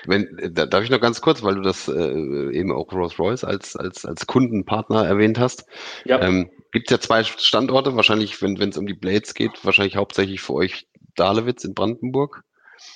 Wenn, 0.07 0.53
da, 0.53 0.67
darf 0.67 0.85
ich 0.85 0.91
noch 0.91 1.01
ganz 1.01 1.21
kurz, 1.21 1.43
weil 1.43 1.55
du 1.55 1.63
das 1.63 1.89
äh, 1.89 2.51
eben 2.53 2.73
auch 2.73 2.93
Rolls-Royce 2.93 3.45
als, 3.45 3.77
als, 3.77 4.05
als 4.05 4.27
Kundenpartner 4.27 5.07
erwähnt 5.07 5.39
hast. 5.39 5.67
Ja. 6.05 6.21
Ähm, 6.21 6.51
Gibt 6.73 6.91
ja 6.91 7.01
zwei 7.01 7.25
Standorte, 7.25 7.97
wahrscheinlich, 7.97 8.41
wenn 8.43 8.57
es 8.57 8.79
um 8.79 8.87
die 8.87 8.95
Blades 8.95 9.35
geht, 9.35 9.65
wahrscheinlich 9.65 9.97
hauptsächlich 9.97 10.41
für 10.41 10.55
euch 10.55 10.87
Dahlewitz 11.17 11.65
in 11.65 11.75
Brandenburg. 11.75 12.45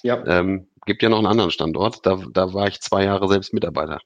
Ja. 0.02 0.24
Ähm, 0.26 0.68
gibt 0.86 1.02
ja 1.02 1.08
noch 1.08 1.18
einen 1.18 1.26
anderen 1.26 1.50
Standort. 1.50 2.06
Da, 2.06 2.22
da 2.32 2.54
war 2.54 2.68
ich 2.68 2.80
zwei 2.80 3.04
Jahre 3.04 3.28
selbst 3.28 3.52
Mitarbeiter. 3.52 4.00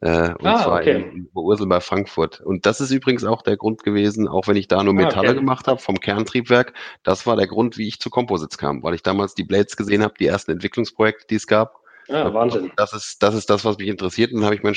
Äh, 0.00 0.34
und 0.34 0.46
ah, 0.46 0.62
zwar 0.62 0.80
okay. 0.80 1.10
in 1.14 1.28
Ursel 1.34 1.66
bei 1.66 1.80
Frankfurt. 1.80 2.40
Und 2.40 2.66
das 2.66 2.80
ist 2.80 2.90
übrigens 2.90 3.24
auch 3.24 3.42
der 3.42 3.56
Grund 3.56 3.84
gewesen, 3.84 4.26
auch 4.28 4.48
wenn 4.48 4.56
ich 4.56 4.68
da 4.68 4.82
nur 4.82 4.94
ah, 4.94 4.96
Metalle 4.96 5.28
ah, 5.28 5.30
okay. 5.30 5.40
gemacht 5.40 5.68
habe 5.68 5.80
vom 5.80 6.00
Kerntriebwerk, 6.00 6.74
das 7.02 7.26
war 7.26 7.36
der 7.36 7.46
Grund, 7.46 7.78
wie 7.78 7.88
ich 7.88 8.00
zu 8.00 8.10
Composites 8.10 8.58
kam, 8.58 8.82
weil 8.82 8.94
ich 8.94 9.02
damals 9.02 9.34
die 9.34 9.44
Blades 9.44 9.76
gesehen 9.76 10.02
habe, 10.02 10.14
die 10.18 10.26
ersten 10.26 10.50
Entwicklungsprojekte, 10.50 11.26
die 11.28 11.36
es 11.36 11.46
gab. 11.46 11.81
Ja, 12.12 12.32
Wahnsinn. 12.34 12.70
Das 12.76 12.92
ist, 12.92 13.22
das 13.22 13.34
ist 13.34 13.48
das, 13.48 13.64
was 13.64 13.78
mich 13.78 13.88
interessiert. 13.88 14.32
Und 14.32 14.40
dann 14.40 14.44
habe 14.44 14.54
ich 14.54 14.62
mein, 14.62 14.74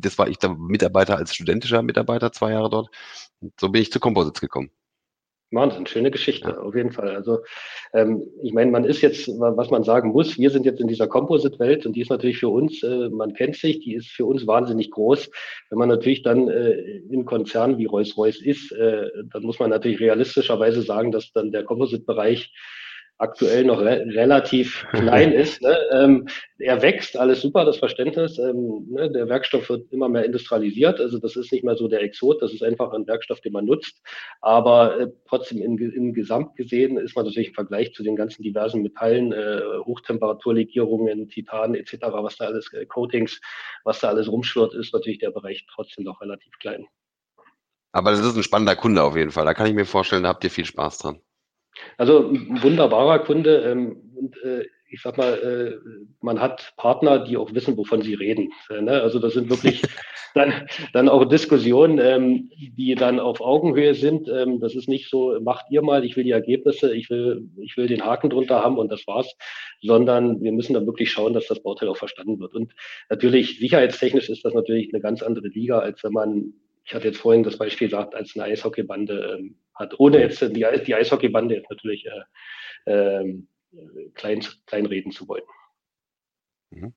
das 0.00 0.18
war 0.18 0.28
ich 0.28 0.38
da 0.38 0.48
Mitarbeiter 0.48 1.16
als 1.16 1.34
studentischer 1.34 1.82
Mitarbeiter, 1.82 2.32
zwei 2.32 2.52
Jahre 2.52 2.70
dort. 2.70 2.88
Und 3.40 3.52
so 3.60 3.68
bin 3.68 3.82
ich 3.82 3.92
zu 3.92 4.00
Composites 4.00 4.40
gekommen. 4.40 4.70
Wahnsinn, 5.50 5.86
schöne 5.86 6.10
Geschichte, 6.10 6.50
ja. 6.50 6.58
auf 6.58 6.74
jeden 6.74 6.92
Fall. 6.92 7.14
Also 7.14 7.38
ähm, 7.94 8.22
ich 8.42 8.52
meine, 8.52 8.70
man 8.70 8.84
ist 8.84 9.00
jetzt, 9.00 9.28
was 9.28 9.70
man 9.70 9.82
sagen 9.82 10.10
muss, 10.10 10.38
wir 10.38 10.50
sind 10.50 10.66
jetzt 10.66 10.80
in 10.80 10.88
dieser 10.88 11.08
Composite-Welt 11.08 11.86
und 11.86 11.94
die 11.94 12.02
ist 12.02 12.10
natürlich 12.10 12.38
für 12.38 12.50
uns, 12.50 12.82
äh, 12.82 13.08
man 13.08 13.32
kennt 13.32 13.56
sich, 13.56 13.80
die 13.80 13.94
ist 13.94 14.08
für 14.08 14.26
uns 14.26 14.46
wahnsinnig 14.46 14.90
groß. 14.90 15.30
Wenn 15.70 15.78
man 15.78 15.88
natürlich 15.88 16.22
dann 16.22 16.48
äh, 16.48 16.72
in 17.10 17.24
Konzernen 17.24 17.78
wie 17.78 17.86
Rolls-Royce 17.86 18.42
ist, 18.42 18.72
äh, 18.72 19.08
dann 19.32 19.42
muss 19.42 19.58
man 19.58 19.70
natürlich 19.70 20.00
realistischerweise 20.00 20.82
sagen, 20.82 21.12
dass 21.12 21.32
dann 21.32 21.50
der 21.50 21.64
Composite-Bereich 21.64 22.52
aktuell 23.18 23.64
noch 23.64 23.80
re 23.80 24.04
relativ 24.06 24.86
klein 24.92 25.32
ist. 25.32 25.60
Ne? 25.60 25.76
Ähm, 25.92 26.28
er 26.58 26.80
wächst, 26.82 27.16
alles 27.16 27.42
super, 27.42 27.64
das 27.64 27.76
Verständnis. 27.76 28.38
Ähm, 28.38 28.86
ne? 28.90 29.10
Der 29.10 29.28
Werkstoff 29.28 29.68
wird 29.68 29.92
immer 29.92 30.08
mehr 30.08 30.24
industrialisiert. 30.24 31.00
Also 31.00 31.18
das 31.18 31.36
ist 31.36 31.52
nicht 31.52 31.64
mehr 31.64 31.76
so 31.76 31.88
der 31.88 32.02
Exot, 32.02 32.40
das 32.40 32.52
ist 32.52 32.62
einfach 32.62 32.92
ein 32.92 33.06
Werkstoff, 33.06 33.40
den 33.40 33.52
man 33.52 33.64
nutzt. 33.64 34.00
Aber 34.40 35.00
äh, 35.00 35.08
trotzdem 35.28 35.60
in, 35.60 35.76
in 35.78 36.14
Gesamt 36.14 36.56
gesehen 36.56 36.96
ist 36.96 37.16
man 37.16 37.26
natürlich 37.26 37.48
im 37.48 37.54
Vergleich 37.54 37.92
zu 37.92 38.02
den 38.02 38.16
ganzen 38.16 38.42
diversen 38.42 38.82
Metallen, 38.82 39.32
äh, 39.32 39.60
Hochtemperaturlegierungen, 39.84 41.28
Titan 41.28 41.74
etc., 41.74 41.98
was 42.12 42.36
da 42.36 42.46
alles, 42.46 42.72
äh, 42.72 42.86
Coatings, 42.86 43.40
was 43.84 44.00
da 44.00 44.08
alles 44.08 44.30
rumschwirrt, 44.30 44.74
ist 44.74 44.94
natürlich 44.94 45.18
der 45.18 45.30
Bereich 45.30 45.66
trotzdem 45.72 46.04
noch 46.04 46.20
relativ 46.20 46.52
klein. 46.60 46.86
Aber 47.92 48.10
das 48.12 48.20
ist 48.20 48.36
ein 48.36 48.42
spannender 48.42 48.76
Kunde 48.76 49.02
auf 49.02 49.16
jeden 49.16 49.30
Fall. 49.30 49.44
Da 49.44 49.54
kann 49.54 49.66
ich 49.66 49.74
mir 49.74 49.86
vorstellen, 49.86 50.22
da 50.22 50.28
habt 50.28 50.44
ihr 50.44 50.50
viel 50.50 50.66
Spaß 50.66 50.98
dran. 50.98 51.20
Also 51.96 52.28
ein 52.28 52.62
wunderbarer 52.62 53.20
Kunde. 53.20 53.62
Ähm, 53.62 54.12
und 54.16 54.36
äh, 54.42 54.64
ich 54.90 55.02
sag 55.02 55.18
mal, 55.18 55.34
äh, 55.34 55.90
man 56.20 56.40
hat 56.40 56.72
Partner, 56.76 57.18
die 57.18 57.36
auch 57.36 57.52
wissen, 57.52 57.76
wovon 57.76 58.02
sie 58.02 58.14
reden. 58.14 58.52
Äh, 58.70 58.80
ne? 58.80 59.02
Also 59.02 59.18
das 59.18 59.34
sind 59.34 59.50
wirklich 59.50 59.82
dann, 60.34 60.52
dann 60.92 61.08
auch 61.08 61.24
Diskussionen, 61.24 61.98
ähm, 61.98 62.50
die 62.56 62.94
dann 62.94 63.20
auf 63.20 63.40
Augenhöhe 63.40 63.94
sind. 63.94 64.28
Ähm, 64.28 64.60
das 64.60 64.74
ist 64.74 64.88
nicht 64.88 65.10
so, 65.10 65.38
macht 65.40 65.66
ihr 65.70 65.82
mal, 65.82 66.04
ich 66.04 66.16
will 66.16 66.24
die 66.24 66.30
Ergebnisse, 66.30 66.94
ich 66.94 67.10
will, 67.10 67.48
ich 67.60 67.76
will 67.76 67.86
den 67.86 68.04
Haken 68.04 68.30
drunter 68.30 68.62
haben 68.62 68.78
und 68.78 68.90
das 68.90 69.06
war's, 69.06 69.34
sondern 69.82 70.40
wir 70.42 70.52
müssen 70.52 70.74
dann 70.74 70.86
wirklich 70.86 71.10
schauen, 71.10 71.34
dass 71.34 71.46
das 71.46 71.62
Bauteil 71.62 71.88
auch 71.88 71.96
verstanden 71.96 72.40
wird. 72.40 72.54
Und 72.54 72.72
natürlich, 73.10 73.58
sicherheitstechnisch 73.58 74.28
ist 74.28 74.44
das 74.44 74.54
natürlich 74.54 74.92
eine 74.92 75.02
ganz 75.02 75.22
andere 75.22 75.48
Liga, 75.48 75.80
als 75.80 76.02
wenn 76.02 76.12
man 76.12 76.54
ich 76.88 76.94
hatte 76.94 77.08
jetzt 77.08 77.18
vorhin 77.18 77.42
das 77.42 77.58
Beispiel 77.58 77.88
gesagt, 77.88 78.14
als 78.14 78.34
eine 78.34 78.46
Eishockeybande 78.46 79.36
ähm, 79.38 79.58
hat, 79.74 80.00
ohne 80.00 80.20
jetzt 80.20 80.40
die, 80.40 80.66
die 80.86 80.94
Eishockeybande 80.94 81.56
jetzt 81.56 81.68
natürlich 81.68 82.06
äh, 82.86 83.20
äh, 83.20 83.42
klein, 84.14 84.42
kleinreden 84.64 85.12
zu 85.12 85.28
wollen. 85.28 85.42
Mhm. 86.70 86.94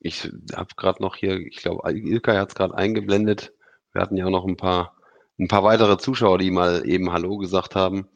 Ich 0.00 0.30
habe 0.54 0.74
gerade 0.76 1.02
noch 1.02 1.16
hier, 1.16 1.38
ich 1.38 1.56
glaube, 1.56 1.90
Ilka 1.90 2.36
hat 2.36 2.50
es 2.50 2.54
gerade 2.54 2.76
eingeblendet. 2.76 3.54
Wir 3.92 4.02
hatten 4.02 4.18
ja 4.18 4.26
auch 4.26 4.30
noch 4.30 4.44
ein 4.46 4.58
paar, 4.58 4.94
ein 5.38 5.48
paar 5.48 5.64
weitere 5.64 5.96
Zuschauer, 5.96 6.36
die 6.36 6.50
mal 6.50 6.86
eben 6.86 7.10
Hallo 7.10 7.38
gesagt 7.38 7.74
haben. 7.74 8.06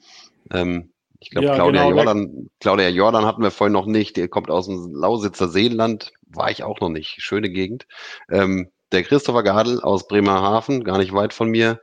Ähm, 0.53 0.93
ich 1.19 1.31
glaube, 1.31 1.47
ja, 1.47 1.55
Claudia, 1.55 1.85
genau, 1.85 1.97
Jordan, 1.97 2.51
Claudia 2.61 2.89
Jordan 2.91 3.25
hatten 3.25 3.43
wir 3.43 3.51
vorhin 3.51 3.73
noch 3.73 3.87
nicht. 3.87 4.19
Die 4.19 4.29
kommt 4.29 4.51
aus 4.51 4.67
dem 4.67 4.95
Lausitzer 4.95 5.49
Seenland. 5.49 6.13
War 6.27 6.51
ich 6.51 6.63
auch 6.63 6.79
noch 6.81 6.91
nicht. 6.91 7.23
Schöne 7.23 7.49
Gegend. 7.49 7.87
Ähm, 8.31 8.71
der 8.93 9.03
Christopher 9.03 9.43
Gadel 9.43 9.81
aus 9.81 10.07
Bremerhaven, 10.07 10.85
gar 10.85 10.99
nicht 10.99 11.13
weit 11.13 11.33
von 11.33 11.49
mir. 11.49 11.81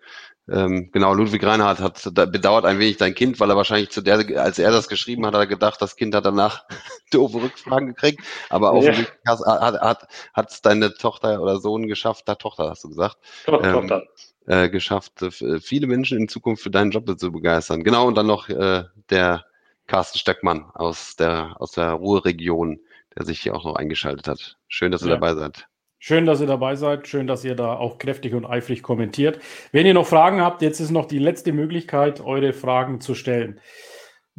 Ähm, 0.49 0.91
genau, 0.93 1.13
Ludwig 1.13 1.43
Reinhardt 1.43 1.79
hat 1.79 2.03
bedauert 2.31 2.63
ein 2.63 2.79
wenig 2.79 2.95
dein 2.97 3.13
Kind, 3.13 3.39
weil 3.39 3.49
er 3.49 3.57
wahrscheinlich 3.57 3.89
zu 3.89 4.01
der, 4.01 4.17
als 4.41 4.57
er 4.59 4.71
das 4.71 4.87
geschrieben 4.87 5.25
hat, 5.25 5.33
hat 5.33 5.41
er 5.41 5.47
gedacht, 5.47 5.81
das 5.81 5.97
Kind 5.97 6.15
hat 6.15 6.25
danach 6.25 6.63
doofe 7.11 7.41
Rückfragen 7.41 7.89
gekriegt. 7.89 8.23
Aber 8.49 8.73
offensichtlich 8.73 9.09
ja. 9.25 9.39
hat, 9.45 9.81
hat, 9.81 10.07
hat 10.33 10.65
deine 10.65 10.93
Tochter 10.93 11.41
oder 11.41 11.59
Sohn 11.59 11.87
geschafft, 11.87 12.29
da 12.29 12.35
Tochter 12.35 12.69
hast 12.69 12.85
du 12.85 12.89
gesagt. 12.89 13.17
Doch, 13.45 13.61
ähm, 13.61 13.73
Tochter. 13.73 14.03
Äh, 14.45 14.69
geschafft, 14.69 15.21
äh, 15.21 15.59
viele 15.59 15.87
Menschen 15.87 16.17
in 16.17 16.29
Zukunft 16.29 16.63
für 16.63 16.71
deinen 16.71 16.91
Job 16.91 17.13
zu 17.19 17.31
begeistern. 17.33 17.83
Genau, 17.83 18.07
und 18.07 18.15
dann 18.15 18.27
noch 18.27 18.47
äh, 18.47 18.85
der 19.09 19.43
Carsten 19.87 20.17
Stöckmann 20.17 20.71
aus 20.73 21.17
der, 21.17 21.57
aus 21.59 21.71
der 21.71 21.91
Ruhrregion, 21.91 22.79
der 23.17 23.25
sich 23.25 23.41
hier 23.41 23.53
auch 23.53 23.65
noch 23.65 23.75
eingeschaltet 23.75 24.29
hat. 24.29 24.57
Schön, 24.69 24.93
dass 24.93 25.01
ihr 25.01 25.09
ja. 25.09 25.15
dabei 25.15 25.35
seid. 25.35 25.67
Schön, 26.07 26.25
dass 26.25 26.39
ihr 26.39 26.47
dabei 26.47 26.77
seid. 26.77 27.05
Schön, 27.05 27.27
dass 27.27 27.43
ihr 27.43 27.53
da 27.53 27.75
auch 27.75 27.97
kräftig 27.97 28.33
und 28.33 28.45
eifrig 28.45 28.81
kommentiert. 28.81 29.41
Wenn 29.73 29.85
ihr 29.85 29.93
noch 29.93 30.07
Fragen 30.07 30.39
habt, 30.39 30.61
jetzt 30.61 30.79
ist 30.79 30.89
noch 30.89 31.03
die 31.03 31.19
letzte 31.19 31.51
Möglichkeit, 31.51 32.21
eure 32.21 32.53
Fragen 32.53 33.01
zu 33.01 33.13
stellen. 33.13 33.59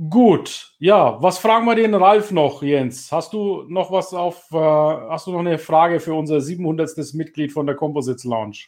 Gut, 0.09 0.73
ja, 0.79 1.21
was 1.21 1.37
fragen 1.37 1.67
wir 1.67 1.75
den 1.75 1.93
Ralf 1.95 2.31
noch, 2.31 2.63
Jens? 2.63 3.13
Hast 3.13 3.35
du 3.35 3.65
noch 3.69 3.93
was 3.93 4.15
auf, 4.15 4.47
äh, 4.51 4.57
hast 4.57 5.27
du 5.27 5.33
noch 5.33 5.41
eine 5.41 5.59
Frage 5.59 6.01
für 6.01 6.15
unser 6.15 6.41
700. 6.41 7.13
Mitglied 7.13 7.53
von 7.53 7.67
der 7.67 7.77
Composites 7.77 8.25
Lounge? 8.25 8.61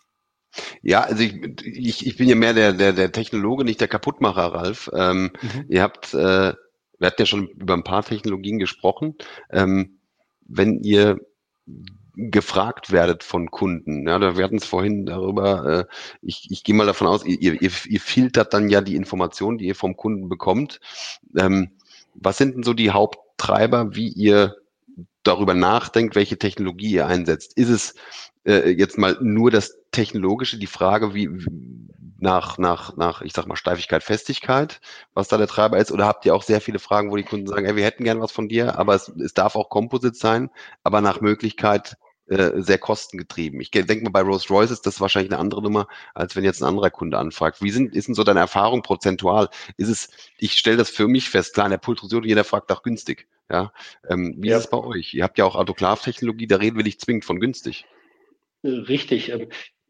Ja, 0.83 1.01
also 1.01 1.23
ich, 1.23 1.43
ich, 1.65 2.07
ich 2.07 2.17
bin 2.19 2.29
ja 2.29 2.35
mehr 2.35 2.53
der, 2.53 2.75
der, 2.75 2.93
der 2.93 3.13
Technologe, 3.13 3.65
nicht 3.65 3.81
der 3.81 3.89
Kaputtmacher, 3.89 4.53
Ralf. 4.53 4.91
Ähm, 4.95 5.31
mhm. 5.41 5.65
Ihr 5.71 5.81
habt, 5.81 6.13
äh, 6.13 6.53
wir 6.53 7.07
hatten 7.07 7.23
ja 7.23 7.25
schon 7.25 7.49
über 7.49 7.73
ein 7.73 7.83
paar 7.83 8.05
Technologien 8.05 8.59
gesprochen. 8.59 9.15
Ähm, 9.51 10.01
wenn 10.47 10.83
ihr 10.83 11.19
gefragt 12.15 12.93
werdet 12.93 13.25
von 13.25 13.51
Kunden. 13.51 14.07
Ja, 14.07 14.19
da 14.19 14.37
werden 14.37 14.59
es 14.59 14.65
vorhin 14.65 15.07
darüber, 15.07 15.67
äh, 15.67 15.85
ich, 16.23 16.51
ich 16.51 16.65
gehe 16.65 16.75
mal 16.75 16.87
davon 16.87 17.07
aus, 17.07 17.25
ihr, 17.25 17.41
ihr, 17.41 17.71
ihr 17.87 18.01
filtert 18.01 18.55
dann 18.55 18.69
ja 18.69 18.81
die 18.81 18.97
Informationen, 18.97 19.59
die 19.59 19.67
ihr 19.67 19.75
vom 19.75 19.97
Kunden 19.97 20.29
bekommt. 20.29 20.81
Ähm, 21.37 21.71
was 22.15 22.39
sind 22.39 22.57
denn 22.57 22.63
so 22.63 22.75
die 22.75 22.91
Haupttreiber, 22.91 23.95
wie 23.95 24.09
ihr 24.09 24.57
darüber 25.23 25.55
nachdenkt, 25.55 26.15
welche 26.15 26.39
Technologie 26.39 26.93
ihr 26.93 27.07
einsetzt? 27.07 27.57
Ist 27.57 27.69
es 27.69 27.95
äh, 28.45 28.71
jetzt 28.71 28.99
mal 28.99 29.19
nur 29.21 29.51
das 29.51 29.77
Technologische, 29.91 30.59
die 30.59 30.67
Frage, 30.67 31.15
wie, 31.15 31.29
nach, 32.21 32.59
nach, 32.59 32.97
nach, 32.97 33.23
ich 33.23 33.33
sag 33.33 33.47
mal, 33.47 33.57
Steifigkeit, 33.57 34.03
Festigkeit, 34.03 34.81
was 35.15 35.29
da 35.29 35.39
der 35.39 35.49
Treiber 35.49 35.79
ist? 35.79 35.91
Oder 35.91 36.07
habt 36.07 36.27
ihr 36.27 36.35
auch 36.35 36.43
sehr 36.43 36.61
viele 36.61 36.79
Fragen, 36.79 37.11
wo 37.11 37.17
die 37.17 37.23
Kunden 37.23 37.47
sagen, 37.47 37.67
ey, 37.67 37.77
wir 37.77 37.85
hätten 37.85 38.05
gern 38.05 38.21
was 38.21 38.33
von 38.33 38.49
dir, 38.49 38.79
aber 38.79 38.95
es, 38.95 39.09
es 39.09 39.35
darf 39.35 39.57
auch 39.57 39.69
Composite 39.71 40.15
sein, 40.17 40.51
aber 40.85 41.01
nach 41.01 41.21
Möglichkeit 41.21 41.97
äh, 42.27 42.63
sehr 42.63 42.79
kostengetrieben. 42.79 43.61
Ich 43.61 43.71
denke 43.71 44.05
mal, 44.05 44.11
bei 44.11 44.23
Rolls 44.23 44.51
Royce 44.51 44.71
ist 44.71 44.87
das 44.87 45.01
wahrscheinlich 45.01 45.33
eine 45.33 45.41
andere 45.41 45.63
Nummer, 45.63 45.89
als 46.15 46.37
wenn 46.37 46.45
jetzt 46.45 46.63
ein 46.63 46.69
anderer 46.69 46.91
Kunde 46.91 47.19
anfragt. 47.19 47.61
Wie 47.63 47.71
sind, 47.71 47.95
ist 47.95 48.09
denn 48.09 48.15
so 48.15 48.23
deine 48.23 48.41
Erfahrung 48.41 48.83
prozentual? 48.83 49.49
Ist 49.77 49.89
es, 49.89 50.11
ich 50.39 50.53
stelle 50.53 50.77
das 50.77 50.91
für 50.91 51.09
mich 51.09 51.31
fest, 51.31 51.55
klar, 51.55 51.67
in 51.67 51.73
der 51.73 51.79
Pultrusion, 51.79 52.25
jeder 52.25 52.45
fragt 52.45 52.71
auch 52.71 52.83
günstig. 52.83 53.27
Ja, 53.51 53.73
ähm, 54.09 54.37
wie 54.39 54.49
ja. 54.49 54.57
ist 54.57 54.65
es 54.65 54.71
bei 54.71 54.79
euch? 54.79 55.15
Ihr 55.15 55.25
habt 55.25 55.37
ja 55.39 55.45
auch 55.45 55.57
Autoklav-Technologie, 55.57 56.47
da 56.47 56.57
reden 56.57 56.77
wir 56.77 56.85
nicht 56.85 57.01
zwingend 57.01 57.25
von 57.25 57.41
günstig. 57.41 57.85
Richtig. 58.63 59.33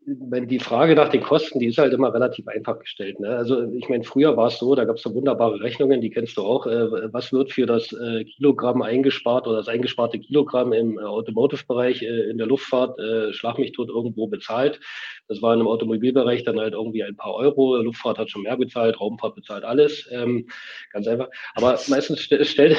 Ähm, 0.07 0.49
die 0.49 0.59
Frage 0.59 0.95
nach 0.95 1.09
den 1.09 1.23
Kosten, 1.23 1.59
die 1.59 1.67
ist 1.67 1.79
halt 1.79 1.93
immer 1.93 2.13
relativ 2.13 2.49
einfach 2.49 2.79
gestellt. 2.79 3.21
Ne? 3.21 3.29
Also 3.29 3.71
ich 3.73 3.89
meine, 3.89 4.05
früher 4.05 4.37
war 4.37 4.49
es 4.49 4.59
so, 4.59 4.75
da 4.75 4.85
gab 4.85 4.97
es 4.97 5.03
so 5.03 5.15
wunderbare 5.15 5.61
Rechnungen, 5.61 6.01
die 6.01 6.11
kennst 6.11 6.37
du 6.37 6.43
auch. 6.43 6.67
Äh, 6.67 7.13
was 7.13 7.33
wird 7.33 7.53
für 7.53 7.67
das 7.67 7.93
äh, 7.93 8.25
Kilogramm 8.25 8.83
eingespart 8.83 9.47
oder 9.47 9.59
das 9.59 9.69
eingesparte 9.69 10.19
Kilogramm 10.19 10.73
im 10.73 10.99
äh, 10.99 11.03
Automotive-Bereich 11.03 12.03
äh, 12.03 12.31
in 12.31 12.39
der 12.39 12.47
Luftfahrt, 12.47 12.99
äh, 12.99 13.33
schlag 13.33 13.59
mich 13.59 13.73
tot, 13.73 13.89
irgendwo 13.89 14.27
bezahlt. 14.27 14.81
Das 15.29 15.43
war 15.43 15.55
in 15.55 15.61
im 15.61 15.69
Automobilbereich 15.69 16.43
dann 16.43 16.59
halt 16.59 16.73
irgendwie 16.75 17.05
ein 17.05 17.17
paar 17.17 17.35
Euro. 17.35 17.77
Luftfahrt 17.77 18.19
hat 18.19 18.31
schon 18.31 18.43
mehr 18.43 18.57
bezahlt, 18.57 19.01
Raumfahrt 19.01 19.35
bezahlt 19.37 19.65
alles. 19.65 20.09
Ähm, 20.11 20.49
ganz 20.93 21.07
einfach. 21.07 21.29
Aber 21.55 21.79
meistens, 21.89 22.21
st 22.21 22.47
stellt, 22.47 22.77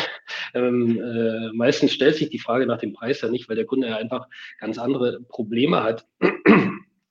ähm, 0.53 0.99
äh, 0.99 1.53
meistens 1.53 1.93
stellt 1.93 2.15
sich 2.15 2.29
die 2.29 2.39
Frage 2.39 2.65
nach 2.65 2.79
dem 2.79 2.93
Preis 2.93 3.21
ja 3.21 3.29
nicht, 3.29 3.47
weil 3.47 3.55
der 3.55 3.65
Kunde 3.65 3.87
ja 3.87 3.97
einfach 3.97 4.27
ganz 4.59 4.77
andere 4.77 5.21
Probleme 5.29 5.83
hat. 5.83 6.05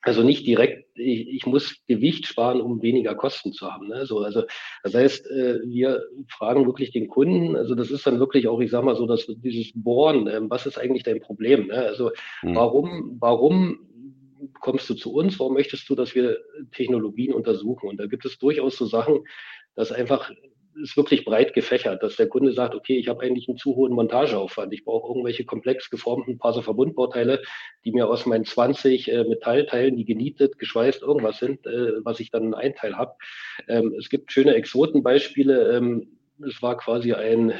Also 0.03 0.23
nicht 0.23 0.47
direkt, 0.47 0.87
ich, 0.95 1.29
ich 1.29 1.47
muss 1.47 1.77
Gewicht 1.87 2.27
sparen, 2.27 2.61
um 2.61 2.81
weniger 2.81 3.15
Kosten 3.15 3.53
zu 3.53 3.71
haben. 3.71 3.89
Ne? 3.89 4.07
So, 4.07 4.21
also 4.21 4.45
das 4.83 4.95
heißt, 4.95 5.27
äh, 5.27 5.61
wir 5.67 6.03
fragen 6.29 6.67
wirklich 6.67 6.91
den 6.91 7.09
Kunden, 7.09 7.55
also 7.55 7.75
das 7.75 7.91
ist 7.91 8.07
dann 8.07 8.19
wirklich 8.19 8.49
auch, 8.49 8.61
ich 8.61 8.71
sag 8.71 8.83
mal 8.83 8.97
so, 8.97 9.07
dass 9.07 9.27
dieses 9.27 9.73
Bohren, 9.75 10.27
äh, 10.27 10.41
was 10.43 10.67
ist 10.67 10.79
eigentlich 10.79 11.03
dein 11.03 11.21
Problem? 11.21 11.67
Ne? 11.67 11.75
Also 11.75 12.13
mhm. 12.43 12.55
warum, 12.55 13.17
warum 13.21 13.87
kommst 14.61 14.89
du 14.89 14.95
zu 14.95 15.13
uns? 15.13 15.39
Warum 15.39 15.55
möchtest 15.55 15.89
du, 15.89 15.95
dass 15.95 16.15
wir 16.15 16.39
Technologien 16.73 17.35
untersuchen? 17.35 17.89
Und 17.89 17.99
da 17.99 18.07
gibt 18.07 18.25
es 18.25 18.39
durchaus 18.39 18.77
so 18.77 18.87
Sachen, 18.87 19.21
dass 19.75 19.93
einfach 19.93 20.31
ist 20.77 20.97
wirklich 20.97 21.25
breit 21.25 21.55
gefächert, 21.55 22.03
dass 22.03 22.17
der 22.17 22.29
Kunde 22.29 22.53
sagt, 22.53 22.75
okay, 22.75 22.97
ich 22.97 23.09
habe 23.09 23.23
eigentlich 23.23 23.49
einen 23.49 23.59
zu 23.59 23.75
hohen 23.77 23.93
Montageaufwand. 23.93 24.73
Ich 24.73 24.85
brauche 24.85 25.09
irgendwelche 25.09 25.45
komplex 25.45 25.91
geformten 25.91 26.39
Parser-Verbundbauteile, 26.39 27.43
die 27.85 27.93
mir 27.93 28.09
aus 28.09 28.27
meinen 28.27 28.45
20 28.45 29.11
äh, 29.11 29.25
Metallteilen, 29.25 29.97
die 29.97 30.05
genietet, 30.05 30.59
geschweißt, 30.59 31.03
irgendwas 31.03 31.39
sind, 31.39 31.67
äh, 31.67 32.05
was 32.05 32.21
ich 32.21 32.31
dann 32.31 32.55
ein 32.55 32.75
Teil 32.75 32.97
habe. 32.97 33.15
Ähm, 33.69 33.95
es 33.99 34.09
gibt 34.09 34.33
schöne 34.33 34.55
Exotenbeispiele. 34.55 35.77
Ähm, 35.77 36.19
es 36.47 36.63
war 36.63 36.77
quasi 36.77 37.13
ein, 37.13 37.53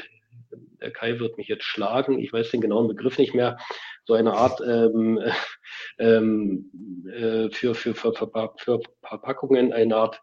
der 0.81 0.91
Kai 0.91 1.19
wird 1.19 1.37
mich 1.37 1.47
jetzt 1.47 1.63
schlagen, 1.63 2.19
ich 2.19 2.33
weiß 2.33 2.51
den 2.51 2.61
genauen 2.61 2.87
Begriff 2.87 3.17
nicht 3.17 3.33
mehr, 3.33 3.57
so 4.05 4.13
eine 4.13 4.33
Art 4.33 4.61
ähm, 4.61 5.19
ähm, 5.99 6.71
äh, 7.07 7.49
für, 7.51 7.75
für, 7.75 7.93
für, 7.93 8.13
für 8.57 8.79
Verpackungen, 9.03 9.73
eine 9.73 9.95
Art 9.95 10.21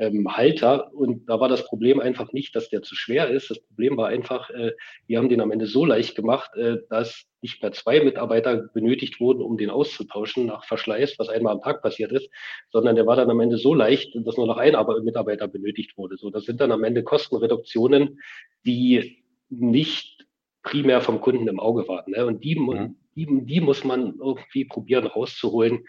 ähm, 0.00 0.26
Halter. 0.34 0.92
Und 0.94 1.28
da 1.28 1.38
war 1.38 1.48
das 1.48 1.66
Problem 1.66 2.00
einfach 2.00 2.32
nicht, 2.32 2.56
dass 2.56 2.70
der 2.70 2.82
zu 2.82 2.96
schwer 2.96 3.28
ist. 3.28 3.50
Das 3.50 3.60
Problem 3.60 3.96
war 3.96 4.08
einfach, 4.08 4.48
äh, 4.50 4.72
wir 5.06 5.18
haben 5.18 5.28
den 5.28 5.42
am 5.42 5.52
Ende 5.52 5.66
so 5.66 5.84
leicht 5.84 6.16
gemacht, 6.16 6.50
äh, 6.56 6.78
dass 6.88 7.26
nicht 7.42 7.62
mehr 7.62 7.72
zwei 7.72 8.02
Mitarbeiter 8.02 8.68
benötigt 8.72 9.20
wurden, 9.20 9.42
um 9.42 9.58
den 9.58 9.70
auszutauschen 9.70 10.46
nach 10.46 10.64
Verschleiß, 10.64 11.18
was 11.18 11.28
einmal 11.28 11.54
am 11.54 11.62
Tag 11.62 11.82
passiert 11.82 12.12
ist, 12.12 12.30
sondern 12.70 12.96
der 12.96 13.06
war 13.06 13.16
dann 13.16 13.30
am 13.30 13.40
Ende 13.40 13.58
so 13.58 13.74
leicht, 13.74 14.14
dass 14.26 14.36
nur 14.36 14.46
noch 14.46 14.56
ein 14.56 14.74
Mitarbeiter 15.04 15.48
benötigt 15.48 15.96
wurde. 15.96 16.16
So, 16.16 16.30
das 16.30 16.44
sind 16.44 16.60
dann 16.60 16.72
am 16.72 16.84
Ende 16.84 17.02
Kostenreduktionen, 17.02 18.20
die 18.64 19.22
nicht 19.50 20.26
primär 20.62 21.00
vom 21.00 21.20
Kunden 21.20 21.48
im 21.48 21.60
Auge 21.60 21.86
waren. 21.88 22.10
Ne? 22.12 22.26
Und 22.26 22.44
die, 22.44 22.58
mhm. 22.58 22.96
die, 23.14 23.26
die 23.46 23.60
muss 23.60 23.84
man 23.84 24.14
irgendwie 24.18 24.64
probieren 24.64 25.06
rauszuholen, 25.06 25.84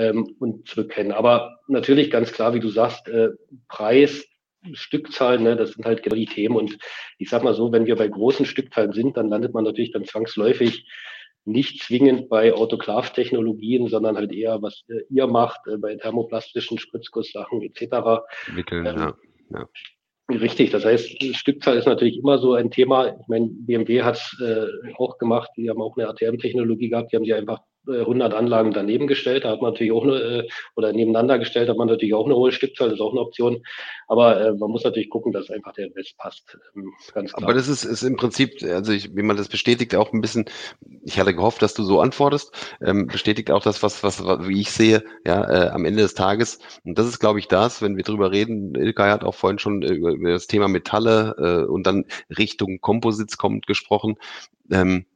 ähm, 0.00 0.34
und 0.38 0.66
zurückkennen. 0.66 1.12
Aber 1.12 1.58
natürlich 1.68 2.10
ganz 2.10 2.32
klar, 2.32 2.54
wie 2.54 2.60
du 2.60 2.70
sagst, 2.70 3.06
äh, 3.08 3.30
Preis, 3.68 4.24
Stückzahlen, 4.72 5.42
ne, 5.42 5.56
das 5.56 5.72
sind 5.72 5.84
halt 5.84 6.02
genau 6.02 6.16
die 6.16 6.26
Themen. 6.26 6.56
Und 6.56 6.78
ich 7.18 7.28
sag 7.28 7.42
mal 7.44 7.54
so, 7.54 7.70
wenn 7.72 7.86
wir 7.86 7.96
bei 7.96 8.08
großen 8.08 8.46
Stückzahlen 8.46 8.92
sind, 8.92 9.16
dann 9.16 9.28
landet 9.28 9.54
man 9.54 9.64
natürlich 9.64 9.92
dann 9.92 10.04
zwangsläufig 10.04 10.86
nicht 11.44 11.82
zwingend 11.82 12.28
bei 12.28 12.52
Autoklav-Technologien, 12.52 13.88
sondern 13.88 14.16
halt 14.16 14.32
eher, 14.32 14.60
was 14.62 14.82
äh, 14.88 15.00
ihr 15.08 15.26
macht, 15.26 15.60
äh, 15.66 15.76
bei 15.76 15.96
thermoplastischen 15.96 16.78
Spritzgusssachen 16.78 17.62
etc. 17.62 18.22
Wickeln, 18.54 18.86
ähm, 18.86 18.96
ja. 18.96 19.14
ja. 19.50 19.68
Richtig, 20.30 20.70
das 20.70 20.84
heißt, 20.84 21.22
Stückzahl 21.34 21.76
ist 21.76 21.86
natürlich 21.86 22.18
immer 22.18 22.38
so 22.38 22.54
ein 22.54 22.70
Thema. 22.70 23.08
Ich 23.20 23.26
meine, 23.26 23.48
BMW 23.48 24.02
hat 24.02 24.16
es 24.16 24.40
äh, 24.40 24.66
auch 24.96 25.18
gemacht, 25.18 25.50
die 25.56 25.68
haben 25.68 25.82
auch 25.82 25.96
eine 25.96 26.08
ATM-Technologie 26.08 26.90
gehabt, 26.90 27.10
die 27.10 27.16
haben 27.16 27.24
sie 27.24 27.34
einfach 27.34 27.60
100 27.86 28.34
Anlagen 28.34 28.72
daneben 28.72 29.06
gestellt, 29.06 29.44
da 29.44 29.50
hat 29.50 29.62
man 29.62 29.72
natürlich 29.72 29.92
auch 29.92 30.02
eine, 30.02 30.16
äh, 30.16 30.48
oder 30.76 30.92
nebeneinander 30.92 31.38
gestellt, 31.38 31.68
hat 31.68 31.76
man 31.76 31.88
natürlich 31.88 32.14
auch 32.14 32.26
eine 32.26 32.36
hohe 32.36 32.52
Stückzahl, 32.52 32.88
das 32.88 32.98
ist 32.98 33.00
auch 33.00 33.12
eine 33.12 33.20
Option. 33.20 33.62
Aber 34.06 34.40
äh, 34.40 34.52
man 34.52 34.70
muss 34.70 34.84
natürlich 34.84 35.08
gucken, 35.08 35.32
dass 35.32 35.50
einfach 35.50 35.72
der 35.72 35.86
Invest 35.86 36.16
passt. 36.18 36.58
Ähm, 36.76 36.92
ganz 37.14 37.32
klar. 37.32 37.44
Aber 37.44 37.54
das 37.54 37.68
ist, 37.68 37.84
ist 37.84 38.02
im 38.02 38.16
Prinzip, 38.16 38.62
also 38.62 38.92
ich, 38.92 39.14
wie 39.16 39.22
man 39.22 39.36
das 39.36 39.48
bestätigt, 39.48 39.94
auch 39.94 40.12
ein 40.12 40.20
bisschen, 40.20 40.44
ich 41.04 41.18
hatte 41.18 41.34
gehofft, 41.34 41.62
dass 41.62 41.74
du 41.74 41.82
so 41.82 42.00
antwortest, 42.00 42.52
ähm, 42.82 43.06
bestätigt 43.06 43.50
auch 43.50 43.62
das, 43.62 43.82
was, 43.82 44.02
was, 44.02 44.22
wie 44.46 44.60
ich 44.60 44.70
sehe, 44.70 45.02
ja, 45.26 45.48
äh, 45.48 45.68
am 45.70 45.84
Ende 45.84 46.02
des 46.02 46.14
Tages. 46.14 46.58
Und 46.84 46.98
das 46.98 47.06
ist, 47.06 47.18
glaube 47.18 47.38
ich, 47.38 47.48
das, 47.48 47.82
wenn 47.82 47.96
wir 47.96 48.04
drüber 48.04 48.30
reden, 48.30 48.74
Ilkay 48.74 49.10
hat 49.10 49.24
auch 49.24 49.34
vorhin 49.34 49.58
schon 49.58 49.82
über, 49.82 50.10
über 50.10 50.30
das 50.30 50.46
Thema 50.46 50.68
Metalle 50.68 51.34
äh, 51.38 51.70
und 51.70 51.86
dann 51.86 52.04
Richtung 52.36 52.80
Composites 52.80 53.38
kommt 53.38 53.66
gesprochen. 53.66 54.16
Ähm, 54.70 55.06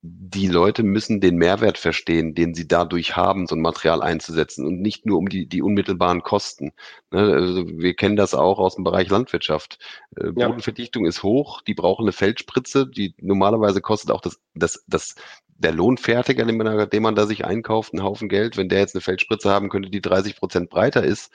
die 0.00 0.46
Leute 0.46 0.84
müssen 0.84 1.20
den 1.20 1.36
Mehrwert 1.36 1.76
verstehen, 1.76 2.34
den 2.34 2.54
sie 2.54 2.68
dadurch 2.68 3.16
haben, 3.16 3.48
so 3.48 3.56
ein 3.56 3.60
Material 3.60 4.00
einzusetzen 4.00 4.64
und 4.64 4.80
nicht 4.80 5.06
nur 5.06 5.18
um 5.18 5.28
die, 5.28 5.46
die 5.46 5.60
unmittelbaren 5.60 6.22
Kosten. 6.22 6.72
Ne, 7.10 7.20
also 7.20 7.66
wir 7.66 7.94
kennen 7.94 8.14
das 8.14 8.32
auch 8.32 8.60
aus 8.60 8.76
dem 8.76 8.84
Bereich 8.84 9.08
Landwirtschaft. 9.08 9.78
Äh, 10.16 10.30
Bodenverdichtung 10.30 11.04
ja. 11.04 11.08
ist 11.08 11.24
hoch, 11.24 11.62
die 11.62 11.74
brauchen 11.74 12.04
eine 12.04 12.12
Feldspritze, 12.12 12.86
die 12.86 13.14
normalerweise 13.20 13.80
kostet 13.80 14.12
auch 14.12 14.20
das, 14.20 14.38
das, 14.54 14.84
das, 14.86 15.16
der 15.48 15.72
Lohnfertiger, 15.72 16.44
den 16.44 16.56
man, 16.56 16.88
den 16.88 17.02
man 17.02 17.16
da 17.16 17.26
sich 17.26 17.44
einkauft, 17.44 17.92
einen 17.92 18.04
Haufen 18.04 18.28
Geld. 18.28 18.56
Wenn 18.56 18.68
der 18.68 18.78
jetzt 18.78 18.94
eine 18.94 19.02
Feldspritze 19.02 19.50
haben 19.50 19.68
könnte, 19.68 19.90
die 19.90 20.00
30 20.00 20.36
Prozent 20.36 20.70
breiter 20.70 21.02
ist, 21.02 21.32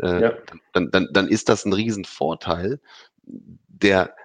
äh, 0.00 0.22
ja. 0.22 0.32
dann, 0.72 0.90
dann, 0.90 1.08
dann 1.12 1.28
ist 1.28 1.48
das 1.48 1.64
ein 1.64 1.72
Riesenvorteil, 1.72 2.80
der 3.68 4.16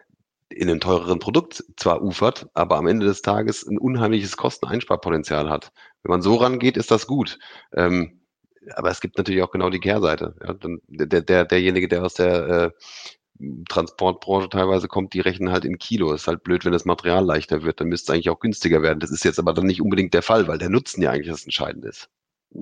in 0.56 0.70
einem 0.70 0.80
teureren 0.80 1.20
Produkt 1.20 1.64
zwar 1.76 2.01
ufert, 2.01 2.47
aber 2.53 2.78
am 2.78 2.88
Ende 2.88 3.06
des 3.06 3.22
Tages 3.22 3.68
ein 3.68 3.78
unheimliches 3.78 4.38
Kosteneinsparpotenzial 4.38 5.49
hat. 5.49 5.72
Wenn 6.01 6.12
man 6.12 6.22
so 6.22 6.36
rangeht, 6.36 6.78
ist 6.78 6.91
das 6.91 7.08
gut. 7.08 7.38
Ähm, 7.74 8.22
aber 8.74 8.89
es 8.89 9.01
gibt 9.01 9.18
natürlich 9.18 9.43
auch 9.43 9.51
genau 9.51 9.70
die 9.70 9.80
Kehrseite. 9.80 10.36
Ja, 10.41 10.53
dann 10.53 10.80
der, 10.88 11.22
der, 11.22 11.45
derjenige, 11.45 11.88
der 11.88 12.03
aus 12.03 12.16
der 12.16 12.47
äh, 12.47 12.72
Transportbranche 13.68 14.49
teilweise 14.49 14.88
kommt, 14.88 15.14
die 15.14 15.20
rechnen 15.20 15.51
halt 15.51 15.66
in 15.66 15.78
Kilo. 15.78 16.14
Ist 16.14 16.28
halt 16.28 16.43
blöd, 16.43 16.64
wenn 16.66 16.72
das 16.72 16.86
Material 16.86 17.26
leichter 17.26 17.64
wird, 17.64 17.82
dann 17.82 17.89
müsste 17.89 18.12
es 18.12 18.16
eigentlich 18.16 18.30
auch 18.30 18.39
günstiger 18.39 18.82
werden. 18.82 18.99
Das 19.01 19.12
ist 19.12 19.26
jetzt 19.26 19.39
aber 19.39 19.53
dann 19.53 19.66
nicht 19.66 19.82
unbedingt 19.82 20.14
der 20.14 20.24
Fall, 20.24 20.47
weil 20.47 20.58
der 20.58 20.70
Nutzen 20.70 21.01
ja 21.01 21.12
eigentlich 21.12 21.28
das 21.28 21.43
Entscheidende 21.43 21.89
ist. 21.89 22.10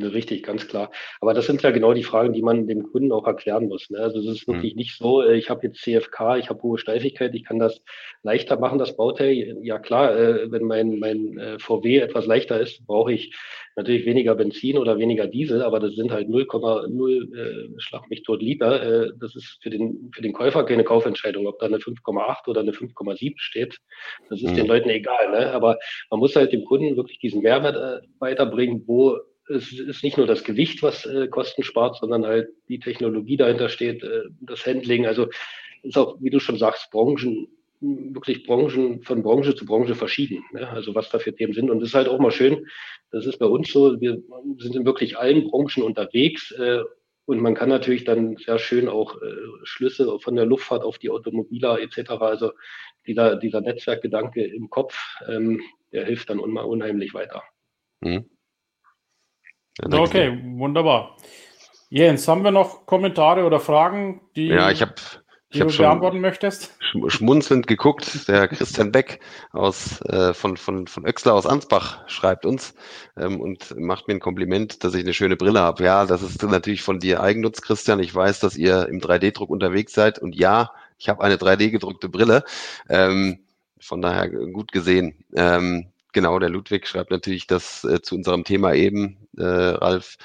Richtig, 0.01 0.43
ganz 0.43 0.67
klar. 0.67 0.91
Aber 1.21 1.33
das 1.33 1.45
sind 1.45 1.61
ja 1.61 1.69
genau 1.69 1.93
die 1.93 2.03
Fragen, 2.03 2.33
die 2.33 2.41
man 2.41 2.67
dem 2.67 2.91
Kunden 2.91 3.11
auch 3.11 3.27
erklären 3.27 3.67
muss. 3.67 3.89
Ne? 3.91 3.99
Also 3.99 4.19
es 4.19 4.25
ist 4.25 4.47
mhm. 4.47 4.53
wirklich 4.53 4.73
mhm. 4.73 4.79
nicht 4.79 4.97
so, 4.97 5.21
äh, 5.21 5.35
ich 5.35 5.49
habe 5.49 5.67
jetzt 5.67 5.81
CFK, 5.81 6.37
ich 6.37 6.49
habe 6.49 6.63
hohe 6.63 6.79
Steifigkeit, 6.79 7.35
ich 7.35 7.43
kann 7.43 7.59
das 7.59 7.81
leichter 8.23 8.57
machen, 8.59 8.79
das 8.79 8.97
Bauteil. 8.97 9.57
Ja 9.61 9.77
klar, 9.77 10.17
äh, 10.17 10.51
wenn 10.51 10.63
mein, 10.63 10.99
mein 10.99 11.37
äh, 11.37 11.59
VW 11.59 11.99
etwas 11.99 12.25
leichter 12.25 12.59
ist, 12.59 12.85
brauche 12.87 13.13
ich 13.13 13.35
natürlich 13.75 14.05
weniger 14.05 14.35
Benzin 14.35 14.77
oder 14.77 14.97
weniger 14.97 15.27
Diesel, 15.27 15.61
aber 15.61 15.79
das 15.79 15.95
sind 15.95 16.11
halt 16.11 16.27
0,0 16.27 17.35
äh, 17.35 17.79
Schlag 17.79 18.09
mich 18.09 18.23
tot 18.23 18.41
Liter. 18.41 19.05
Äh, 19.05 19.11
das 19.19 19.35
ist 19.35 19.59
für 19.61 19.69
den, 19.69 20.11
für 20.13 20.21
den 20.21 20.33
Käufer 20.33 20.63
keine 20.63 20.83
Kaufentscheidung, 20.83 21.45
ob 21.47 21.59
da 21.59 21.67
eine 21.67 21.77
5,8 21.77 22.47
oder 22.47 22.61
eine 22.61 22.71
5,7 22.71 23.33
steht. 23.37 23.77
Das 24.29 24.41
ist 24.41 24.51
mhm. 24.51 24.55
den 24.55 24.67
Leuten 24.67 24.89
egal. 24.89 25.31
Ne? 25.31 25.51
Aber 25.51 25.77
man 26.09 26.19
muss 26.19 26.35
halt 26.35 26.51
dem 26.51 26.65
Kunden 26.65 26.95
wirklich 26.95 27.19
diesen 27.19 27.41
Mehrwert 27.41 27.75
äh, 27.75 28.05
weiterbringen, 28.19 28.83
wo 28.87 29.19
es 29.49 29.71
ist 29.73 30.03
nicht 30.03 30.17
nur 30.17 30.27
das 30.27 30.43
Gewicht, 30.43 30.83
was 30.83 31.05
äh, 31.05 31.27
Kosten 31.27 31.63
spart, 31.63 31.97
sondern 31.97 32.25
halt 32.25 32.49
die 32.69 32.79
Technologie 32.79 33.37
dahinter 33.37 33.69
steht, 33.69 34.03
äh, 34.03 34.23
das 34.41 34.65
Handling. 34.65 35.05
Also 35.05 35.27
ist 35.83 35.97
auch, 35.97 36.17
wie 36.21 36.29
du 36.29 36.39
schon 36.39 36.57
sagst, 36.57 36.91
Branchen, 36.91 37.47
wirklich 37.81 38.45
Branchen 38.45 39.01
von 39.03 39.23
Branche 39.23 39.55
zu 39.55 39.65
Branche 39.65 39.95
verschieden. 39.95 40.43
Ne? 40.53 40.67
Also 40.69 40.95
was 40.95 41.09
da 41.09 41.19
für 41.19 41.35
Themen 41.35 41.53
sind. 41.53 41.69
Und 41.69 41.79
das 41.79 41.89
ist 41.89 41.95
halt 41.95 42.07
auch 42.07 42.19
mal 42.19 42.31
schön. 42.31 42.65
Das 43.11 43.25
ist 43.25 43.37
bei 43.37 43.45
uns 43.45 43.71
so. 43.71 43.99
Wir 43.99 44.21
sind 44.59 44.75
in 44.75 44.85
wirklich 44.85 45.17
allen 45.17 45.49
Branchen 45.49 45.83
unterwegs. 45.83 46.51
Äh, 46.51 46.83
und 47.25 47.39
man 47.39 47.55
kann 47.55 47.69
natürlich 47.69 48.03
dann 48.03 48.37
sehr 48.37 48.59
schön 48.59 48.89
auch 48.89 49.21
äh, 49.21 49.35
Schlüsse 49.63 50.19
von 50.19 50.35
der 50.35 50.45
Luftfahrt 50.45 50.83
auf 50.83 50.97
die 50.97 51.09
Automobiler 51.09 51.79
etc. 51.79 52.11
Also 52.11 52.51
dieser, 53.07 53.35
dieser 53.35 53.61
Netzwerkgedanke 53.61 54.43
im 54.43 54.69
Kopf, 54.69 54.97
ähm, 55.27 55.61
der 55.91 56.05
hilft 56.05 56.29
dann 56.29 56.39
unheimlich 56.39 57.13
weiter. 57.13 57.43
Mhm. 58.01 58.25
Okay, 59.81 60.39
wunderbar. 60.57 61.17
Jens, 61.89 62.27
haben 62.27 62.43
wir 62.43 62.51
noch 62.51 62.85
Kommentare 62.85 63.45
oder 63.45 63.59
Fragen, 63.59 64.21
die, 64.35 64.47
ja, 64.47 64.71
ich 64.71 64.81
hab, 64.81 64.95
die 65.53 65.59
ich 65.59 65.65
du 65.75 65.77
beantworten 65.77 66.21
möchtest? 66.21 66.75
Schmunzelnd 67.07 67.67
geguckt. 67.67 68.27
Der 68.27 68.47
Christian 68.47 68.91
Beck 68.91 69.19
aus, 69.51 70.01
äh, 70.01 70.33
von, 70.33 70.57
von, 70.57 70.87
von 70.87 71.05
Öxler 71.05 71.33
aus 71.33 71.45
Ansbach 71.45 72.07
schreibt 72.07 72.45
uns 72.45 72.73
ähm, 73.17 73.39
und 73.39 73.75
macht 73.77 74.07
mir 74.07 74.15
ein 74.15 74.19
Kompliment, 74.19 74.83
dass 74.83 74.95
ich 74.95 75.03
eine 75.03 75.13
schöne 75.13 75.35
Brille 75.35 75.59
habe. 75.59 75.83
Ja, 75.83 76.05
das 76.05 76.23
ist 76.23 76.41
natürlich 76.43 76.81
von 76.81 76.99
dir 76.99 77.21
Eigennutz, 77.21 77.61
Christian. 77.61 77.99
Ich 77.99 78.13
weiß, 78.13 78.39
dass 78.39 78.57
ihr 78.57 78.87
im 78.87 78.99
3D-Druck 78.99 79.49
unterwegs 79.49 79.93
seid 79.93 80.19
und 80.19 80.35
ja, 80.35 80.71
ich 80.97 81.09
habe 81.09 81.23
eine 81.23 81.35
3D-gedruckte 81.35 82.09
Brille. 82.09 82.43
Ähm, 82.89 83.39
von 83.79 84.01
daher 84.01 84.29
gut 84.29 84.71
gesehen. 84.71 85.25
Ähm, 85.35 85.92
genau, 86.13 86.39
der 86.39 86.49
Ludwig 86.49 86.87
schreibt 86.87 87.11
natürlich 87.11 87.47
das 87.47 87.83
äh, 87.83 88.01
zu 88.01 88.15
unserem 88.15 88.43
Thema 88.43 88.73
eben, 88.73 89.17
äh, 89.37 89.43
Ralf, 89.43 90.17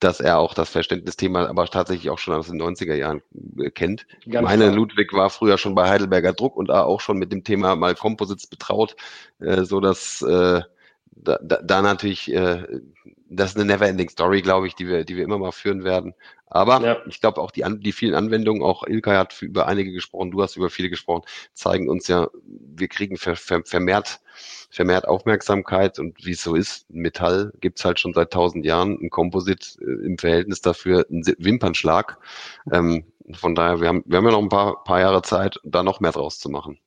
dass 0.00 0.20
er 0.20 0.38
auch 0.38 0.54
das 0.54 0.68
Verständnisthema 0.68 1.46
aber 1.46 1.66
tatsächlich 1.66 2.10
auch 2.10 2.18
schon 2.18 2.34
aus 2.34 2.48
den 2.48 2.60
90er 2.60 2.94
Jahren 2.94 3.22
äh, 3.58 3.70
kennt. 3.70 4.06
Ganz 4.28 4.44
Meine 4.44 4.64
klar. 4.64 4.76
Ludwig 4.76 5.12
war 5.12 5.30
früher 5.30 5.56
schon 5.56 5.74
bei 5.74 5.88
Heidelberger 5.88 6.34
Druck 6.34 6.56
und 6.56 6.70
auch 6.70 7.00
schon 7.00 7.18
mit 7.18 7.32
dem 7.32 7.42
Thema 7.42 7.74
mal 7.74 7.94
Composites 7.94 8.46
betraut, 8.46 8.96
äh, 9.40 9.64
so 9.64 9.80
dass 9.80 10.20
äh, 10.22 10.62
da, 11.16 11.38
da, 11.42 11.60
da 11.62 11.82
natürlich, 11.82 12.32
äh, 12.32 12.80
das 13.28 13.50
ist 13.50 13.56
eine 13.56 13.64
never-ending 13.64 14.08
Story, 14.08 14.42
glaube 14.42 14.66
ich, 14.66 14.74
die 14.74 14.86
wir, 14.86 15.04
die 15.04 15.16
wir 15.16 15.24
immer 15.24 15.38
mal 15.38 15.52
führen 15.52 15.84
werden. 15.84 16.14
Aber 16.46 16.80
ja. 16.82 16.96
ich 17.08 17.20
glaube 17.20 17.40
auch 17.40 17.50
die, 17.50 17.64
die 17.80 17.92
vielen 17.92 18.14
Anwendungen, 18.14 18.62
auch 18.62 18.86
Ilkay 18.86 19.16
hat 19.16 19.42
über 19.42 19.66
einige 19.66 19.92
gesprochen, 19.92 20.30
du 20.30 20.42
hast 20.42 20.56
über 20.56 20.70
viele 20.70 20.90
gesprochen, 20.90 21.24
zeigen 21.52 21.88
uns 21.88 22.06
ja, 22.06 22.28
wir 22.44 22.88
kriegen 22.88 23.16
ver, 23.16 23.34
ver, 23.34 23.62
vermehrt, 23.64 24.20
vermehrt 24.70 25.08
Aufmerksamkeit 25.08 25.98
und 25.98 26.24
wie 26.24 26.32
es 26.32 26.42
so 26.42 26.54
ist, 26.54 26.88
Metall 26.90 27.52
gibt's 27.60 27.84
halt 27.84 27.98
schon 27.98 28.12
seit 28.12 28.32
tausend 28.32 28.64
Jahren, 28.64 28.98
ein 29.00 29.10
Komposit 29.10 29.76
äh, 29.80 30.06
im 30.06 30.18
Verhältnis 30.18 30.60
dafür 30.60 31.06
ein 31.10 31.24
Wimpernschlag. 31.38 32.18
Ähm, 32.70 33.04
von 33.32 33.54
daher, 33.54 33.80
wir 33.80 33.88
haben, 33.88 34.04
wir 34.06 34.18
haben 34.18 34.26
ja 34.26 34.32
noch 34.32 34.42
ein 34.42 34.48
paar, 34.48 34.84
paar 34.84 35.00
Jahre 35.00 35.22
Zeit, 35.22 35.58
da 35.64 35.82
noch 35.82 36.00
mehr 36.00 36.12
draus 36.12 36.38
zu 36.38 36.50
machen. 36.50 36.78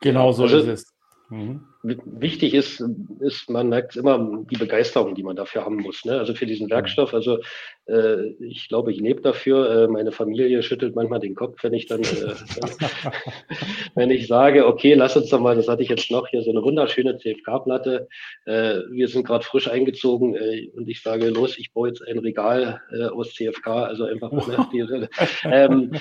Genau 0.00 0.32
so 0.32 0.44
also, 0.44 0.58
ist 0.58 0.66
es. 0.66 0.99
Mhm. 1.30 1.60
Wichtig 1.82 2.54
ist, 2.54 2.84
ist, 3.20 3.48
man 3.48 3.68
merkt 3.68 3.96
immer 3.96 4.44
die 4.50 4.56
Begeisterung, 4.56 5.14
die 5.14 5.22
man 5.22 5.36
dafür 5.36 5.64
haben 5.64 5.76
muss. 5.76 6.04
Ne? 6.04 6.18
Also 6.18 6.34
für 6.34 6.44
diesen. 6.44 6.68
Werkstoff. 6.70 7.14
Also 7.14 7.38
äh, 7.86 8.30
ich 8.40 8.68
glaube, 8.68 8.92
ich 8.92 9.00
lebe 9.00 9.20
dafür. 9.20 9.70
Äh, 9.70 9.88
meine 9.88 10.12
Familie 10.12 10.62
schüttelt 10.62 10.94
manchmal 10.94 11.20
den 11.20 11.34
Kopf, 11.34 11.62
wenn 11.62 11.72
ich 11.72 11.86
dann, 11.86 12.02
äh, 12.02 12.34
wenn 13.94 14.10
ich 14.10 14.26
sage, 14.26 14.66
okay, 14.66 14.94
lass 14.94 15.16
uns 15.16 15.30
doch 15.30 15.40
mal, 15.40 15.56
das 15.56 15.68
hatte 15.68 15.82
ich 15.82 15.88
jetzt 15.88 16.10
noch 16.10 16.28
hier 16.28 16.42
so 16.42 16.50
eine 16.50 16.62
wunderschöne 16.62 17.16
CFK-Platte. 17.16 18.08
Äh, 18.44 18.80
wir 18.90 19.08
sind 19.08 19.26
gerade 19.26 19.44
frisch 19.44 19.68
eingezogen 19.68 20.34
äh, 20.34 20.68
und 20.74 20.88
ich 20.88 21.02
sage, 21.02 21.28
los, 21.28 21.58
ich 21.58 21.72
baue 21.72 21.88
jetzt 21.88 22.06
ein 22.06 22.18
Regal 22.18 22.80
äh, 22.92 23.06
aus 23.06 23.34
CFK, 23.34 23.68
also 23.68 24.04
einfach. 24.04 24.32
Ne, 24.32 24.68
die, 24.72 24.80
ähm, 25.44 25.92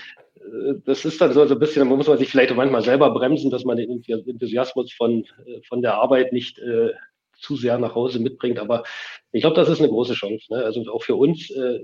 das 0.86 1.06
ist 1.06 1.22
dann 1.22 1.34
so, 1.34 1.46
so 1.46 1.56
ein 1.56 1.60
bisschen, 1.60 1.88
da 1.88 1.96
muss 1.96 2.08
man 2.08 2.18
sich 2.18 2.30
vielleicht 2.30 2.56
manchmal 2.56 2.82
selber 2.82 3.12
bremsen, 3.12 3.52
dass 3.52 3.66
man 3.66 3.78
den 3.78 4.04
Enthusiasmus 4.08 4.92
von, 4.94 5.26
äh, 5.46 5.62
von 5.68 5.82
der 5.82 5.96
Arbeit 5.96 6.34
nicht 6.34 6.60
äh, 6.60 6.92
zu 7.38 7.56
sehr 7.56 7.78
nach 7.78 7.96
Hause 7.96 8.20
mitbringt. 8.20 8.60
Aber 8.60 8.84
ich 9.32 9.42
glaube, 9.42 9.56
das 9.56 9.70
ist 9.70 9.80
eine 9.80 9.90
große 9.90 10.14
Chance. 10.14 10.54
Ne? 10.54 10.64
Also 10.64 10.84
auch 10.92 11.04
für 11.04 11.16
uns, 11.16 11.50
äh, 11.50 11.80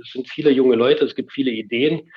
es 0.00 0.12
sind 0.12 0.28
viele 0.28 0.50
junge 0.50 0.76
Leute, 0.76 1.04
es 1.04 1.14
gibt 1.14 1.32
viele 1.32 1.50
Ideen, 1.50 2.10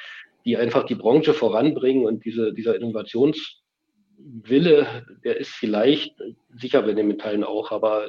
die 0.46 0.58
einfach 0.58 0.86
die 0.86 0.96
Branche 0.96 1.34
voranbringen 1.34 2.06
und 2.06 2.26
diese, 2.26 2.54
dieser 2.54 2.76
Innovationswille, 2.76 5.06
der 5.24 5.38
ist 5.38 5.52
vielleicht, 5.52 6.14
sicher 6.56 6.82
bei 6.84 6.94
den 6.94 7.08
Metallen 7.08 7.44
auch, 7.44 7.72
aber 7.72 8.08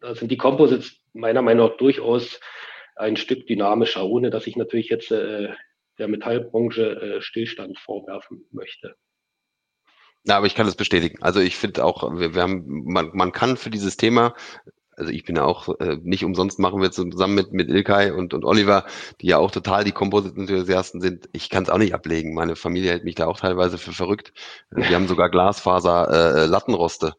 da 0.00 0.14
sind 0.14 0.30
die 0.30 0.36
Composites 0.36 0.96
meiner 1.14 1.42
Meinung 1.42 1.68
nach 1.68 1.76
durchaus 1.76 2.40
ein 2.96 3.16
Stück 3.16 3.46
dynamischer, 3.46 4.04
ohne 4.04 4.30
dass 4.30 4.46
ich 4.46 4.56
natürlich 4.56 4.88
jetzt 4.88 5.10
äh, 5.10 5.48
der 5.98 6.08
Metallbranche 6.08 7.00
äh, 7.00 7.22
Stillstand 7.22 7.78
vorwerfen 7.78 8.44
möchte. 8.50 8.96
Ja, 10.24 10.36
aber 10.36 10.46
ich 10.46 10.54
kann 10.54 10.66
das 10.66 10.76
bestätigen. 10.76 11.20
Also 11.20 11.40
ich 11.40 11.56
finde 11.56 11.84
auch, 11.84 12.16
wir, 12.16 12.34
wir 12.34 12.42
haben, 12.42 12.84
man, 12.84 13.10
man 13.12 13.32
kann 13.32 13.56
für 13.56 13.70
dieses 13.70 13.96
Thema 13.96 14.34
also 14.96 15.10
ich 15.10 15.24
bin 15.24 15.36
ja 15.36 15.44
auch 15.44 15.68
äh, 15.80 15.98
nicht 16.02 16.24
umsonst 16.24 16.58
machen 16.58 16.80
wir 16.80 16.90
zusammen 16.90 17.34
mit 17.34 17.52
mit 17.52 17.68
Ilkay 17.68 18.10
und 18.10 18.34
und 18.34 18.44
Oliver, 18.44 18.84
die 19.20 19.28
ja 19.28 19.38
auch 19.38 19.50
total 19.50 19.84
die 19.84 19.92
Composite-Enthusiasten 19.92 21.00
sind. 21.00 21.28
Ich 21.32 21.48
kann 21.50 21.62
es 21.62 21.70
auch 21.70 21.78
nicht 21.78 21.94
ablegen. 21.94 22.34
Meine 22.34 22.56
Familie 22.56 22.90
hält 22.90 23.04
mich 23.04 23.14
da 23.14 23.26
auch 23.26 23.40
teilweise 23.40 23.78
für 23.78 23.92
verrückt. 23.92 24.32
Äh, 24.70 24.88
wir 24.88 24.96
haben 24.96 25.08
sogar 25.08 25.30
Glasfaser 25.30 26.42
äh, 26.42 26.46
Lattenroste. 26.46 27.14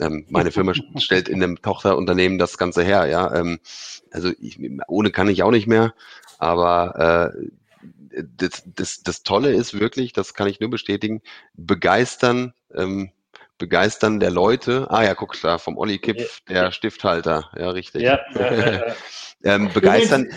Ähm, 0.00 0.26
meine 0.30 0.52
Firma 0.52 0.72
stellt 0.96 1.28
in 1.28 1.42
einem 1.42 1.60
Tochterunternehmen 1.60 2.38
das 2.38 2.58
Ganze 2.58 2.82
her. 2.82 3.06
Ja, 3.06 3.34
ähm, 3.34 3.58
also 4.12 4.30
ich, 4.40 4.58
ohne 4.88 5.10
kann 5.10 5.28
ich 5.28 5.42
auch 5.42 5.50
nicht 5.50 5.66
mehr. 5.66 5.94
Aber 6.38 7.32
äh, 7.34 7.48
das, 8.36 8.62
das, 8.66 9.02
das 9.02 9.22
Tolle 9.22 9.52
ist 9.52 9.78
wirklich, 9.78 10.12
das 10.12 10.34
kann 10.34 10.48
ich 10.48 10.60
nur 10.60 10.70
bestätigen, 10.70 11.22
begeistern, 11.54 12.54
ähm, 12.74 13.12
begeistern 13.58 14.20
der 14.20 14.30
Leute. 14.30 14.86
Ah 14.90 15.04
ja, 15.04 15.14
guck 15.14 15.40
da, 15.40 15.58
vom 15.58 15.76
Olli 15.78 15.98
Kipf, 15.98 16.40
der 16.48 16.72
Stifthalter. 16.72 17.50
Ja, 17.56 17.70
richtig. 17.70 18.02
Ja, 18.02 18.20
ja, 18.34 18.72
ja, 18.72 18.94
ähm, 19.44 19.70
begeistern. 19.72 20.28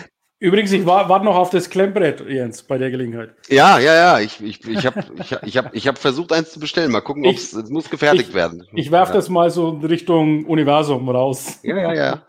Übrigens, 0.42 0.72
ich 0.72 0.86
warte 0.86 1.22
noch 1.22 1.36
auf 1.36 1.50
das 1.50 1.68
Klemmbrett, 1.68 2.26
Jens, 2.26 2.62
bei 2.62 2.78
der 2.78 2.90
Gelegenheit. 2.90 3.34
Ja, 3.50 3.78
ja, 3.78 3.94
ja. 3.94 4.20
Ich, 4.20 4.42
ich, 4.42 4.66
ich 4.66 4.86
habe 4.86 5.04
ich, 5.20 5.32
ich 5.42 5.56
hab, 5.58 5.74
ich 5.74 5.86
hab 5.86 5.98
versucht, 5.98 6.32
eins 6.32 6.50
zu 6.50 6.58
bestellen. 6.58 6.90
Mal 6.90 7.02
gucken, 7.02 7.26
ob 7.26 7.34
es 7.34 7.52
muss 7.68 7.90
gefertigt 7.90 8.30
ich, 8.30 8.34
werden. 8.34 8.66
Ich 8.72 8.90
werfe 8.90 9.12
ja. 9.12 9.16
das 9.16 9.28
mal 9.28 9.50
so 9.50 9.68
in 9.68 9.84
Richtung 9.84 10.46
Universum 10.46 11.10
raus. 11.10 11.60
Ja, 11.62 11.76
ja, 11.76 11.92
ja. 11.92 12.22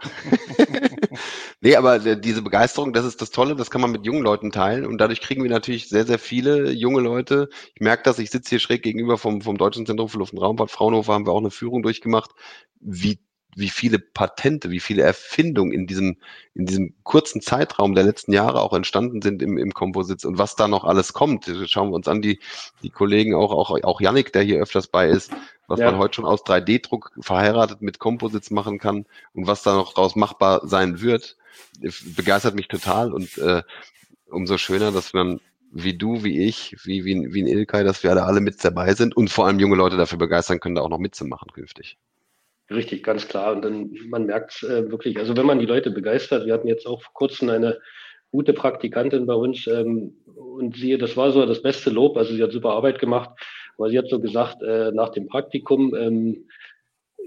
nee, 1.62 1.78
aber 1.78 2.00
diese 2.18 2.42
Begeisterung, 2.42 2.92
das 2.92 3.06
ist 3.06 3.22
das 3.22 3.32
Tolle, 3.32 3.56
das 3.56 3.72
kann 3.72 3.80
man 3.80 3.94
mit 3.94 4.06
jungen 4.06 4.24
Leuten 4.24 4.52
teilen. 4.52 4.86
Und 4.86 4.98
dadurch 4.98 5.22
kriegen 5.22 5.42
wir 5.42 5.50
natürlich 5.50 5.88
sehr, 5.88 6.06
sehr 6.06 6.20
viele 6.20 6.70
junge 6.72 7.00
Leute. 7.00 7.48
Ich 7.76 7.82
merke 7.82 8.04
das, 8.04 8.20
ich 8.20 8.30
sitze 8.30 8.50
hier 8.50 8.60
schräg 8.60 8.84
gegenüber 8.84 9.18
vom, 9.18 9.42
vom 9.42 9.58
Deutschen 9.58 9.86
Zentrum 9.86 10.10
für 10.10 10.18
Luft- 10.18 10.34
und 10.34 10.40
Raumfahrt. 10.40 10.70
Fraunhofer 10.70 11.14
haben 11.14 11.26
wir 11.26 11.32
auch 11.32 11.40
eine 11.40 11.50
Führung 11.50 11.82
durchgemacht, 11.82 12.32
wie 12.82 13.20
wie 13.56 13.70
viele 13.70 14.00
Patente, 14.00 14.72
wie 14.72 14.80
viele 14.80 15.04
Erfindungen 15.04 15.74
in 15.74 15.88
diesem, 15.88 16.18
in 16.54 16.66
diesem 16.66 16.94
kurzen 17.04 17.42
Zeitraum 17.42 17.96
der 17.96 18.04
letzten 18.04 18.34
Jahre 18.34 18.62
auch 18.62 18.74
entstanden 18.74 19.22
sind 19.22 19.42
im, 19.42 19.58
im 19.58 19.74
Kompositz 19.74 20.24
und 20.24 20.38
was 20.38 20.56
da 20.56 20.68
noch 20.68 20.84
alles 20.84 21.14
kommt. 21.14 21.52
Schauen 21.66 21.90
wir 21.90 21.96
uns 21.96 22.08
an, 22.08 22.22
die, 22.22 22.40
die 22.82 22.90
Kollegen, 22.90 23.36
auch, 23.36 23.52
auch, 23.52 23.78
auch 23.84 24.02
Yannick, 24.02 24.32
der 24.34 24.44
hier 24.44 24.62
öfters 24.62 24.88
bei 24.88 25.08
ist, 25.08 25.32
was 25.68 25.80
ja. 25.80 25.92
man 25.92 26.00
heute 26.00 26.16
schon 26.16 26.26
aus 26.26 26.44
3D-Druck 26.44 27.12
verheiratet 27.20 27.82
mit 27.82 28.00
Kompositz 28.00 28.52
machen 28.52 28.80
kann 28.80 29.06
und 29.34 29.48
was 29.48 29.64
da 29.64 29.74
noch 29.74 29.94
draus 29.94 30.16
machbar 30.16 30.62
sein 30.66 31.02
wird, 31.02 31.38
begeistert 32.16 32.56
mich 32.56 32.68
total 32.68 33.14
und 33.14 33.38
äh, 33.38 33.64
umso 34.30 34.58
schöner, 34.58 34.92
dass 34.92 35.14
man 35.14 35.42
wie 35.74 35.98
du, 35.98 36.24
wie 36.24 36.46
ich, 36.46 36.76
wie, 36.84 37.06
wie, 37.06 37.34
wie 37.34 37.44
ein 37.44 37.48
Ilkay, 37.48 37.84
dass 37.84 38.04
wir 38.04 38.12
alle 38.12 38.42
mit 38.42 38.64
dabei 38.64 38.94
sind 38.94 39.16
und 39.16 39.30
vor 39.30 39.48
allem 39.48 39.60
junge 39.60 39.78
Leute 39.78 39.96
dafür 39.98 40.18
begeistern 40.18 40.60
können, 40.60 40.76
da 40.76 40.82
auch 40.82 40.90
noch 40.90 40.98
mitzumachen 40.98 41.52
künftig. 41.54 41.98
Richtig, 42.74 43.04
ganz 43.04 43.28
klar. 43.28 43.54
Und 43.54 43.64
dann, 43.64 43.92
man 44.08 44.26
merkt 44.26 44.64
äh, 44.64 44.90
wirklich, 44.90 45.18
also 45.18 45.36
wenn 45.36 45.46
man 45.46 45.60
die 45.60 45.66
Leute 45.66 45.92
begeistert, 45.92 46.46
wir 46.46 46.54
hatten 46.54 46.68
jetzt 46.68 46.88
auch 46.88 47.02
vor 47.02 47.14
kurzem 47.14 47.50
eine 47.50 47.80
gute 48.32 48.54
Praktikantin 48.54 49.26
bei 49.26 49.34
uns 49.34 49.68
ähm, 49.68 50.16
und 50.36 50.78
sie, 50.78 50.98
das 50.98 51.18
war 51.18 51.32
so 51.32 51.46
das 51.46 51.62
beste 51.62 51.90
Lob, 51.90 52.16
also 52.18 52.34
sie 52.34 52.42
hat 52.42 52.52
super 52.54 52.72
Arbeit 52.72 53.00
gemacht, 53.00 53.30
weil 53.78 53.92
sie 53.92 53.98
hat 53.98 54.08
so 54.08 54.22
gesagt, 54.22 54.62
äh, 54.64 54.92
nach 54.94 55.10
dem 55.10 55.28
Praktikum, 55.28 55.94
ähm, 55.96 56.48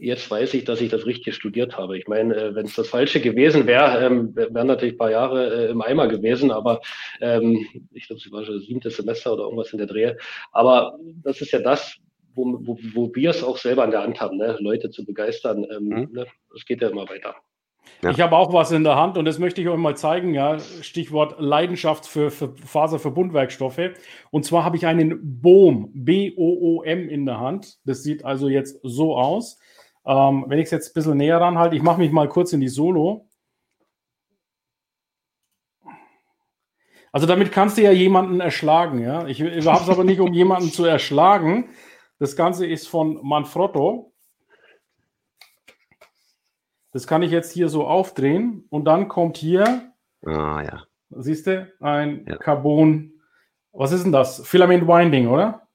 jetzt 0.01 0.31
weiß 0.31 0.55
ich, 0.55 0.65
dass 0.65 0.81
ich 0.81 0.91
das 0.91 1.05
Richtige 1.07 1.33
studiert 1.35 1.77
habe. 1.77 1.99
Ich 1.99 2.09
meine, 2.09 2.35
äh, 2.35 2.55
wenn 2.55 2.67
es 2.67 2.75
das 2.75 2.89
Falsche 2.89 3.21
gewesen 3.21 3.67
wäre, 3.67 4.05
ähm, 4.05 4.35
wären 4.35 4.67
natürlich 4.67 4.95
ein 4.95 4.99
paar 4.99 5.11
Jahre 5.11 5.67
äh, 5.67 5.71
im 5.71 5.83
Eimer 5.83 6.09
gewesen, 6.09 6.51
aber 6.51 6.81
ähm, 7.21 7.67
ich 7.93 8.07
glaube, 8.07 8.21
sie 8.21 8.33
war 8.33 8.45
schon 8.45 8.55
das 8.57 8.65
siebte 8.65 8.91
Semester 8.91 9.35
oder 9.35 9.45
irgendwas 9.45 9.73
in 9.73 9.79
der 9.79 9.87
Drehe. 9.87 10.17
Aber 10.53 10.99
das 11.23 11.41
ist 11.43 11.53
ja 11.53 11.59
das, 11.61 11.99
wo, 12.35 12.59
wo, 12.61 12.79
wo 12.95 13.15
wir 13.15 13.31
es 13.31 13.43
auch 13.43 13.57
selber 13.57 13.85
an 13.85 13.91
der 13.91 14.03
Hand 14.03 14.21
haben, 14.21 14.37
ne? 14.37 14.57
Leute 14.61 14.91
zu 14.91 15.05
begeistern. 15.05 15.67
Ähm, 15.71 15.85
mhm. 15.85 16.09
ne? 16.13 16.27
Das 16.53 16.65
geht 16.67 16.83
ja 16.83 16.89
immer 16.89 17.09
weiter. 17.09 17.35
Ja. 18.03 18.11
Ich 18.11 18.21
habe 18.21 18.37
auch 18.37 18.53
was 18.53 18.71
in 18.73 18.85
der 18.85 18.97
Hand 18.97 19.17
und 19.17 19.25
das 19.25 19.39
möchte 19.39 19.61
ich 19.61 19.69
euch 19.69 19.79
mal 19.79 19.97
zeigen. 19.97 20.35
Ja, 20.35 20.59
Stichwort 20.59 21.37
Leidenschaft 21.39 22.07
für, 22.07 22.31
für 22.31 22.55
Faserverbundwerkstoffe. 22.57 23.81
Und 24.31 24.45
zwar 24.45 24.65
habe 24.65 24.77
ich 24.77 24.87
einen 24.87 25.41
Boom, 25.41 25.91
B-O-O-M 25.95 27.09
in 27.09 27.27
der 27.27 27.41
Hand. 27.41 27.79
Das 27.85 28.03
sieht 28.03 28.25
also 28.25 28.49
jetzt 28.49 28.81
so 28.83 29.17
aus. 29.17 29.59
Ähm, 30.07 30.45
wenn 30.49 30.59
ich 30.59 30.67
es 30.67 30.71
jetzt 30.71 30.91
ein 30.91 30.95
bisschen 30.95 31.17
näher 31.17 31.41
ranhalte, 31.41 31.77
ich 31.77 31.83
mache 31.83 31.99
mich 31.99 32.13
mal 32.13 32.29
kurz 32.29 32.53
in 32.53 32.61
die 32.61 32.69
Solo. 32.69 33.27
Also 37.11 37.27
damit 37.27 37.53
kannst 37.53 37.79
du 37.79 37.83
ja 37.83 37.93
jemanden 37.93 38.41
erschlagen. 38.41 39.01
Ja, 39.01 39.27
ich, 39.27 39.41
ich 39.41 39.67
habe 39.67 39.85
es 39.85 39.89
aber 39.89 40.05
nicht, 40.05 40.21
um 40.21 40.33
jemanden 40.33 40.73
zu 40.73 40.85
erschlagen, 40.85 41.69
das 42.25 42.37
Ganze 42.37 42.67
ist 42.67 42.89
von 42.89 43.21
Manfrotto. 43.23 44.11
Das 46.91 47.07
kann 47.07 47.23
ich 47.23 47.31
jetzt 47.31 47.53
hier 47.53 47.69
so 47.69 47.87
aufdrehen 47.87 48.65
und 48.71 48.87
dann 48.87 49.09
kommt 49.09 49.37
hier, 49.37 49.93
ah, 50.25 50.63
ja. 50.63 50.85
siehst 51.11 51.47
du, 51.47 51.71
ein 51.81 52.25
ja. 52.27 52.37
Carbon. 52.39 53.13
Was 53.73 53.93
ist 53.93 54.05
denn 54.05 54.13
das? 54.13 54.41
Filament 54.47 54.89
Winding, 54.89 55.29
oder? 55.29 55.69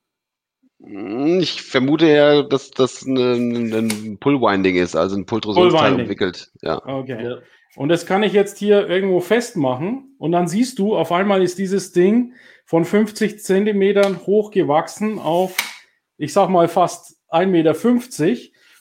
Hm, 0.82 1.40
ich 1.40 1.62
vermute 1.62 2.08
ja, 2.08 2.42
dass 2.42 2.72
das 2.72 3.04
ein, 3.04 3.72
ein 3.72 4.18
Pull-Winding 4.20 4.78
ist, 4.78 4.96
also 4.96 5.18
ein 5.18 5.28
Pultrosionsteil 5.28 5.92
Pull 5.92 6.00
entwickelt. 6.00 6.52
Ja. 6.64 6.84
Okay. 6.84 7.24
Ja. 7.24 7.38
Und 7.76 7.90
das 7.90 8.08
kann 8.08 8.24
ich 8.24 8.34
jetzt 8.34 8.58
hier 8.58 8.90
irgendwo 8.90 9.20
festmachen 9.20 10.16
und 10.18 10.32
dann 10.32 10.48
siehst 10.48 10.80
du, 10.80 10.96
auf 10.96 11.12
einmal 11.12 11.44
ist 11.44 11.60
dieses 11.60 11.92
Ding 11.92 12.34
von 12.66 12.86
50 12.86 13.40
Zentimetern 13.44 14.26
hochgewachsen 14.26 15.20
auf 15.20 15.56
ich 16.20 16.34
sag 16.34 16.50
mal 16.50 16.68
fast 16.68 17.18
1,50 17.32 17.48
Meter. 17.48 17.74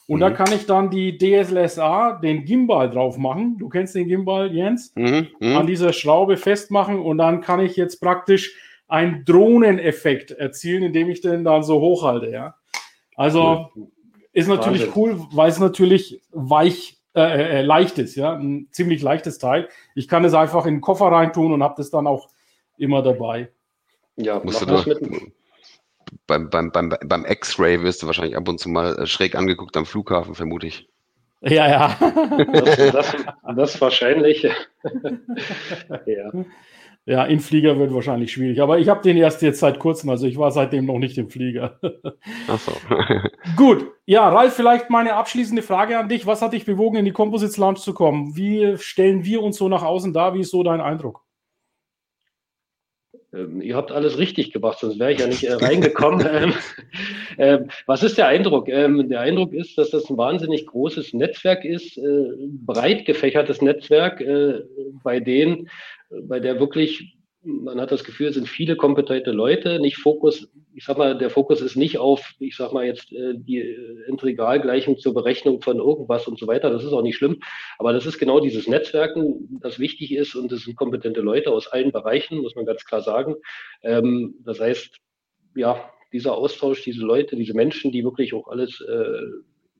Und 0.08 0.16
mhm. 0.16 0.20
da 0.20 0.30
kann 0.30 0.52
ich 0.52 0.66
dann 0.66 0.90
die 0.90 1.16
DSLSA, 1.16 2.18
den 2.22 2.44
Gimbal 2.44 2.90
drauf 2.90 3.16
machen. 3.16 3.56
Du 3.58 3.68
kennst 3.68 3.94
den 3.94 4.08
Gimbal, 4.08 4.52
Jens? 4.52 4.92
Mhm. 4.96 5.28
Mhm. 5.38 5.56
An 5.56 5.66
dieser 5.66 5.92
Schraube 5.92 6.36
festmachen 6.36 6.98
und 6.98 7.18
dann 7.18 7.40
kann 7.40 7.60
ich 7.60 7.76
jetzt 7.76 8.00
praktisch 8.00 8.56
einen 8.88 9.24
Drohneneffekt 9.24 10.32
erzielen, 10.32 10.82
indem 10.82 11.10
ich 11.10 11.20
den 11.20 11.44
dann 11.44 11.62
so 11.62 11.80
hochhalte. 11.80 12.30
Ja? 12.30 12.56
Also 13.16 13.68
cool. 13.76 13.88
ist 14.32 14.48
natürlich 14.48 14.86
Wahnsinn. 14.88 15.02
cool, 15.02 15.26
weil 15.32 15.50
es 15.50 15.60
natürlich 15.60 16.22
weich, 16.32 16.98
äh, 17.14 17.58
äh, 17.60 17.62
leicht 17.62 17.98
ist. 17.98 18.16
Ja? 18.16 18.32
Ein 18.32 18.68
ziemlich 18.72 19.02
leichtes 19.02 19.38
Teil. 19.38 19.68
Ich 19.94 20.08
kann 20.08 20.24
es 20.24 20.34
einfach 20.34 20.66
in 20.66 20.76
den 20.76 20.80
Koffer 20.80 21.06
reintun 21.06 21.52
und 21.52 21.62
habe 21.62 21.74
das 21.76 21.90
dann 21.90 22.06
auch 22.06 22.30
immer 22.78 23.02
dabei. 23.02 23.50
Ja, 24.16 24.40
musst 24.42 24.62
du 24.62 24.66
das 24.66 24.86
mit, 24.86 24.98
beim, 26.28 26.48
beim, 26.50 26.70
beim, 26.70 26.94
beim 27.04 27.24
X-Ray 27.24 27.82
wirst 27.82 28.02
du 28.02 28.06
wahrscheinlich 28.06 28.36
ab 28.36 28.48
und 28.48 28.60
zu 28.60 28.68
mal 28.68 28.96
äh, 28.96 29.06
schräg 29.06 29.34
angeguckt 29.34 29.76
am 29.76 29.86
Flughafen, 29.86 30.36
vermute 30.36 30.68
ich. 30.68 30.88
Ja, 31.40 31.68
ja. 31.68 31.96
Das, 32.52 32.92
das, 32.92 33.16
das 33.56 33.80
wahrscheinlich. 33.80 34.42
ja. 36.06 36.32
Ja, 37.08 37.24
in 37.24 37.40
Flieger 37.40 37.78
wird 37.78 37.94
wahrscheinlich 37.94 38.32
schwierig. 38.32 38.60
Aber 38.60 38.78
ich 38.78 38.90
habe 38.90 39.00
den 39.00 39.16
erst 39.16 39.40
jetzt 39.40 39.60
seit 39.60 39.78
kurzem, 39.78 40.10
also 40.10 40.26
ich 40.26 40.36
war 40.36 40.50
seitdem 40.50 40.84
noch 40.84 40.98
nicht 40.98 41.16
im 41.16 41.30
Flieger. 41.30 41.80
Ach 42.48 42.58
so. 42.58 42.72
Gut. 43.56 43.86
Ja, 44.04 44.28
Ralf, 44.28 44.54
vielleicht 44.54 44.90
meine 44.90 45.14
abschließende 45.14 45.62
Frage 45.62 45.98
an 45.98 46.10
dich. 46.10 46.26
Was 46.26 46.42
hat 46.42 46.52
dich 46.52 46.66
bewogen, 46.66 46.98
in 46.98 47.06
die 47.06 47.12
Composites 47.12 47.56
Lounge 47.56 47.78
zu 47.78 47.94
kommen? 47.94 48.36
Wie 48.36 48.76
stellen 48.76 49.24
wir 49.24 49.42
uns 49.42 49.56
so 49.56 49.70
nach 49.70 49.82
außen 49.82 50.12
dar? 50.12 50.34
Wie 50.34 50.40
ist 50.40 50.50
so 50.50 50.62
dein 50.62 50.82
Eindruck? 50.82 51.24
Ähm, 53.38 53.62
ihr 53.62 53.76
habt 53.76 53.92
alles 53.92 54.18
richtig 54.18 54.52
gemacht, 54.52 54.78
sonst 54.80 54.98
wäre 54.98 55.12
ich 55.12 55.20
ja 55.20 55.26
nicht 55.26 55.44
äh, 55.44 55.52
reingekommen. 55.54 56.26
ähm, 56.32 56.52
äh, 57.36 57.60
was 57.86 58.02
ist 58.02 58.18
der 58.18 58.26
Eindruck? 58.26 58.68
Ähm, 58.68 59.08
der 59.08 59.20
Eindruck 59.20 59.52
ist, 59.52 59.78
dass 59.78 59.90
das 59.90 60.10
ein 60.10 60.16
wahnsinnig 60.16 60.66
großes 60.66 61.12
Netzwerk 61.14 61.64
ist, 61.64 61.96
äh, 61.98 62.26
breit 62.64 63.04
gefächertes 63.04 63.62
Netzwerk, 63.62 64.20
äh, 64.20 64.62
bei 65.02 65.20
denen, 65.20 65.68
bei 66.10 66.40
der 66.40 66.58
wirklich, 66.58 67.16
man 67.42 67.80
hat 67.80 67.92
das 67.92 68.04
Gefühl, 68.04 68.28
es 68.28 68.34
sind 68.34 68.48
viele 68.48 68.76
kompetente 68.76 69.30
Leute, 69.30 69.78
nicht 69.78 69.98
Fokus 69.98 70.48
ich 70.78 70.84
sag 70.84 70.96
mal, 70.96 71.18
der 71.18 71.28
Fokus 71.28 71.60
ist 71.60 71.74
nicht 71.74 71.98
auf, 71.98 72.34
ich 72.38 72.54
sag 72.54 72.72
mal 72.72 72.86
jetzt, 72.86 73.12
äh, 73.12 73.34
die 73.34 73.58
Integralgleichung 74.06 74.96
zur 74.96 75.12
Berechnung 75.12 75.60
von 75.60 75.78
irgendwas 75.78 76.28
und 76.28 76.38
so 76.38 76.46
weiter. 76.46 76.70
Das 76.70 76.84
ist 76.84 76.92
auch 76.92 77.02
nicht 77.02 77.16
schlimm. 77.16 77.40
Aber 77.78 77.92
das 77.92 78.06
ist 78.06 78.20
genau 78.20 78.38
dieses 78.38 78.68
Netzwerken, 78.68 79.58
das 79.60 79.80
wichtig 79.80 80.14
ist. 80.14 80.36
Und 80.36 80.52
das 80.52 80.60
sind 80.60 80.76
kompetente 80.76 81.20
Leute 81.20 81.50
aus 81.50 81.66
allen 81.66 81.90
Bereichen, 81.90 82.38
muss 82.38 82.54
man 82.54 82.64
ganz 82.64 82.84
klar 82.84 83.02
sagen. 83.02 83.34
Ähm, 83.82 84.36
das 84.44 84.60
heißt, 84.60 84.98
ja, 85.56 85.90
dieser 86.12 86.36
Austausch, 86.36 86.84
diese 86.84 87.04
Leute, 87.04 87.34
diese 87.34 87.54
Menschen, 87.54 87.90
die 87.90 88.04
wirklich 88.04 88.32
auch 88.32 88.46
alles, 88.46 88.80
äh, 88.80 89.18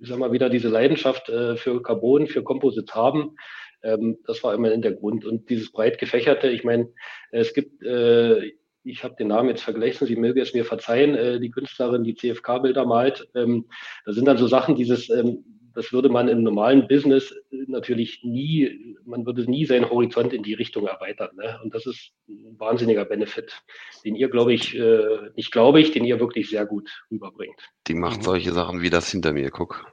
ich 0.01 0.09
sag 0.09 0.19
mal, 0.19 0.33
wieder 0.33 0.51
diese 0.51 0.69
Leidenschaft 0.69 1.29
äh, 1.29 1.55
für 1.57 1.81
Carbon, 1.81 2.27
für 2.27 2.43
Composite 2.43 2.93
haben, 2.93 3.37
ähm, 3.85 4.19
das 4.27 4.43
war 4.43 4.53
immer 4.53 4.77
der 4.77 4.95
Grund. 4.95 5.25
Und 5.25 5.49
dieses 5.49 5.71
breit 5.71 5.99
gefächerte, 5.99 6.49
ich 6.49 6.65
meine, 6.65 6.89
es 7.31 7.55
gibt, 7.55 7.85
äh, 7.85 8.51
ich 8.89 9.05
habe 9.05 9.17
den 9.17 9.29
Namen 9.29 9.49
jetzt 9.51 9.63
verglichen, 9.63 10.07
Sie 10.07 10.17
möge 10.17 10.41
es 10.41 10.55
mir 10.55 10.65
verzeihen, 10.65 11.15
äh, 11.15 11.41
die 11.41 11.51
Künstlerin, 11.51 12.05
die 12.05 12.15
CFK-Bilder 12.15 12.87
malt. 12.87 13.29
Ähm, 13.35 13.67
da 14.05 14.13
sind 14.13 14.27
dann 14.27 14.39
so 14.39 14.47
Sachen, 14.47 14.75
dieses, 14.77 15.11
ähm, 15.11 15.45
das 15.75 15.93
würde 15.93 16.09
man 16.09 16.29
im 16.29 16.43
normalen 16.43 16.89
Business 16.89 17.35
natürlich 17.51 18.25
nie, 18.25 18.97
man 19.05 19.27
würde 19.27 19.49
nie 19.49 19.65
seinen 19.65 19.89
Horizont 19.89 20.33
in 20.33 20.43
die 20.43 20.55
Richtung 20.55 20.87
erweitern. 20.87 21.37
Ne? 21.37 21.61
Und 21.63 21.75
das 21.75 21.87
ist 21.87 22.13
ein 22.29 22.59
wahnsinniger 22.59 23.05
Benefit, 23.05 23.63
den 24.05 24.17
ihr, 24.17 24.29
glaube 24.29 24.53
ich, 24.53 24.77
äh, 24.77 25.31
nicht 25.37 25.53
glaube 25.53 25.81
ich, 25.81 25.93
den 25.93 26.05
ihr 26.05 26.19
wirklich 26.19 26.51
sehr 26.51 26.67
gut 26.67 26.91
rüberbringt. 27.11 27.61
Die 27.87 27.95
macht 27.95 28.19
mhm. 28.19 28.25
solche 28.25 28.53
Sachen 28.53 28.83
wie 28.83 28.91
das 28.91 29.11
hinter 29.11 29.33
mir, 29.33 29.51
guck. 29.51 29.87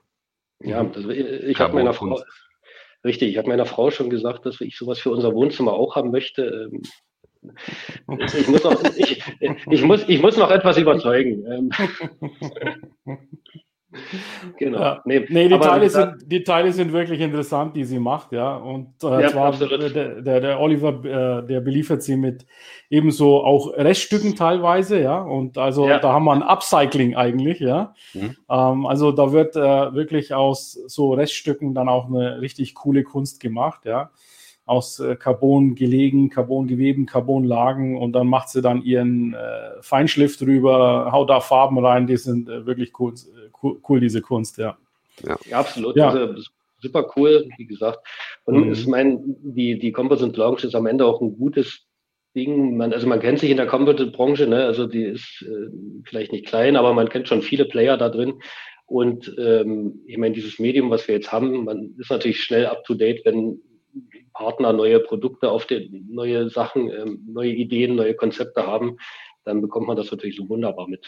Ja, 0.62 0.84
das, 0.84 1.06
ich 1.06 1.60
habe 1.60 1.74
meiner 1.76 1.94
Frau, 1.94 2.20
Richtig, 3.06 3.30
ich 3.30 3.38
habe 3.38 3.50
meiner 3.50 3.68
Frau 3.68 3.92
schon 3.92 4.10
gesagt, 4.10 4.48
dass 4.48 4.60
ich 4.62 4.76
sowas 4.76 4.98
für 4.98 5.12
unser 5.12 5.32
Wohnzimmer 5.36 5.74
auch 5.74 5.96
haben 5.96 6.10
möchte. 6.10 6.72
Ich 8.38 8.48
muss 8.48 8.64
noch, 8.64 8.84
ich, 8.96 9.24
ich, 9.70 9.84
muss, 9.84 10.04
ich 10.08 10.22
muss 10.22 10.38
noch 10.38 10.52
etwas 10.52 10.78
überzeugen. 10.78 11.46
Ähm. 11.46 11.72
genau. 14.58 14.80
Ja. 14.80 15.02
Nee, 15.06 15.26
nee 15.30 15.48
die, 15.48 15.58
Teile 15.58 15.90
sind, 15.90 16.16
die 16.26 16.44
Teile 16.44 16.72
sind 16.74 16.92
wirklich 16.94 17.20
interessant, 17.20 17.76
die 17.76 17.84
sie 17.84 18.00
macht, 18.00 18.32
ja. 18.32 18.56
Und 18.56 19.04
äh, 19.04 19.24
ja, 19.24 19.30
zwar 19.30 19.52
der, 19.54 20.22
der, 20.22 20.42
der, 20.42 20.60
Oliver, 20.60 20.90
äh, 21.06 21.48
der 21.48 21.62
beliefert 21.62 22.04
sie 22.04 22.18
mit 22.18 22.46
ebenso 22.90 23.44
auch 23.44 23.74
Reststücken 23.76 24.36
teilweise, 24.36 25.02
ja. 25.02 25.22
Und 25.22 25.58
also 25.58 25.88
ja. 25.88 26.00
da 26.00 26.14
haben 26.14 26.26
wir 26.26 26.34
ein 26.34 26.44
Upcycling 26.44 27.16
eigentlich, 27.16 27.60
ja. 27.60 27.94
Mhm. 28.14 28.36
Ähm, 28.50 28.86
also 28.86 29.12
da 29.12 29.32
wird 29.32 29.56
äh, 29.56 29.94
wirklich 29.94 30.34
aus 30.34 30.74
so 30.88 31.14
Reststücken 31.14 31.74
dann 31.74 31.90
auch 31.90 32.08
eine 32.08 32.42
richtig 32.42 32.76
coole 32.76 33.04
Kunst 33.04 33.40
gemacht, 33.40 33.86
ja 33.86 34.12
aus 34.66 35.00
äh, 35.00 35.16
Carbon 35.16 35.76
gelegen, 35.76 36.30
Carbongeweben, 36.30 37.06
Carbonlagen 37.06 37.98
und 37.98 38.14
dann 38.14 38.28
macht 38.28 38.50
sie 38.50 38.62
dann 38.62 38.82
ihren 38.82 39.34
äh, 39.34 39.82
Feinschliff 39.82 40.38
drüber, 40.38 41.10
haut 41.12 41.30
da 41.30 41.40
Farben 41.40 41.78
rein, 41.84 42.08
die 42.08 42.18
sind 42.18 42.50
äh, 42.50 42.66
wirklich 42.66 43.00
cool, 43.00 43.14
cool, 43.62 43.80
cool, 43.88 44.00
diese 44.00 44.22
Kunst, 44.22 44.58
ja. 44.58 44.78
Ja, 45.24 45.38
ja 45.48 45.60
absolut. 45.60 45.96
Ja. 45.96 46.10
Also, 46.10 46.42
super 46.80 47.12
cool, 47.16 47.48
wie 47.58 47.66
gesagt. 47.66 48.00
Und 48.46 48.66
mhm. 48.66 48.74
ich 48.74 48.88
meine, 48.88 49.20
die, 49.24 49.78
die 49.78 49.92
Composite 49.92 50.40
Lounge 50.40 50.64
ist 50.64 50.76
am 50.76 50.88
Ende 50.88 51.06
auch 51.06 51.22
ein 51.22 51.38
gutes 51.38 51.86
Ding. 52.36 52.78
Man, 52.78 52.94
also 52.94 53.08
man 53.08 53.20
kennt 53.20 53.40
sich 53.40 53.50
in 53.50 53.58
der 53.58 53.68
Composite-Branche, 53.68 54.48
ne? 54.48 54.66
also 54.66 54.88
die 54.88 55.04
ist 55.04 55.44
äh, 55.48 55.70
vielleicht 56.06 56.32
nicht 56.32 56.46
klein, 56.46 56.76
aber 56.76 56.94
man 56.94 57.10
kennt 57.10 57.28
schon 57.28 57.42
viele 57.42 57.66
Player 57.66 57.98
da 57.98 58.10
drin. 58.10 58.34
Und 58.88 59.34
ähm, 59.40 60.02
ich 60.06 60.18
meine, 60.18 60.36
dieses 60.36 60.60
Medium, 60.60 60.92
was 60.92 61.08
wir 61.08 61.16
jetzt 61.16 61.32
haben, 61.32 61.66
man 61.66 61.96
ist 61.98 62.12
natürlich 62.12 62.44
schnell 62.44 62.68
up 62.68 62.84
to 62.84 62.94
date, 62.94 63.26
wenn 63.26 63.60
Partner 64.34 64.74
neue 64.74 65.00
Produkte 65.00 65.50
auf 65.50 65.66
den, 65.66 66.08
neue 66.10 66.50
Sachen, 66.50 66.90
ähm, 66.92 67.24
neue 67.28 67.52
Ideen, 67.52 67.96
neue 67.96 68.16
Konzepte 68.16 68.66
haben, 68.66 68.98
dann 69.44 69.62
bekommt 69.62 69.88
man 69.88 69.98
das 69.98 70.12
natürlich 70.12 70.36
so 70.36 70.50
wunderbar 70.50 70.88
mit. 70.88 71.06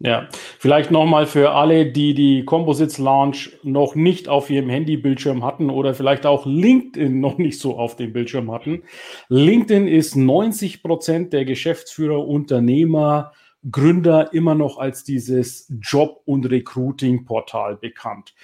Ja, 0.00 0.28
vielleicht 0.58 0.90
nochmal 0.90 1.26
für 1.26 1.52
alle, 1.52 1.90
die 1.90 2.14
die 2.14 2.44
Composites 2.44 2.98
Launch 2.98 3.56
noch 3.62 3.94
nicht 3.94 4.28
auf 4.28 4.50
ihrem 4.50 4.68
Handybildschirm 4.68 5.44
hatten 5.44 5.70
oder 5.70 5.94
vielleicht 5.94 6.26
auch 6.26 6.46
LinkedIn 6.46 7.20
noch 7.22 7.38
nicht 7.38 7.60
so 7.60 7.78
auf 7.78 7.96
dem 7.96 8.12
Bildschirm 8.12 8.50
hatten. 8.50 8.82
LinkedIn 9.28 9.86
ist 9.86 10.16
90 10.16 10.82
Prozent 10.82 11.32
der 11.32 11.44
Geschäftsführer, 11.44 12.26
Unternehmer, 12.26 13.32
Gründer 13.70 14.32
immer 14.34 14.54
noch 14.54 14.78
als 14.78 15.04
dieses 15.04 15.72
Job- 15.80 16.20
und 16.26 16.50
Recruiting-Portal 16.50 17.76
bekannt. 17.76 18.34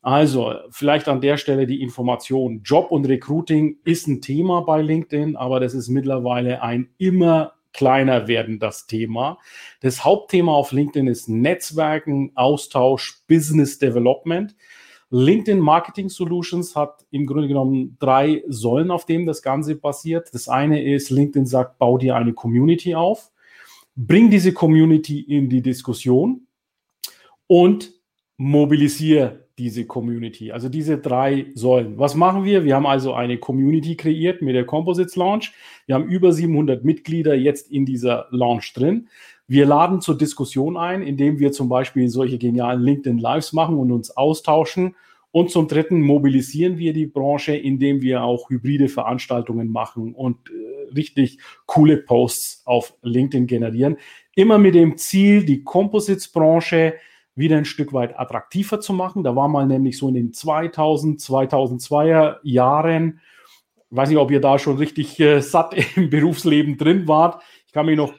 Also, 0.00 0.54
vielleicht 0.70 1.08
an 1.08 1.20
der 1.20 1.36
Stelle 1.36 1.66
die 1.66 1.82
Information. 1.82 2.62
Job 2.62 2.90
und 2.90 3.06
Recruiting 3.06 3.78
ist 3.84 4.06
ein 4.06 4.20
Thema 4.20 4.60
bei 4.60 4.80
LinkedIn, 4.80 5.36
aber 5.36 5.58
das 5.60 5.74
ist 5.74 5.88
mittlerweile 5.88 6.62
ein 6.62 6.88
immer 6.98 7.54
kleiner 7.72 8.28
werdendes 8.28 8.86
Thema. 8.86 9.38
Das 9.80 10.04
Hauptthema 10.04 10.52
auf 10.52 10.72
LinkedIn 10.72 11.06
ist 11.06 11.28
Netzwerken, 11.28 12.32
Austausch, 12.34 13.22
Business 13.28 13.78
Development. 13.78 14.54
LinkedIn 15.10 15.58
Marketing 15.58 16.08
Solutions 16.08 16.76
hat 16.76 17.06
im 17.10 17.26
Grunde 17.26 17.48
genommen 17.48 17.96
drei 17.98 18.42
Säulen, 18.48 18.90
auf 18.90 19.06
denen 19.06 19.26
das 19.26 19.42
Ganze 19.42 19.74
basiert. 19.74 20.28
Das 20.32 20.48
eine 20.48 20.82
ist, 20.82 21.10
LinkedIn 21.10 21.46
sagt, 21.46 21.78
bau 21.78 21.98
dir 21.98 22.14
eine 22.14 22.34
Community 22.34 22.94
auf, 22.94 23.30
bring 23.96 24.30
diese 24.30 24.52
Community 24.52 25.20
in 25.20 25.48
die 25.48 25.62
Diskussion 25.62 26.46
und 27.46 27.92
mobilisiere 28.36 29.47
diese 29.58 29.86
Community. 29.86 30.52
Also 30.52 30.68
diese 30.68 30.98
drei 30.98 31.46
Säulen. 31.54 31.98
Was 31.98 32.14
machen 32.14 32.44
wir? 32.44 32.64
Wir 32.64 32.76
haben 32.76 32.86
also 32.86 33.14
eine 33.14 33.38
Community 33.38 33.96
kreiert 33.96 34.40
mit 34.40 34.54
der 34.54 34.64
Composites 34.64 35.16
Launch. 35.16 35.52
Wir 35.86 35.96
haben 35.96 36.08
über 36.08 36.32
700 36.32 36.84
Mitglieder 36.84 37.34
jetzt 37.34 37.70
in 37.70 37.84
dieser 37.84 38.28
Launch 38.30 38.72
drin. 38.72 39.08
Wir 39.46 39.66
laden 39.66 40.00
zur 40.00 40.16
Diskussion 40.16 40.76
ein, 40.76 41.02
indem 41.02 41.38
wir 41.38 41.52
zum 41.52 41.68
Beispiel 41.68 42.08
solche 42.08 42.38
genialen 42.38 42.82
LinkedIn 42.82 43.18
Lives 43.18 43.52
machen 43.52 43.78
und 43.78 43.90
uns 43.90 44.16
austauschen. 44.16 44.94
Und 45.30 45.50
zum 45.50 45.68
Dritten 45.68 46.00
mobilisieren 46.02 46.78
wir 46.78 46.92
die 46.92 47.06
Branche, 47.06 47.54
indem 47.54 48.00
wir 48.00 48.22
auch 48.22 48.50
hybride 48.50 48.88
Veranstaltungen 48.88 49.70
machen 49.70 50.14
und 50.14 50.36
äh, 50.50 50.94
richtig 50.94 51.38
coole 51.66 51.98
Posts 51.98 52.62
auf 52.64 52.94
LinkedIn 53.02 53.46
generieren. 53.46 53.96
Immer 54.34 54.58
mit 54.58 54.74
dem 54.74 54.96
Ziel, 54.96 55.44
die 55.44 55.64
Composites-Branche 55.64 56.94
wieder 57.38 57.56
ein 57.56 57.64
Stück 57.64 57.92
weit 57.92 58.18
attraktiver 58.18 58.80
zu 58.80 58.92
machen. 58.92 59.22
Da 59.22 59.34
war 59.36 59.48
mal 59.48 59.66
nämlich 59.66 59.96
so 59.96 60.08
in 60.08 60.14
den 60.14 60.32
2000, 60.32 61.20
2002er 61.20 62.36
Jahren, 62.42 63.20
weiß 63.90 64.08
nicht, 64.08 64.18
ob 64.18 64.30
ihr 64.30 64.40
da 64.40 64.58
schon 64.58 64.76
richtig 64.76 65.18
äh, 65.20 65.40
satt 65.40 65.74
im 65.96 66.10
Berufsleben 66.10 66.76
drin 66.76 67.08
wart. 67.08 67.42
Ich 67.66 67.72
kann 67.72 67.86
mich 67.86 67.96
noch 67.96 68.12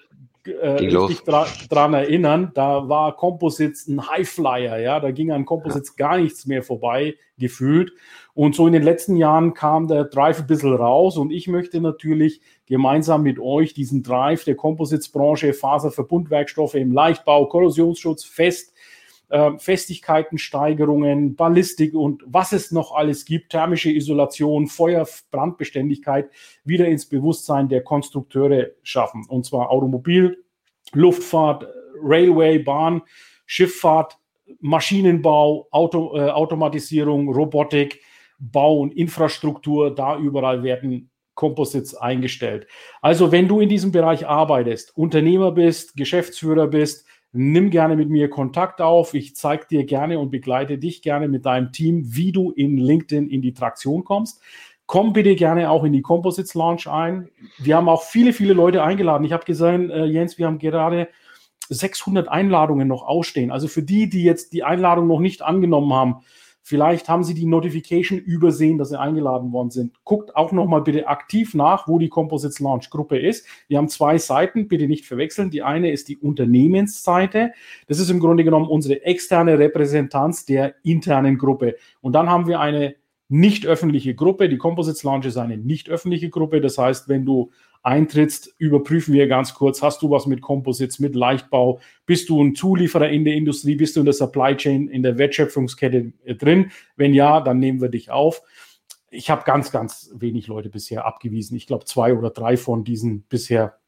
äh, 0.46 0.70
richtig 0.70 1.22
dra 1.26 1.48
dran 1.70 1.94
erinnern, 1.94 2.52
da 2.54 2.88
war 2.88 3.16
Composites 3.16 3.88
ein 3.88 4.10
Highflyer, 4.10 4.80
ja, 4.80 5.00
da 5.00 5.12
ging 5.12 5.32
an 5.32 5.46
Composites 5.46 5.96
gar 5.96 6.18
nichts 6.18 6.46
mehr 6.46 6.64
vorbei, 6.64 7.16
gefühlt. 7.38 7.92
Und 8.34 8.56
so 8.56 8.66
in 8.66 8.74
den 8.74 8.84
letzten 8.84 9.18
Jahren 9.18 9.54
kam 9.54 9.88
der 9.88 10.06
Drive 10.06 10.40
ein 10.40 10.48
bisschen 10.48 10.74
raus 10.74 11.18
und 11.18 11.32
ich 11.32 11.48
möchte 11.48 11.82
natürlich 11.82 12.42
gemeinsam 12.68 13.24
mit 13.24 13.38
euch 13.40 13.74
diesen 13.74 14.02
Drive 14.02 14.46
der 14.46 14.56
Composites-Branche, 14.56 15.54
Faserverbundwerkstoffe 15.54 16.76
im 16.76 16.94
Leichtbau, 16.94 17.46
Korrosionsschutz 17.48 18.24
fest 18.24 18.74
äh, 19.30 19.58
Festigkeitensteigerungen, 19.58 21.36
Ballistik 21.36 21.94
und 21.94 22.24
was 22.26 22.52
es 22.52 22.72
noch 22.72 22.94
alles 22.94 23.26
gibt, 23.26 23.52
thermische 23.52 23.92
Isolation, 23.92 24.68
Feuer, 24.68 25.08
Brandbeständigkeit 25.32 26.30
wieder 26.64 26.88
ins 26.88 27.08
Bewusstsein 27.08 27.70
der 27.70 27.84
Konstrukteure 27.84 28.72
schaffen. 28.84 29.26
Und 29.28 29.46
zwar 29.46 29.70
Automobil, 29.70 30.44
Luftfahrt, 30.94 31.68
Railway, 32.02 32.60
Bahn, 32.60 33.02
Schifffahrt, 33.46 34.18
Maschinenbau, 34.60 35.68
Auto, 35.72 36.18
äh, 36.18 36.30
Automatisierung, 36.30 37.32
Robotik, 37.32 38.02
Bau 38.40 38.80
und 38.80 38.96
Infrastruktur, 38.96 39.94
da 39.94 40.18
überall 40.18 40.64
werden 40.64 41.12
Composites 41.36 41.96
eingestellt. 41.96 42.68
Also 43.02 43.32
wenn 43.32 43.48
du 43.48 43.60
in 43.62 43.70
diesem 43.70 43.92
Bereich 43.92 44.28
arbeitest, 44.28 44.96
Unternehmer 44.98 45.52
bist, 45.52 45.96
Geschäftsführer 45.96 46.68
bist, 46.68 47.06
Nimm 47.32 47.70
gerne 47.70 47.96
mit 47.96 48.10
mir 48.10 48.30
Kontakt 48.30 48.82
auf. 48.82 49.14
Ich 49.14 49.36
zeige 49.36 49.68
dir 49.68 49.86
gerne 49.86 50.18
und 50.18 50.32
begleite 50.32 50.78
dich 50.78 51.02
gerne 51.02 51.28
mit 51.28 51.46
deinem 51.46 51.72
Team, 51.72 52.16
wie 52.16 52.32
du 52.32 52.52
in 52.52 52.78
LinkedIn 52.78 53.30
in 53.30 53.42
die 53.42 53.54
Traktion 53.54 54.04
kommst. 54.04 54.42
Komm 54.88 55.14
bitte 55.14 55.36
gerne 55.36 55.70
auch 55.70 55.84
in 55.84 55.94
die 55.94 56.02
Composites 56.02 56.56
Launch 56.56 56.88
ein. 56.88 57.30
Wir 57.60 57.76
haben 57.76 57.88
auch 57.88 58.02
viele, 58.02 58.34
viele 58.34 58.54
Leute 58.54 58.82
eingeladen. 58.82 59.24
Ich 59.24 59.34
habe 59.34 59.46
gesehen, 59.46 59.92
äh, 59.92 60.06
Jens, 60.06 60.40
wir 60.40 60.48
haben 60.48 60.58
gerade 60.58 61.10
600 61.70 62.28
Einladungen 62.28 62.88
noch 62.88 63.04
ausstehen. 63.04 63.52
Also 63.52 63.68
für 63.68 63.84
die, 63.84 64.10
die 64.10 64.24
jetzt 64.24 64.54
die 64.54 64.64
Einladung 64.64 65.06
noch 65.06 65.20
nicht 65.20 65.44
angenommen 65.44 65.94
haben, 65.94 66.16
Vielleicht 66.70 67.10
haben 67.10 67.24
Sie 67.24 67.34
die 67.34 67.48
Notification 67.48 68.20
übersehen, 68.20 68.78
dass 68.78 68.90
Sie 68.90 69.00
eingeladen 69.00 69.52
worden 69.52 69.72
sind. 69.72 69.96
Guckt 70.04 70.36
auch 70.36 70.52
nochmal 70.52 70.84
bitte 70.84 71.08
aktiv 71.08 71.56
nach, 71.56 71.88
wo 71.88 71.98
die 71.98 72.10
Composites 72.10 72.60
Launch 72.60 72.92
Gruppe 72.92 73.18
ist. 73.18 73.48
Wir 73.68 73.80
haben 73.80 73.88
zwei 73.88 74.20
Seiten, 74.20 74.68
bitte 74.68 74.88
nicht 74.88 75.08
verwechseln. 75.08 75.50
Die 75.50 75.64
eine 75.64 75.92
ist 75.92 76.10
die 76.10 76.18
Unternehmensseite. 76.18 77.54
Das 77.88 77.98
ist 77.98 78.12
im 78.12 78.20
Grunde 78.20 78.44
genommen 78.44 78.68
unsere 78.68 79.04
externe 79.04 79.58
Repräsentanz 79.58 80.46
der 80.46 80.76
internen 80.84 81.40
Gruppe. 81.40 81.76
Und 82.02 82.14
dann 82.14 82.30
haben 82.30 82.48
wir 82.48 82.60
eine 82.60 82.94
nicht 83.30 83.66
öffentliche 83.66 84.14
Gruppe. 84.14 84.48
Die 84.48 84.60
Composites 84.60 85.02
Launch 85.02 85.26
ist 85.26 85.38
eine 85.38 85.58
nicht 85.58 85.90
öffentliche 85.90 86.30
Gruppe. 86.30 86.62
Das 86.62 86.78
heißt, 86.78 87.10
wenn 87.10 87.26
du 87.26 87.50
eintrittst, 87.84 88.54
überprüfen 88.58 89.14
wir 89.14 89.28
ganz 89.28 89.54
kurz, 89.54 89.82
hast 89.82 90.02
du 90.02 90.10
was 90.10 90.26
mit 90.26 90.42
Composites, 90.42 91.00
mit 91.00 91.16
Leichtbau, 91.16 91.80
bist 92.06 92.30
du 92.30 92.44
ein 92.44 92.56
Zulieferer 92.56 93.10
in 93.10 93.26
der 93.26 93.36
Industrie, 93.36 93.76
bist 93.76 93.96
du 93.96 94.02
in 94.02 94.06
der 94.06 94.14
Supply 94.14 94.56
Chain, 94.56 94.88
in 94.88 95.04
der 95.04 95.18
Wertschöpfungskette 95.18 96.14
äh, 96.26 96.36
drin? 96.36 96.72
Wenn 96.96 97.14
ja, 97.14 97.42
dann 97.42 97.60
nehmen 97.60 97.82
wir 97.82 97.90
dich 97.90 98.12
auf. 98.12 98.42
Ich 99.10 99.30
habe 99.30 99.44
ganz, 99.44 99.72
ganz 99.72 100.12
wenig 100.14 100.48
Leute 100.48 100.70
bisher 100.70 101.06
abgewiesen. 101.06 101.56
Ich 101.56 101.68
glaube, 101.68 101.86
zwei 101.86 102.14
oder 102.14 102.30
drei 102.30 102.58
von 102.58 102.84
diesen 102.84 103.24
bisher 103.24 103.80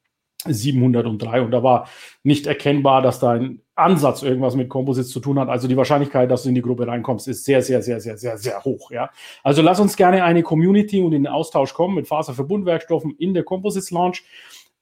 703 0.47 1.41
und 1.41 1.51
da 1.51 1.61
war 1.61 1.87
nicht 2.23 2.47
erkennbar, 2.47 3.01
dass 3.01 3.19
da 3.19 3.33
ein 3.33 3.61
Ansatz 3.81 4.23
irgendwas 4.23 4.55
mit 4.55 4.69
Composites 4.69 5.11
zu 5.11 5.19
tun 5.19 5.39
hat. 5.39 5.49
Also 5.49 5.67
die 5.67 5.77
Wahrscheinlichkeit, 5.77 6.29
dass 6.31 6.43
du 6.43 6.49
in 6.49 6.55
die 6.55 6.61
Gruppe 6.61 6.87
reinkommst, 6.87 7.27
ist 7.27 7.45
sehr, 7.45 7.61
sehr, 7.61 7.81
sehr, 7.81 7.99
sehr, 7.99 8.17
sehr, 8.17 8.37
sehr 8.37 8.63
hoch. 8.63 8.91
Ja? 8.91 9.09
Also 9.43 9.61
lass 9.61 9.79
uns 9.79 9.95
gerne 9.95 10.23
eine 10.23 10.43
Community 10.43 11.01
und 11.01 11.13
in 11.13 11.23
den 11.23 11.31
Austausch 11.31 11.73
kommen 11.73 11.95
mit 11.95 12.07
Faserverbundwerkstoffen 12.07 13.15
in 13.17 13.33
der 13.33 13.43
Composites 13.43 13.91
Launch. 13.91 14.23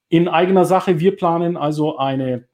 In 0.10 0.28
eigener 0.28 0.66
Sache, 0.66 1.00
wir 1.00 1.16
planen 1.16 1.58
also 1.58 1.97
eine 1.97 2.45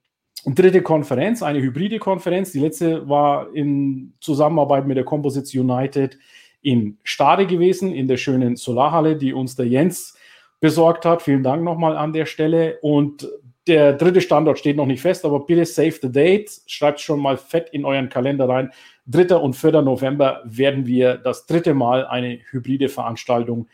dritte 0.45 0.81
Konferenz, 0.81 1.41
eine 1.41 1.61
hybride 1.61 1.99
Konferenz. 1.99 2.51
Die 2.51 2.59
letzte 2.59 3.09
war 3.09 3.53
in 3.53 4.13
Zusammenarbeit 4.19 4.85
mit 4.85 4.97
der 4.97 5.05
Composites 5.05 5.53
United 5.53 6.17
in 6.61 6.97
Stade 7.03 7.45
gewesen, 7.45 7.93
in 7.93 8.07
der 8.07 8.17
schönen 8.17 8.55
Solarhalle, 8.55 9.15
die 9.15 9.33
uns 9.33 9.55
der 9.55 9.67
Jens 9.67 10.17
besorgt 10.59 11.05
hat. 11.05 11.21
Vielen 11.21 11.43
Dank 11.43 11.63
nochmal 11.63 11.95
an 11.95 12.13
der 12.13 12.25
Stelle. 12.25 12.79
Und 12.81 13.27
der 13.67 13.93
dritte 13.93 14.21
Standort 14.21 14.59
steht 14.59 14.77
noch 14.77 14.85
nicht 14.85 15.01
fest, 15.01 15.25
aber 15.25 15.45
bitte 15.45 15.65
save 15.65 15.97
the 16.01 16.11
date. 16.11 16.51
Schreibt 16.67 16.99
schon 16.99 17.19
mal 17.19 17.37
fett 17.37 17.69
in 17.71 17.85
euren 17.85 18.09
Kalender 18.09 18.47
rein. 18.47 18.71
3. 19.07 19.35
und 19.35 19.55
4. 19.55 19.81
November 19.81 20.41
werden 20.45 20.85
wir 20.85 21.15
das 21.15 21.45
dritte 21.45 21.73
Mal 21.73 22.05
eine 22.05 22.39
hybride 22.51 22.89
Veranstaltung 22.89 23.67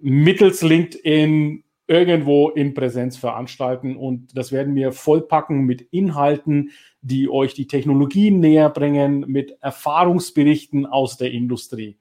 mittels 0.00 0.62
LinkedIn 0.62 1.62
irgendwo 1.86 2.50
in 2.50 2.72
Präsenz 2.72 3.16
veranstalten. 3.16 3.96
Und 3.96 4.36
das 4.36 4.52
werden 4.52 4.74
wir 4.74 4.92
vollpacken 4.92 5.64
mit 5.64 5.82
Inhalten, 5.90 6.70
die 7.02 7.28
euch 7.28 7.54
die 7.54 7.66
Technologien 7.66 8.40
näher 8.40 8.70
bringen, 8.70 9.24
mit 9.26 9.56
Erfahrungsberichten 9.60 10.86
aus 10.86 11.16
der 11.16 11.32
Industrie. 11.32 11.98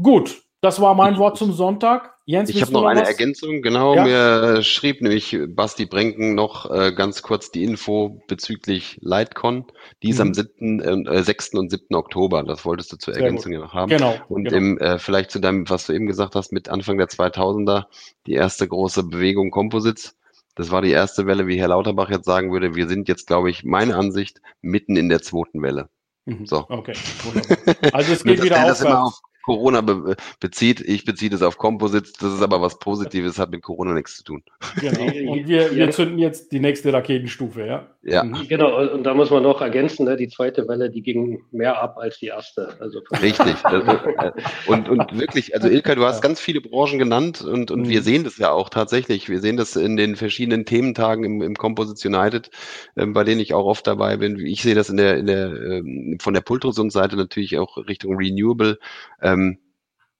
Gut, 0.00 0.42
das 0.60 0.80
war 0.80 0.94
mein 0.94 1.18
Wort 1.18 1.36
zum 1.36 1.52
Sonntag. 1.52 2.17
Jens, 2.28 2.50
ich 2.50 2.60
habe 2.60 2.72
noch 2.72 2.84
eine 2.84 3.00
was? 3.00 3.08
Ergänzung. 3.08 3.62
Genau, 3.62 3.94
ja? 3.94 4.04
mir 4.04 4.62
schrieb 4.62 5.00
nämlich 5.00 5.34
Basti 5.48 5.86
Brenken 5.86 6.34
noch 6.34 6.70
äh, 6.70 6.92
ganz 6.92 7.22
kurz 7.22 7.50
die 7.50 7.64
Info 7.64 8.20
bezüglich 8.28 8.98
Lightcon. 9.00 9.64
Die 10.02 10.10
ist 10.10 10.16
mhm. 10.16 10.26
am 10.26 10.34
7., 10.34 11.06
äh, 11.06 11.22
6. 11.24 11.54
und 11.54 11.70
7. 11.70 11.94
Oktober. 11.94 12.42
Das 12.42 12.66
wolltest 12.66 12.92
du 12.92 12.98
zur 12.98 13.14
Sehr 13.14 13.22
Ergänzung 13.22 13.52
ja 13.52 13.60
noch 13.60 13.72
haben. 13.72 13.88
Genau. 13.88 14.14
Und 14.28 14.44
genau. 14.44 14.56
Im, 14.58 14.78
äh, 14.78 14.98
vielleicht 14.98 15.30
zu 15.30 15.38
deinem, 15.38 15.70
was 15.70 15.86
du 15.86 15.94
eben 15.94 16.06
gesagt 16.06 16.34
hast, 16.34 16.52
mit 16.52 16.68
Anfang 16.68 16.98
der 16.98 17.08
2000er, 17.08 17.86
die 18.26 18.34
erste 18.34 18.68
große 18.68 19.04
Bewegung 19.04 19.50
Composites. 19.50 20.14
Das 20.54 20.70
war 20.70 20.82
die 20.82 20.90
erste 20.90 21.24
Welle, 21.24 21.46
wie 21.46 21.58
Herr 21.58 21.68
Lauterbach 21.68 22.10
jetzt 22.10 22.26
sagen 22.26 22.52
würde. 22.52 22.74
Wir 22.74 22.88
sind 22.88 23.08
jetzt, 23.08 23.26
glaube 23.26 23.48
ich, 23.48 23.64
meine 23.64 23.96
Ansicht, 23.96 24.42
mitten 24.60 24.96
in 24.96 25.08
der 25.08 25.22
zweiten 25.22 25.62
Welle. 25.62 25.88
Mhm. 26.26 26.44
So. 26.44 26.66
Okay, 26.68 26.92
wunderbar. 27.24 27.94
Also 27.94 28.12
es 28.12 28.22
geht 28.22 28.42
wieder 28.42 28.70
aufwärts. 28.70 29.22
Corona 29.48 29.80
be 29.80 30.14
bezieht. 30.40 30.80
Ich 30.82 31.06
beziehe 31.06 31.30
das 31.30 31.40
auf 31.40 31.56
Composites. 31.56 32.12
Das 32.12 32.34
ist 32.34 32.42
aber 32.42 32.60
was 32.60 32.78
Positives, 32.78 33.38
hat 33.38 33.50
mit 33.50 33.62
Corona 33.62 33.94
nichts 33.94 34.18
zu 34.18 34.24
tun. 34.24 34.42
Genau. 34.78 35.00
Und 35.32 35.48
wir, 35.48 35.74
wir 35.74 35.90
zünden 35.90 36.18
jetzt 36.18 36.52
die 36.52 36.60
nächste 36.60 36.92
Raketenstufe, 36.92 37.64
ja? 37.64 37.86
Ja. 38.08 38.24
Mhm. 38.24 38.48
Genau. 38.48 38.92
Und 38.92 39.04
da 39.04 39.14
muss 39.14 39.30
man 39.30 39.42
noch 39.42 39.60
ergänzen, 39.60 40.06
ne? 40.06 40.16
die 40.16 40.28
zweite 40.28 40.66
Welle, 40.66 40.90
die 40.90 41.02
ging 41.02 41.44
mehr 41.50 41.80
ab 41.80 41.98
als 41.98 42.18
die 42.18 42.26
erste. 42.26 42.74
Also 42.80 43.00
Richtig. 43.20 43.56
Äh, 43.64 44.32
und, 44.66 44.88
und 44.88 45.18
wirklich, 45.18 45.54
also 45.54 45.68
Ilka, 45.68 45.94
du 45.94 46.04
hast 46.04 46.22
ganz 46.22 46.40
viele 46.40 46.60
Branchen 46.60 46.98
genannt 46.98 47.42
und, 47.42 47.70
und 47.70 47.82
mhm. 47.82 47.88
wir 47.88 48.02
sehen 48.02 48.24
das 48.24 48.38
ja 48.38 48.50
auch 48.50 48.70
tatsächlich. 48.70 49.28
Wir 49.28 49.40
sehen 49.40 49.56
das 49.56 49.76
in 49.76 49.96
den 49.96 50.16
verschiedenen 50.16 50.64
Thementagen 50.64 51.24
im, 51.24 51.42
im 51.42 51.54
Composites 51.54 52.04
United, 52.04 52.50
ähm, 52.96 53.12
bei 53.12 53.24
denen 53.24 53.40
ich 53.40 53.52
auch 53.54 53.66
oft 53.66 53.86
dabei 53.86 54.16
bin. 54.16 54.38
Ich 54.38 54.62
sehe 54.62 54.74
das 54.74 54.88
in 54.88 54.96
der, 54.96 55.18
in 55.18 55.26
der, 55.26 55.46
ähm, 55.48 56.18
von 56.20 56.34
der 56.34 56.40
Pultrusungsseite 56.40 57.16
natürlich 57.16 57.58
auch 57.58 57.76
Richtung 57.76 58.16
Renewable. 58.16 58.78
Ähm, 59.20 59.58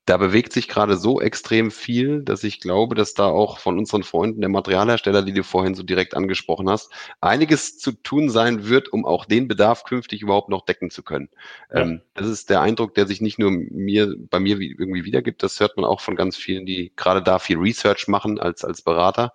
da 0.09 0.16
bewegt 0.16 0.54
sich 0.54 0.68
gerade 0.68 0.96
so 0.96 1.20
extrem 1.20 1.70
viel, 1.70 2.22
dass 2.22 2.42
ich 2.42 2.61
glaube, 2.61 2.94
dass 2.94 3.12
da 3.12 3.26
auch 3.26 3.59
von 3.59 3.78
unseren 3.78 4.02
Freunden 4.02 4.40
der 4.40 4.48
Materialhersteller, 4.48 5.20
die 5.22 5.34
du 5.34 5.44
vorhin 5.44 5.74
so 5.74 5.82
direkt 5.82 6.14
angesprochen 6.14 6.70
hast, 6.70 6.90
einiges 7.20 7.78
zu 7.78 7.92
tun 7.92 8.30
sein 8.30 8.68
wird, 8.68 8.90
um 8.90 9.04
auch 9.04 9.26
den 9.26 9.48
Bedarf 9.48 9.84
künftig 9.84 10.22
überhaupt 10.22 10.48
noch 10.48 10.64
decken 10.64 10.90
zu 10.90 11.02
können. 11.02 11.28
Ja. 11.70 11.80
Ähm, 11.80 12.00
das 12.14 12.26
ist 12.26 12.48
der 12.48 12.62
Eindruck, 12.62 12.94
der 12.94 13.06
sich 13.06 13.20
nicht 13.20 13.38
nur 13.38 13.50
mir, 13.50 14.14
bei 14.18 14.40
mir 14.40 14.59
irgendwie 14.59 15.04
wiedergibt, 15.04 15.42
das 15.42 15.61
hört 15.61 15.76
man 15.76 15.84
auch 15.84 16.00
von 16.00 16.16
ganz 16.16 16.36
vielen, 16.36 16.64
die 16.64 16.90
gerade 16.96 17.22
da 17.22 17.38
viel 17.38 17.59
Research 17.59 18.09
machen 18.09 18.38
als, 18.40 18.64
als 18.64 18.80
Berater. 18.80 19.32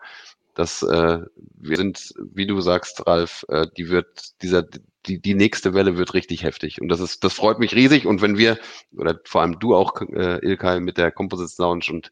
dass 0.55 0.83
äh, 0.83 1.19
wir 1.55 1.77
sind, 1.77 2.13
wie 2.31 2.47
du 2.47 2.61
sagst, 2.61 3.05
Ralf, 3.07 3.45
äh, 3.49 3.67
die 3.77 3.89
wird 3.89 4.41
dieser 4.41 4.63
die, 5.05 5.21
die 5.21 5.35
nächste 5.35 5.73
Welle 5.73 5.97
wird 5.97 6.13
richtig 6.13 6.43
heftig. 6.43 6.81
Und 6.81 6.89
das 6.89 6.99
ist, 6.99 7.23
das 7.23 7.33
freut 7.33 7.59
mich 7.59 7.75
riesig. 7.75 8.05
Und 8.05 8.21
wenn 8.21 8.37
wir, 8.37 8.57
oder 8.97 9.19
vor 9.25 9.41
allem 9.41 9.59
du 9.59 9.75
auch, 9.75 10.01
äh, 10.01 10.39
Ilkay, 10.45 10.79
mit 10.79 10.97
der 10.97 11.11
Composites 11.11 11.57
Lounge 11.57 11.85
und 11.89 12.11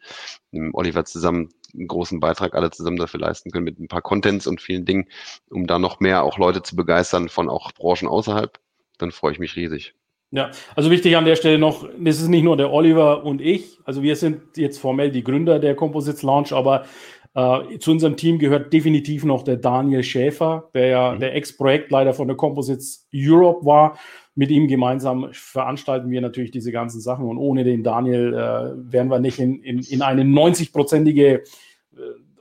ähm, 0.51 0.71
Oliver 0.73 1.05
zusammen 1.05 1.49
einen 1.73 1.87
großen 1.87 2.19
Beitrag 2.19 2.53
alle 2.53 2.71
zusammen 2.71 2.97
dafür 2.97 3.19
leisten 3.19 3.51
können 3.51 3.63
mit 3.63 3.79
ein 3.79 3.87
paar 3.87 4.01
Contents 4.01 4.47
und 4.47 4.61
vielen 4.61 4.85
Dingen, 4.85 5.07
um 5.49 5.67
da 5.67 5.79
noch 5.79 5.99
mehr 5.99 6.23
auch 6.23 6.37
Leute 6.37 6.63
zu 6.63 6.75
begeistern 6.75 7.29
von 7.29 7.49
auch 7.49 7.71
Branchen 7.71 8.07
außerhalb, 8.07 8.59
dann 8.97 9.11
freue 9.11 9.33
ich 9.33 9.39
mich 9.39 9.55
riesig. 9.55 9.93
Ja, 10.33 10.51
also 10.75 10.89
wichtig 10.91 11.17
an 11.17 11.25
der 11.25 11.35
Stelle 11.35 11.59
noch, 11.59 11.89
das 11.99 12.21
ist 12.21 12.29
nicht 12.29 12.43
nur 12.43 12.55
der 12.55 12.71
Oliver 12.71 13.25
und 13.25 13.41
ich, 13.41 13.79
also 13.83 14.01
wir 14.01 14.15
sind 14.15 14.55
jetzt 14.55 14.79
formell 14.79 15.11
die 15.11 15.25
Gründer 15.25 15.59
der 15.59 15.75
Composites 15.75 16.23
Launch, 16.23 16.53
aber 16.53 16.85
äh, 17.33 17.79
zu 17.79 17.91
unserem 17.91 18.17
Team 18.17 18.39
gehört 18.39 18.73
definitiv 18.73 19.23
noch 19.23 19.43
der 19.43 19.57
Daniel 19.57 20.03
Schäfer, 20.03 20.69
der 20.73 20.87
ja 20.87 21.11
mhm. 21.13 21.19
der 21.19 21.35
Ex-Projektleiter 21.35 22.13
von 22.13 22.27
der 22.27 22.37
Composites 22.37 23.07
Europe 23.13 23.65
war. 23.65 23.97
Mit 24.35 24.49
ihm 24.49 24.67
gemeinsam 24.67 25.29
veranstalten 25.31 26.09
wir 26.09 26.21
natürlich 26.21 26.51
diese 26.51 26.71
ganzen 26.71 27.01
Sachen 27.01 27.25
und 27.25 27.37
ohne 27.37 27.63
den 27.63 27.83
Daniel 27.83 28.33
äh, 28.33 28.91
wären 28.91 29.09
wir 29.09 29.19
nicht 29.19 29.39
in, 29.39 29.61
in, 29.61 29.79
in 29.79 30.01
eine 30.01 30.23
90-prozentige 30.23 31.35
äh, 31.35 31.41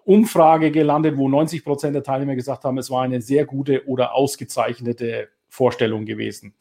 Umfrage 0.04 0.70
gelandet, 0.72 1.16
wo 1.16 1.28
90 1.28 1.64
Prozent 1.64 1.94
der 1.94 2.02
Teilnehmer 2.02 2.34
gesagt 2.34 2.64
haben, 2.64 2.78
es 2.78 2.90
war 2.90 3.02
eine 3.02 3.20
sehr 3.20 3.44
gute 3.44 3.86
oder 3.86 4.14
ausgezeichnete 4.14 5.28
Vorstellung 5.48 6.04
gewesen. 6.04 6.54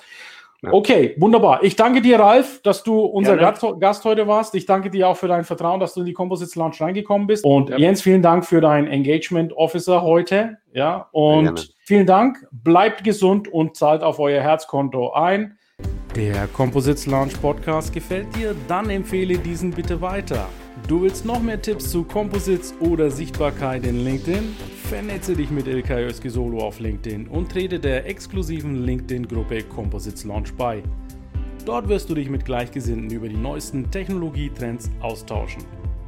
Ja. 0.62 0.74
Okay, 0.74 1.16
wunderbar. 1.18 1.64
Ich 1.64 1.78
danke 1.78 2.02
dir, 2.02 2.20
Ralf, 2.20 2.62
dass 2.64 2.84
du 2.84 3.00
unser 3.00 3.38
Gast, 3.38 3.66
Gast, 3.80 4.04
heute 4.04 4.28
warst. 4.28 4.56
Ich 4.56 4.66
danke 4.66 4.90
dir 4.90 5.08
auch 5.08 5.16
für 5.16 5.30
dein 5.30 5.46
Vertrauen, 5.46 5.80
dass 5.80 5.94
du 5.94 6.02
in 6.02 6.06
die 6.06 6.14
Composites 6.14 6.56
Lounge 6.56 6.76
reingekommen 6.82 7.28
bist. 7.28 7.46
Und 7.46 7.70
ja. 7.70 7.78
Jens, 7.78 8.02
vielen 8.02 8.22
Dank 8.22 8.46
für 8.46 8.60
dein 8.60 8.88
Engagement 8.88 9.54
Officer 9.54 10.02
heute. 10.02 10.58
Ja, 10.74 11.08
und 11.12 11.74
vielen 11.80 12.06
Dank. 12.06 12.46
Bleibt 12.52 13.06
gesund 13.06 13.48
und 13.48 13.78
zahlt 13.78 14.04
auf 14.04 14.20
euer 14.20 14.42
Herzkonto 14.42 15.14
ein. 15.14 15.58
Der 16.16 16.48
Composites 16.48 17.06
Lounge 17.06 17.34
Podcast 17.42 17.94
gefällt 17.94 18.36
dir? 18.36 18.54
Dann 18.68 18.90
empfehle 18.90 19.38
diesen 19.38 19.72
bitte 19.72 20.02
weiter. 20.02 20.50
Du 20.88 21.04
willst 21.04 21.26
noch 21.26 21.42
mehr 21.42 21.62
Tipps 21.62 21.90
zu 21.90 22.04
Composites 22.04 22.74
oder 22.82 23.10
Sichtbarkeit 23.10 23.86
in 23.86 24.04
LinkedIn? 24.04 24.56
Vernetze 24.90 25.36
dich 25.36 25.52
mit 25.52 25.68
Ilkay 25.68 26.08
Özki 26.08 26.30
auf 26.30 26.80
LinkedIn 26.80 27.28
und 27.28 27.52
trete 27.52 27.80
der 27.80 28.08
exklusiven 28.08 28.86
LinkedIn-Gruppe 28.86 29.62
Composites 29.62 30.24
Launch 30.24 30.52
bei. 30.56 30.82
Dort 31.64 31.88
wirst 31.88 32.10
du 32.10 32.16
dich 32.16 32.28
mit 32.28 32.44
Gleichgesinnten 32.44 33.12
über 33.12 33.30
die 33.30 33.38
neuesten 33.38 33.92
Technologietrends 33.92 34.90
austauschen. 35.00 35.62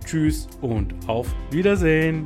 Tschüss 0.03 0.47
und 0.61 0.95
auf 1.05 1.27
Wiedersehen! 1.51 2.25